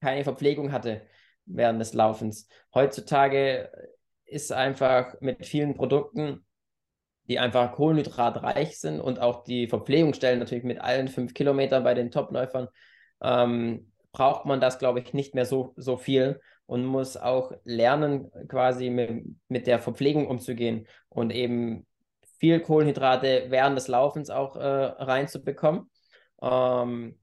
keine 0.00 0.24
Verpflegung 0.24 0.72
hatte 0.72 1.02
während 1.46 1.80
des 1.80 1.94
Laufens. 1.94 2.48
Heutzutage 2.74 3.70
ist 4.24 4.52
einfach 4.52 5.14
mit 5.20 5.44
vielen 5.46 5.74
Produkten 5.74 6.44
die 7.32 7.38
einfach 7.38 7.72
kohlenhydratreich 7.72 8.78
sind 8.78 9.00
und 9.00 9.18
auch 9.18 9.42
die 9.42 9.66
Verpflegungsstellen 9.66 10.38
natürlich 10.38 10.64
mit 10.64 10.82
allen 10.82 11.08
fünf 11.08 11.32
Kilometern 11.32 11.82
bei 11.82 11.94
den 11.94 12.10
Topläufern, 12.10 12.68
ähm, 13.22 13.90
braucht 14.12 14.44
man 14.44 14.60
das, 14.60 14.78
glaube 14.78 15.00
ich, 15.00 15.14
nicht 15.14 15.34
mehr 15.34 15.46
so, 15.46 15.72
so 15.76 15.96
viel 15.96 16.42
und 16.66 16.84
muss 16.84 17.16
auch 17.16 17.52
lernen, 17.64 18.30
quasi 18.48 18.90
mit, 18.90 19.24
mit 19.48 19.66
der 19.66 19.78
Verpflegung 19.78 20.26
umzugehen 20.26 20.86
und 21.08 21.32
eben 21.32 21.86
viel 22.38 22.60
Kohlenhydrate 22.60 23.46
während 23.48 23.78
des 23.78 23.88
Laufens 23.88 24.28
auch 24.28 24.56
äh, 24.56 24.66
reinzubekommen. 24.66 25.90
Ähm, 26.42 27.18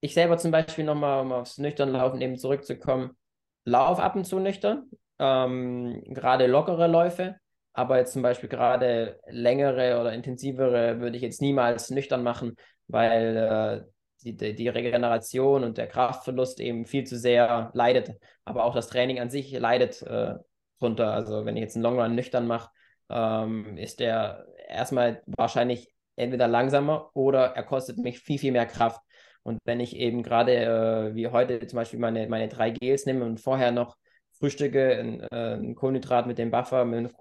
ich 0.00 0.14
selber 0.14 0.36
zum 0.36 0.50
Beispiel 0.50 0.84
nochmal, 0.84 1.20
um 1.20 1.30
aufs 1.30 1.58
nüchtern 1.58 1.92
Laufen 1.92 2.20
eben 2.20 2.36
zurückzukommen, 2.36 3.16
lauf 3.64 4.00
ab 4.00 4.16
und 4.16 4.24
zu 4.24 4.40
nüchtern, 4.40 4.90
ähm, 5.20 6.02
gerade 6.08 6.48
lockere 6.48 6.88
Läufe, 6.88 7.36
aber 7.78 7.98
jetzt 7.98 8.12
zum 8.12 8.22
Beispiel 8.22 8.48
gerade 8.48 9.20
längere 9.28 10.00
oder 10.00 10.12
intensivere 10.12 10.98
würde 10.98 11.16
ich 11.16 11.22
jetzt 11.22 11.40
niemals 11.40 11.90
nüchtern 11.90 12.24
machen, 12.24 12.56
weil 12.88 13.86
äh, 14.24 14.32
die, 14.36 14.56
die 14.56 14.68
Regeneration 14.68 15.62
und 15.62 15.78
der 15.78 15.86
Kraftverlust 15.86 16.58
eben 16.58 16.86
viel 16.86 17.04
zu 17.04 17.16
sehr 17.16 17.70
leidet. 17.74 18.10
Aber 18.44 18.64
auch 18.64 18.74
das 18.74 18.88
Training 18.88 19.20
an 19.20 19.30
sich 19.30 19.52
leidet 19.52 20.02
äh, 20.02 20.34
drunter. 20.80 21.12
Also 21.12 21.44
wenn 21.44 21.56
ich 21.56 21.62
jetzt 21.62 21.76
einen 21.76 21.84
Long 21.84 22.00
Run 22.00 22.16
nüchtern 22.16 22.48
mache, 22.48 22.70
ähm, 23.10 23.78
ist 23.78 24.00
der 24.00 24.46
erstmal 24.68 25.22
wahrscheinlich 25.26 25.94
entweder 26.16 26.48
langsamer 26.48 27.10
oder 27.14 27.52
er 27.54 27.62
kostet 27.62 27.96
mich 27.98 28.18
viel, 28.18 28.40
viel 28.40 28.50
mehr 28.50 28.66
Kraft. 28.66 29.00
Und 29.44 29.60
wenn 29.64 29.78
ich 29.78 29.94
eben 29.94 30.24
gerade 30.24 30.56
äh, 30.56 31.14
wie 31.14 31.28
heute 31.28 31.64
zum 31.68 31.76
Beispiel 31.76 32.00
meine, 32.00 32.26
meine 32.26 32.48
drei 32.48 32.70
Gels 32.70 33.06
nehme 33.06 33.24
und 33.24 33.38
vorher 33.40 33.70
noch 33.70 33.96
frühstücke, 34.32 34.98
ein, 34.98 35.20
äh, 35.30 35.54
ein 35.54 35.76
Kohlenhydrat 35.76 36.26
mit 36.26 36.38
dem 36.38 36.50
Buffer, 36.50 36.84
mit 36.84 36.98
einem 36.98 37.12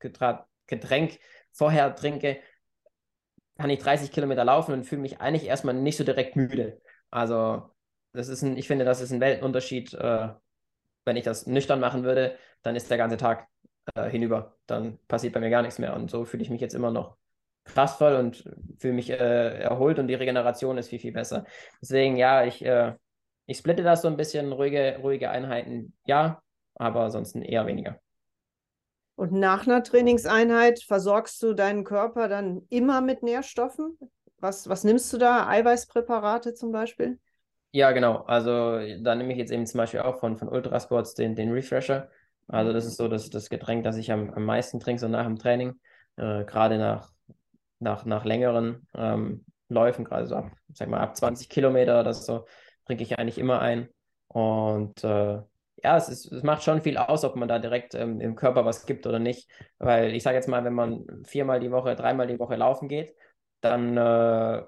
Kohlenhydratgetränk 0.00 1.18
vorher 1.52 1.94
trinke, 1.94 2.38
kann 3.56 3.70
ich 3.70 3.80
30 3.80 4.10
Kilometer 4.10 4.44
laufen 4.44 4.72
und 4.72 4.84
fühle 4.84 5.02
mich 5.02 5.20
eigentlich 5.20 5.44
erstmal 5.46 5.74
nicht 5.74 5.96
so 5.96 6.04
direkt 6.04 6.36
müde. 6.36 6.80
Also, 7.10 7.70
das 8.12 8.28
ist 8.28 8.42
ein, 8.42 8.56
ich 8.56 8.66
finde, 8.66 8.84
das 8.84 9.00
ist 9.00 9.12
ein 9.12 9.20
Weltenunterschied. 9.20 9.94
Äh, 9.94 10.30
wenn 11.04 11.16
ich 11.16 11.24
das 11.24 11.46
nüchtern 11.46 11.80
machen 11.80 12.04
würde, 12.04 12.36
dann 12.62 12.76
ist 12.76 12.90
der 12.90 12.98
ganze 12.98 13.16
Tag 13.16 13.48
äh, 13.94 14.08
hinüber. 14.10 14.56
Dann 14.66 14.98
passiert 15.08 15.34
bei 15.34 15.40
mir 15.40 15.50
gar 15.50 15.62
nichts 15.62 15.78
mehr. 15.78 15.94
Und 15.94 16.10
so 16.10 16.24
fühle 16.24 16.42
ich 16.42 16.50
mich 16.50 16.60
jetzt 16.60 16.74
immer 16.74 16.90
noch 16.90 17.16
kraftvoll 17.64 18.14
und 18.14 18.44
fühle 18.78 18.94
mich 18.94 19.10
äh, 19.10 19.58
erholt 19.60 19.98
und 19.98 20.08
die 20.08 20.14
Regeneration 20.14 20.78
ist 20.78 20.88
viel, 20.88 20.98
viel 20.98 21.12
besser. 21.12 21.44
Deswegen, 21.80 22.16
ja, 22.16 22.44
ich, 22.44 22.64
äh, 22.64 22.94
ich 23.46 23.58
splitte 23.58 23.82
das 23.82 24.02
so 24.02 24.08
ein 24.08 24.16
bisschen, 24.16 24.52
ruhige, 24.52 24.98
ruhige 25.02 25.30
Einheiten, 25.30 25.94
ja, 26.06 26.42
aber 26.74 27.02
ansonsten 27.02 27.42
eher 27.42 27.66
weniger. 27.66 28.00
Und 29.20 29.32
nach 29.32 29.66
einer 29.66 29.82
Trainingseinheit 29.82 30.82
versorgst 30.82 31.42
du 31.42 31.52
deinen 31.52 31.84
Körper 31.84 32.26
dann 32.26 32.62
immer 32.70 33.02
mit 33.02 33.22
Nährstoffen? 33.22 33.98
Was, 34.38 34.66
was 34.66 34.82
nimmst 34.82 35.12
du 35.12 35.18
da? 35.18 35.46
Eiweißpräparate 35.46 36.54
zum 36.54 36.72
Beispiel? 36.72 37.18
Ja, 37.70 37.92
genau. 37.92 38.22
Also 38.22 38.78
da 39.02 39.14
nehme 39.14 39.32
ich 39.32 39.38
jetzt 39.38 39.52
eben 39.52 39.66
zum 39.66 39.76
Beispiel 39.76 40.00
auch 40.00 40.20
von, 40.20 40.38
von 40.38 40.48
Ultrasports 40.48 41.12
den, 41.12 41.34
den 41.34 41.52
Refresher. 41.52 42.08
Also 42.48 42.72
das 42.72 42.86
ist 42.86 42.96
so 42.96 43.08
das, 43.08 43.28
das 43.28 43.50
Getränk, 43.50 43.84
das 43.84 43.98
ich 43.98 44.10
am, 44.10 44.30
am 44.30 44.46
meisten 44.46 44.80
trinke, 44.80 45.00
so 45.00 45.08
nach 45.08 45.26
dem 45.26 45.36
Training. 45.36 45.78
Äh, 46.16 46.46
gerade 46.46 46.78
nach, 46.78 47.12
nach, 47.78 48.06
nach 48.06 48.24
längeren 48.24 48.88
ähm, 48.94 49.44
Läufen, 49.68 50.06
gerade 50.06 50.28
so 50.28 50.36
ab, 50.36 50.50
sag 50.72 50.88
mal, 50.88 51.00
ab 51.00 51.14
20 51.14 51.50
Kilometer 51.50 52.00
oder 52.00 52.14
so, 52.14 52.46
trinke 52.86 53.02
ich 53.02 53.18
eigentlich 53.18 53.36
immer 53.36 53.60
ein. 53.60 53.90
Und 54.28 55.04
äh, 55.04 55.42
ja, 55.82 55.96
es, 55.96 56.08
ist, 56.08 56.32
es 56.32 56.42
macht 56.42 56.62
schon 56.62 56.82
viel 56.82 56.96
aus, 56.96 57.24
ob 57.24 57.36
man 57.36 57.48
da 57.48 57.58
direkt 57.58 57.94
ähm, 57.94 58.20
im 58.20 58.36
Körper 58.36 58.64
was 58.64 58.86
gibt 58.86 59.06
oder 59.06 59.18
nicht. 59.18 59.50
Weil 59.78 60.14
ich 60.14 60.22
sage 60.22 60.36
jetzt 60.36 60.48
mal, 60.48 60.64
wenn 60.64 60.74
man 60.74 61.06
viermal 61.24 61.60
die 61.60 61.70
Woche, 61.70 61.96
dreimal 61.96 62.26
die 62.26 62.38
Woche 62.38 62.56
laufen 62.56 62.88
geht, 62.88 63.14
dann 63.60 63.96
äh, 63.96 64.62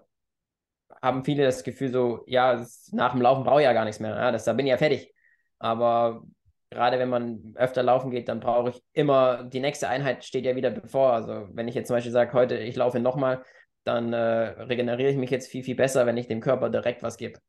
haben 1.03 1.25
viele 1.25 1.45
das 1.45 1.65
Gefühl 1.65 1.91
so, 1.93 2.23
ja, 2.27 2.65
nach 2.93 3.13
dem 3.13 3.23
Laufen 3.23 3.45
brauche 3.45 3.61
ich 3.61 3.65
ja 3.65 3.73
gar 3.73 3.85
nichts 3.85 4.01
mehr. 4.01 4.15
Ja, 4.15 4.33
das, 4.33 4.45
da 4.45 4.53
bin 4.53 4.67
ich 4.67 4.71
ja 4.71 4.79
fertig. 4.79 5.13
Aber 5.59 6.23
gerade 6.71 6.99
wenn 6.99 7.09
man 7.09 7.55
öfter 7.57 7.83
laufen 7.83 8.11
geht, 8.11 8.29
dann 8.29 8.41
brauche 8.41 8.71
ich 8.71 8.83
immer, 8.93 9.45
die 9.45 9.61
nächste 9.61 9.89
Einheit 9.89 10.25
steht 10.25 10.45
ja 10.45 10.57
wieder 10.57 10.71
bevor. 10.71 11.13
Also 11.13 11.49
wenn 11.53 11.69
ich 11.69 11.75
jetzt 11.75 11.89
zum 11.89 11.97
Beispiel 11.97 12.13
sage, 12.13 12.33
heute 12.33 12.57
ich 12.57 12.77
laufe 12.77 13.01
nochmal, 13.01 13.45
dann 13.85 14.13
äh, 14.13 14.17
regeneriere 14.19 15.11
ich 15.11 15.17
mich 15.17 15.31
jetzt 15.31 15.51
viel, 15.51 15.65
viel 15.65 15.75
besser, 15.75 16.07
wenn 16.07 16.17
ich 16.17 16.29
dem 16.29 16.41
Körper 16.41 16.71
direkt 16.71 17.03
was 17.03 17.17
gebe. 17.17 17.41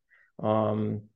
Ähm, 0.42 1.10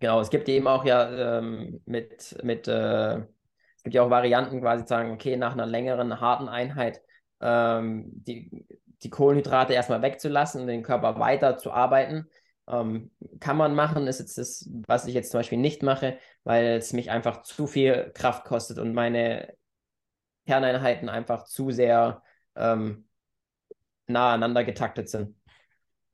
Genau, 0.00 0.20
es 0.20 0.30
gibt 0.30 0.48
eben 0.48 0.66
auch 0.68 0.84
ja 0.84 1.38
ähm, 1.38 1.80
mit, 1.84 2.36
mit 2.44 2.68
äh, 2.68 3.16
es 3.18 3.82
gibt 3.82 3.94
ja 3.94 4.02
auch 4.02 4.10
Varianten 4.10 4.60
quasi 4.60 4.84
zu 4.84 4.88
sagen, 4.90 5.10
okay, 5.12 5.36
nach 5.36 5.52
einer 5.52 5.66
längeren, 5.66 6.20
harten 6.20 6.48
Einheit 6.48 7.00
ähm, 7.40 8.04
die, 8.12 8.66
die 9.02 9.10
Kohlenhydrate 9.10 9.72
erstmal 9.72 10.02
wegzulassen 10.02 10.60
und 10.62 10.66
den 10.68 10.82
Körper 10.82 11.18
weiter 11.18 11.58
zu 11.58 11.72
arbeiten. 11.72 12.28
Ähm, 12.68 13.10
kann 13.40 13.56
man 13.56 13.74
machen, 13.74 14.06
ist 14.06 14.20
jetzt 14.20 14.38
das, 14.38 14.68
was 14.86 15.06
ich 15.06 15.14
jetzt 15.14 15.30
zum 15.30 15.38
Beispiel 15.40 15.58
nicht 15.58 15.82
mache, 15.82 16.18
weil 16.44 16.76
es 16.76 16.92
mich 16.92 17.10
einfach 17.10 17.42
zu 17.42 17.66
viel 17.66 18.10
Kraft 18.14 18.44
kostet 18.44 18.78
und 18.78 18.94
meine 18.94 19.54
Kerneinheiten 20.46 21.08
einfach 21.08 21.44
zu 21.44 21.70
sehr 21.70 22.22
ähm, 22.56 23.08
nah 24.08 24.30
aneinander 24.34 24.64
getaktet 24.64 25.08
sind. 25.08 25.37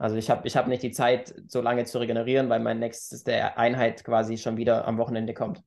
Also 0.04 0.16
ich 0.16 0.28
habe 0.28 0.46
ich 0.46 0.54
hab 0.54 0.68
nicht 0.68 0.82
die 0.82 0.90
Zeit, 0.90 1.34
so 1.48 1.62
lange 1.62 1.86
zu 1.86 1.98
regenerieren, 1.98 2.50
weil 2.50 2.60
mein 2.60 2.78
nächste 2.78 3.56
Einheit 3.56 4.04
quasi 4.04 4.36
schon 4.36 4.58
wieder 4.58 4.86
am 4.86 4.98
Wochenende 4.98 5.32
kommt. 5.32 5.62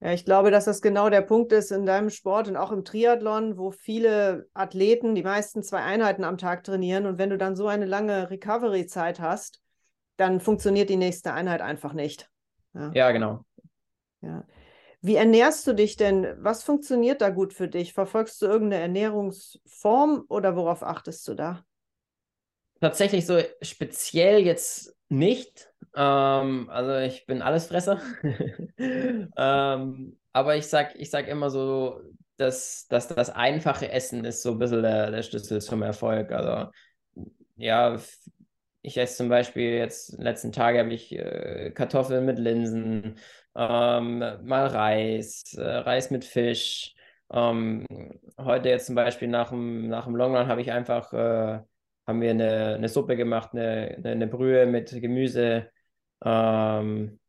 Ja, 0.00 0.14
ich 0.14 0.24
glaube, 0.24 0.50
dass 0.50 0.64
das 0.64 0.80
genau 0.80 1.10
der 1.10 1.20
Punkt 1.20 1.52
ist 1.52 1.70
in 1.70 1.84
deinem 1.84 2.08
Sport 2.08 2.48
und 2.48 2.56
auch 2.56 2.72
im 2.72 2.86
Triathlon, 2.86 3.58
wo 3.58 3.70
viele 3.70 4.48
Athleten 4.54 5.14
die 5.14 5.24
meisten 5.24 5.62
zwei 5.62 5.82
Einheiten 5.82 6.24
am 6.24 6.38
Tag 6.38 6.64
trainieren. 6.64 7.04
Und 7.04 7.18
wenn 7.18 7.28
du 7.28 7.36
dann 7.36 7.54
so 7.54 7.68
eine 7.68 7.84
lange 7.84 8.30
Recovery-Zeit 8.30 9.20
hast, 9.20 9.60
dann 10.16 10.40
funktioniert 10.40 10.88
die 10.88 10.96
nächste 10.96 11.34
Einheit 11.34 11.60
einfach 11.60 11.92
nicht. 11.92 12.30
Ja, 12.72 12.92
ja 12.94 13.10
genau. 13.10 13.44
Ja. 14.22 14.46
Wie 15.02 15.16
ernährst 15.16 15.66
du 15.66 15.74
dich 15.74 15.96
denn? 15.96 16.26
Was 16.38 16.62
funktioniert 16.62 17.20
da 17.20 17.28
gut 17.28 17.52
für 17.52 17.68
dich? 17.68 17.92
Verfolgst 17.92 18.40
du 18.40 18.46
irgendeine 18.46 18.80
Ernährungsform 18.80 20.24
oder 20.30 20.56
worauf 20.56 20.82
achtest 20.82 21.28
du 21.28 21.34
da? 21.34 21.62
Tatsächlich 22.80 23.26
so 23.26 23.40
speziell 23.62 24.40
jetzt 24.40 24.96
nicht. 25.08 25.72
Ähm, 25.96 26.68
also 26.70 26.96
ich 26.96 27.26
bin 27.26 27.42
Allesfresser. 27.42 28.00
ähm, 28.78 30.18
aber 30.32 30.56
ich 30.56 30.66
sag, 30.66 30.94
ich 30.96 31.10
sag 31.10 31.28
immer 31.28 31.50
so, 31.50 32.00
dass, 32.36 32.86
dass 32.88 33.08
das 33.08 33.30
einfache 33.30 33.90
Essen 33.90 34.24
ist 34.24 34.42
so 34.42 34.52
ein 34.52 34.58
bisschen 34.58 34.82
der, 34.82 35.10
der 35.10 35.22
Schlüssel 35.22 35.60
zum 35.60 35.82
Erfolg. 35.82 36.30
Also 36.30 36.70
ja, 37.56 37.98
ich 38.82 38.96
esse 38.96 39.16
zum 39.16 39.28
Beispiel 39.28 39.72
jetzt, 39.72 40.18
letzten 40.18 40.52
Tagen 40.52 40.78
habe 40.78 40.92
ich 40.94 41.12
äh, 41.12 41.72
Kartoffeln 41.74 42.24
mit 42.24 42.38
Linsen, 42.38 43.18
ähm, 43.56 44.18
mal 44.18 44.66
Reis, 44.68 45.54
äh, 45.56 45.62
Reis 45.62 46.10
mit 46.10 46.24
Fisch. 46.24 46.94
Ähm, 47.30 47.84
heute 48.38 48.68
jetzt 48.68 48.86
zum 48.86 48.94
Beispiel 48.94 49.28
nach 49.28 49.50
dem, 49.50 49.88
nach 49.88 50.04
dem 50.04 50.16
Longrun 50.16 50.46
habe 50.46 50.60
ich 50.60 50.70
einfach 50.72 51.12
äh, 51.12 51.60
haben 52.08 52.22
wir 52.22 52.30
eine, 52.30 52.76
eine 52.76 52.88
Suppe 52.88 53.16
gemacht, 53.16 53.50
eine, 53.52 54.00
eine, 54.02 54.26
Brühe 54.26 54.66
mit 54.66 54.90
Gemüse 54.90 55.70
ähm, 56.24 57.20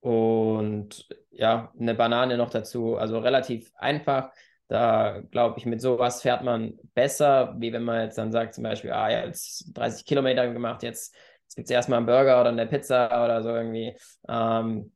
und 0.00 1.08
ja, 1.30 1.72
eine 1.78 1.94
Banane 1.94 2.36
noch 2.36 2.50
dazu. 2.50 2.96
Also 2.96 3.18
relativ 3.20 3.72
einfach. 3.76 4.32
Da 4.68 5.20
glaube 5.30 5.58
ich, 5.58 5.66
mit 5.66 5.80
sowas 5.80 6.22
fährt 6.22 6.42
man 6.42 6.78
besser, 6.94 7.54
wie 7.58 7.72
wenn 7.72 7.84
man 7.84 8.02
jetzt 8.02 8.18
dann 8.18 8.32
sagt, 8.32 8.54
zum 8.54 8.64
Beispiel, 8.64 8.90
ah 8.92 9.10
jetzt 9.10 9.70
30 9.74 10.04
Kilometer 10.04 10.52
gemacht, 10.52 10.82
jetzt, 10.82 11.14
jetzt 11.44 11.54
gibt 11.56 11.66
es 11.66 11.70
erstmal 11.70 11.98
einen 11.98 12.06
Burger 12.06 12.40
oder 12.40 12.50
eine 12.50 12.66
Pizza 12.66 13.06
oder 13.24 13.42
so 13.42 13.50
irgendwie. 13.50 13.96
Ähm, 14.28 14.92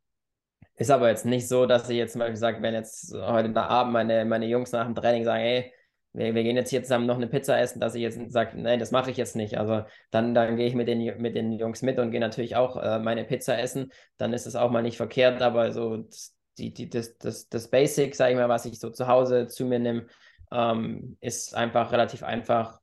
ist 0.77 0.90
aber 0.90 1.09
jetzt 1.11 1.25
nicht 1.25 1.49
so, 1.49 1.66
dass 1.66 1.88
ich 1.88 1.96
jetzt 1.99 2.12
zum 2.12 2.20
Beispiel 2.20 2.37
sage, 2.37 2.62
wenn 2.62 2.75
jetzt 2.75 3.14
heute 3.14 3.55
Abend 3.62 3.92
meine, 3.92 4.25
meine 4.25 4.46
Jungs 4.46 4.72
nach 4.72 4.87
dem 4.87 4.94
Training 4.94 5.25
sagen, 5.25 5.42
ey, 5.42 5.72
wir, 6.16 6.35
wir, 6.35 6.42
gehen 6.42 6.57
jetzt 6.57 6.70
hier 6.70 6.83
zusammen 6.83 7.07
noch 7.07 7.16
eine 7.16 7.26
Pizza 7.26 7.59
essen, 7.59 7.81
dass 7.81 7.94
ich 7.94 8.02
jetzt 8.02 8.18
sage, 8.33 8.61
nein, 8.61 8.79
das 8.79 8.90
mache 8.90 9.11
ich 9.11 9.16
jetzt 9.16 9.37
nicht. 9.37 9.59
Also 9.59 9.85
dann, 10.11 10.35
dann 10.35 10.57
gehe 10.57 10.66
ich 10.66 10.74
mit 10.74 10.88
den, 10.88 11.20
mit 11.20 11.37
den 11.37 11.52
Jungs 11.52 11.83
mit 11.83 11.98
und 11.98 12.11
gehe 12.11 12.20
natürlich 12.20 12.57
auch 12.57 12.76
äh, 12.76 12.98
meine 12.98 13.24
Pizza 13.24 13.59
essen. 13.59 13.92
Dann 14.16 14.33
ist 14.33 14.46
es 14.46 14.57
auch 14.57 14.70
mal 14.70 14.83
nicht 14.83 14.96
verkehrt, 14.96 15.42
aber 15.42 15.72
so 15.72 16.09
die, 16.59 16.72
die, 16.72 16.88
das, 16.88 17.18
das, 17.18 17.48
das 17.48 17.68
Basic, 17.68 18.14
sage 18.14 18.33
ich 18.33 18.38
mal, 18.38 18.48
was 18.48 18.64
ich 18.64 18.81
so 18.81 18.90
zu 18.90 19.07
Hause 19.07 19.46
zu 19.46 19.66
mir 19.66 19.79
nehme, 19.79 20.07
ähm, 20.52 21.16
ist 21.20 21.55
einfach 21.55 21.92
relativ 21.92 22.22
einfach. 22.22 22.81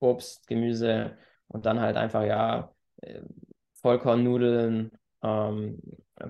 Obst, 0.00 0.46
Gemüse 0.46 1.16
und 1.48 1.66
dann 1.66 1.80
halt 1.80 1.96
einfach, 1.96 2.24
ja, 2.24 2.74
äh, 3.02 3.20
Vollkornnudeln, 3.74 4.92
ähm, 5.22 5.80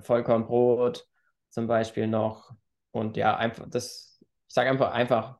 Vollkornbrot 0.01 1.07
zum 1.49 1.67
Beispiel 1.67 2.07
noch. 2.07 2.51
Und 2.91 3.17
ja, 3.17 3.35
einfach 3.37 3.67
das, 3.69 4.19
ich 4.47 4.53
sage 4.53 4.69
einfach, 4.69 4.91
einfach 4.91 5.39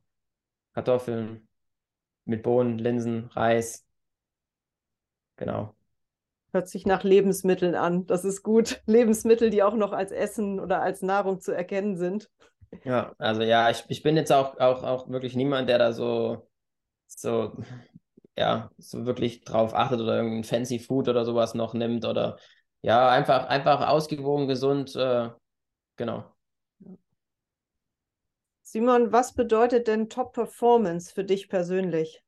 Kartoffeln 0.76 1.48
mit 2.26 2.42
Bohnen, 2.42 2.76
Linsen, 2.76 3.30
Reis. 3.32 3.86
Genau. 5.36 5.74
Hört 6.52 6.68
sich 6.68 6.84
nach 6.84 7.02
Lebensmitteln 7.02 7.74
an. 7.74 8.04
Das 8.04 8.26
ist 8.26 8.42
gut. 8.42 8.82
Lebensmittel, 8.84 9.48
die 9.48 9.62
auch 9.62 9.74
noch 9.74 9.92
als 9.92 10.12
Essen 10.12 10.60
oder 10.60 10.82
als 10.82 11.00
Nahrung 11.00 11.40
zu 11.40 11.52
erkennen 11.52 11.96
sind. 11.96 12.30
Ja, 12.84 13.14
also 13.16 13.40
ja, 13.40 13.70
ich, 13.70 13.84
ich 13.88 14.02
bin 14.02 14.16
jetzt 14.16 14.30
auch, 14.30 14.58
auch, 14.58 14.82
auch 14.82 15.08
wirklich 15.08 15.34
niemand, 15.34 15.70
der 15.70 15.78
da 15.78 15.94
so, 15.94 16.46
so, 17.06 17.56
ja, 18.36 18.70
so 18.76 19.06
wirklich 19.06 19.44
drauf 19.44 19.72
achtet 19.72 20.00
oder 20.00 20.16
irgendein 20.16 20.44
fancy 20.44 20.78
Food 20.78 21.08
oder 21.08 21.24
sowas 21.24 21.54
noch 21.54 21.72
nimmt 21.72 22.04
oder 22.04 22.36
ja, 22.82 23.08
einfach, 23.08 23.46
einfach 23.46 23.88
ausgewogen, 23.88 24.46
gesund, 24.46 24.94
äh, 24.94 25.30
genau. 25.96 26.35
Simon, 28.76 29.10
was 29.10 29.32
bedeutet 29.32 29.88
denn 29.88 30.10
Top 30.10 30.34
Performance 30.34 31.10
für 31.10 31.24
dich 31.24 31.48
persönlich? 31.48 32.22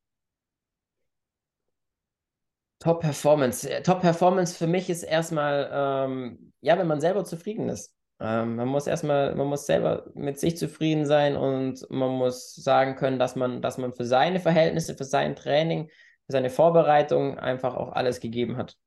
Top 2.79 3.01
Performance. 3.01 3.69
Äh, 3.69 3.83
Top 3.83 4.01
Performance 4.01 4.57
für 4.57 4.67
mich 4.67 4.89
ist 4.89 5.03
erstmal, 5.03 5.69
ähm, 5.71 6.55
ja, 6.63 6.79
wenn 6.79 6.87
man 6.87 7.03
selber 7.03 7.27
zufrieden 7.27 7.69
ist. 7.69 7.95
Ähm, 8.19 8.57
man 8.57 8.67
muss 8.67 8.87
erstmal, 8.87 9.35
man 9.35 9.47
muss 9.47 9.67
selber 9.67 10.11
mit 10.15 10.41
sich 10.41 10.57
zufrieden 10.57 11.05
sein 11.05 11.37
und 11.37 11.85
man 11.91 12.13
muss 12.13 12.55
sagen 12.55 12.97
können, 12.97 13.19
dass 13.19 13.37
man, 13.37 13.61
dass 13.61 13.77
man 13.77 13.93
für 13.93 14.07
seine 14.07 14.41
Verhältnisse, 14.41 14.95
für 14.95 15.05
sein 15.05 15.37
Training, 15.37 15.91
für 16.25 16.33
seine 16.33 16.49
Vorbereitung 16.49 17.39
einfach 17.39 17.75
auch 17.75 17.93
alles 17.93 18.21
gegeben 18.21 18.57
hat. 18.57 18.79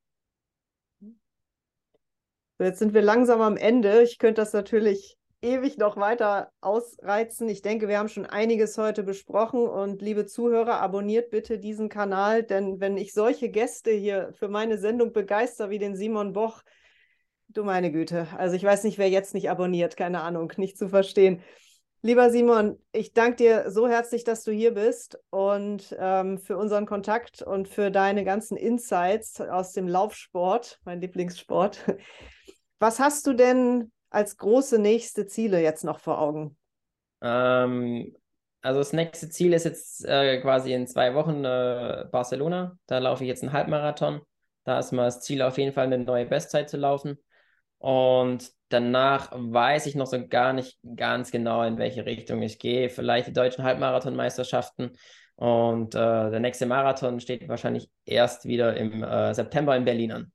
jetzt 2.57 2.79
sind 2.79 2.95
wir 2.95 3.03
langsam 3.03 3.39
am 3.41 3.55
Ende. 3.55 4.01
Ich 4.01 4.17
könnte 4.17 4.41
das 4.41 4.51
natürlich 4.51 5.20
ewig 5.41 5.77
noch 5.77 5.97
weiter 5.97 6.51
ausreizen. 6.61 7.49
Ich 7.49 7.61
denke, 7.61 7.87
wir 7.87 7.97
haben 7.97 8.09
schon 8.09 8.25
einiges 8.25 8.77
heute 8.77 9.03
besprochen 9.03 9.67
und 9.67 10.01
liebe 10.01 10.25
Zuhörer, 10.25 10.79
abonniert 10.79 11.31
bitte 11.31 11.57
diesen 11.57 11.89
Kanal, 11.89 12.43
denn 12.43 12.79
wenn 12.79 12.97
ich 12.97 13.13
solche 13.13 13.49
Gäste 13.49 13.91
hier 13.91 14.31
für 14.33 14.47
meine 14.47 14.77
Sendung 14.77 15.13
begeister 15.13 15.69
wie 15.69 15.79
den 15.79 15.95
Simon 15.95 16.33
Boch, 16.33 16.61
du 17.47 17.63
meine 17.63 17.91
Güte, 17.91 18.27
also 18.37 18.55
ich 18.55 18.63
weiß 18.63 18.83
nicht, 18.83 18.97
wer 18.97 19.09
jetzt 19.09 19.33
nicht 19.33 19.49
abonniert, 19.49 19.97
keine 19.97 20.21
Ahnung, 20.21 20.53
nicht 20.57 20.77
zu 20.77 20.87
verstehen. 20.87 21.41
Lieber 22.03 22.31
Simon, 22.31 22.79
ich 22.91 23.13
danke 23.13 23.35
dir 23.35 23.71
so 23.71 23.87
herzlich, 23.87 24.23
dass 24.23 24.43
du 24.43 24.51
hier 24.51 24.73
bist 24.73 25.19
und 25.29 25.95
ähm, 25.99 26.39
für 26.39 26.57
unseren 26.57 26.87
Kontakt 26.87 27.43
und 27.43 27.67
für 27.67 27.91
deine 27.91 28.23
ganzen 28.23 28.57
Insights 28.57 29.39
aus 29.39 29.73
dem 29.73 29.87
Laufsport, 29.87 30.79
mein 30.83 31.01
Lieblingssport. 31.01 31.79
Was 32.79 32.99
hast 32.99 33.27
du 33.27 33.33
denn 33.33 33.91
als 34.11 34.37
große 34.37 34.77
nächste 34.77 35.25
Ziele 35.25 35.61
jetzt 35.61 35.83
noch 35.83 35.99
vor 35.99 36.19
Augen? 36.19 36.57
Ähm, 37.21 38.15
also 38.61 38.79
das 38.79 38.93
nächste 38.93 39.29
Ziel 39.29 39.53
ist 39.53 39.65
jetzt 39.65 40.05
äh, 40.05 40.39
quasi 40.41 40.73
in 40.73 40.85
zwei 40.85 41.15
Wochen 41.15 41.43
äh, 41.43 42.05
Barcelona. 42.11 42.77
Da 42.85 42.99
laufe 42.99 43.23
ich 43.23 43.27
jetzt 43.27 43.41
einen 43.41 43.53
Halbmarathon. 43.53 44.21
Da 44.63 44.77
ist 44.77 44.91
mal 44.91 45.05
das 45.05 45.21
Ziel 45.21 45.41
auf 45.41 45.57
jeden 45.57 45.73
Fall 45.73 45.85
eine 45.85 45.97
neue 45.97 46.27
Bestzeit 46.27 46.69
zu 46.69 46.77
laufen. 46.77 47.17
Und 47.79 48.51
danach 48.69 49.31
weiß 49.33 49.87
ich 49.87 49.95
noch 49.95 50.05
so 50.05 50.27
gar 50.27 50.53
nicht 50.53 50.77
ganz 50.95 51.31
genau, 51.31 51.63
in 51.63 51.79
welche 51.79 52.05
Richtung 52.05 52.43
ich 52.43 52.59
gehe. 52.59 52.89
Vielleicht 52.89 53.27
die 53.27 53.33
deutschen 53.33 53.63
Halbmarathonmeisterschaften. 53.63 54.91
Und 55.35 55.95
äh, 55.95 56.29
der 56.29 56.39
nächste 56.39 56.67
Marathon 56.67 57.19
steht 57.19 57.47
wahrscheinlich 57.49 57.89
erst 58.05 58.45
wieder 58.45 58.77
im 58.77 59.03
äh, 59.03 59.33
September 59.33 59.75
in 59.75 59.85
Berlin 59.85 60.11
an. 60.11 60.31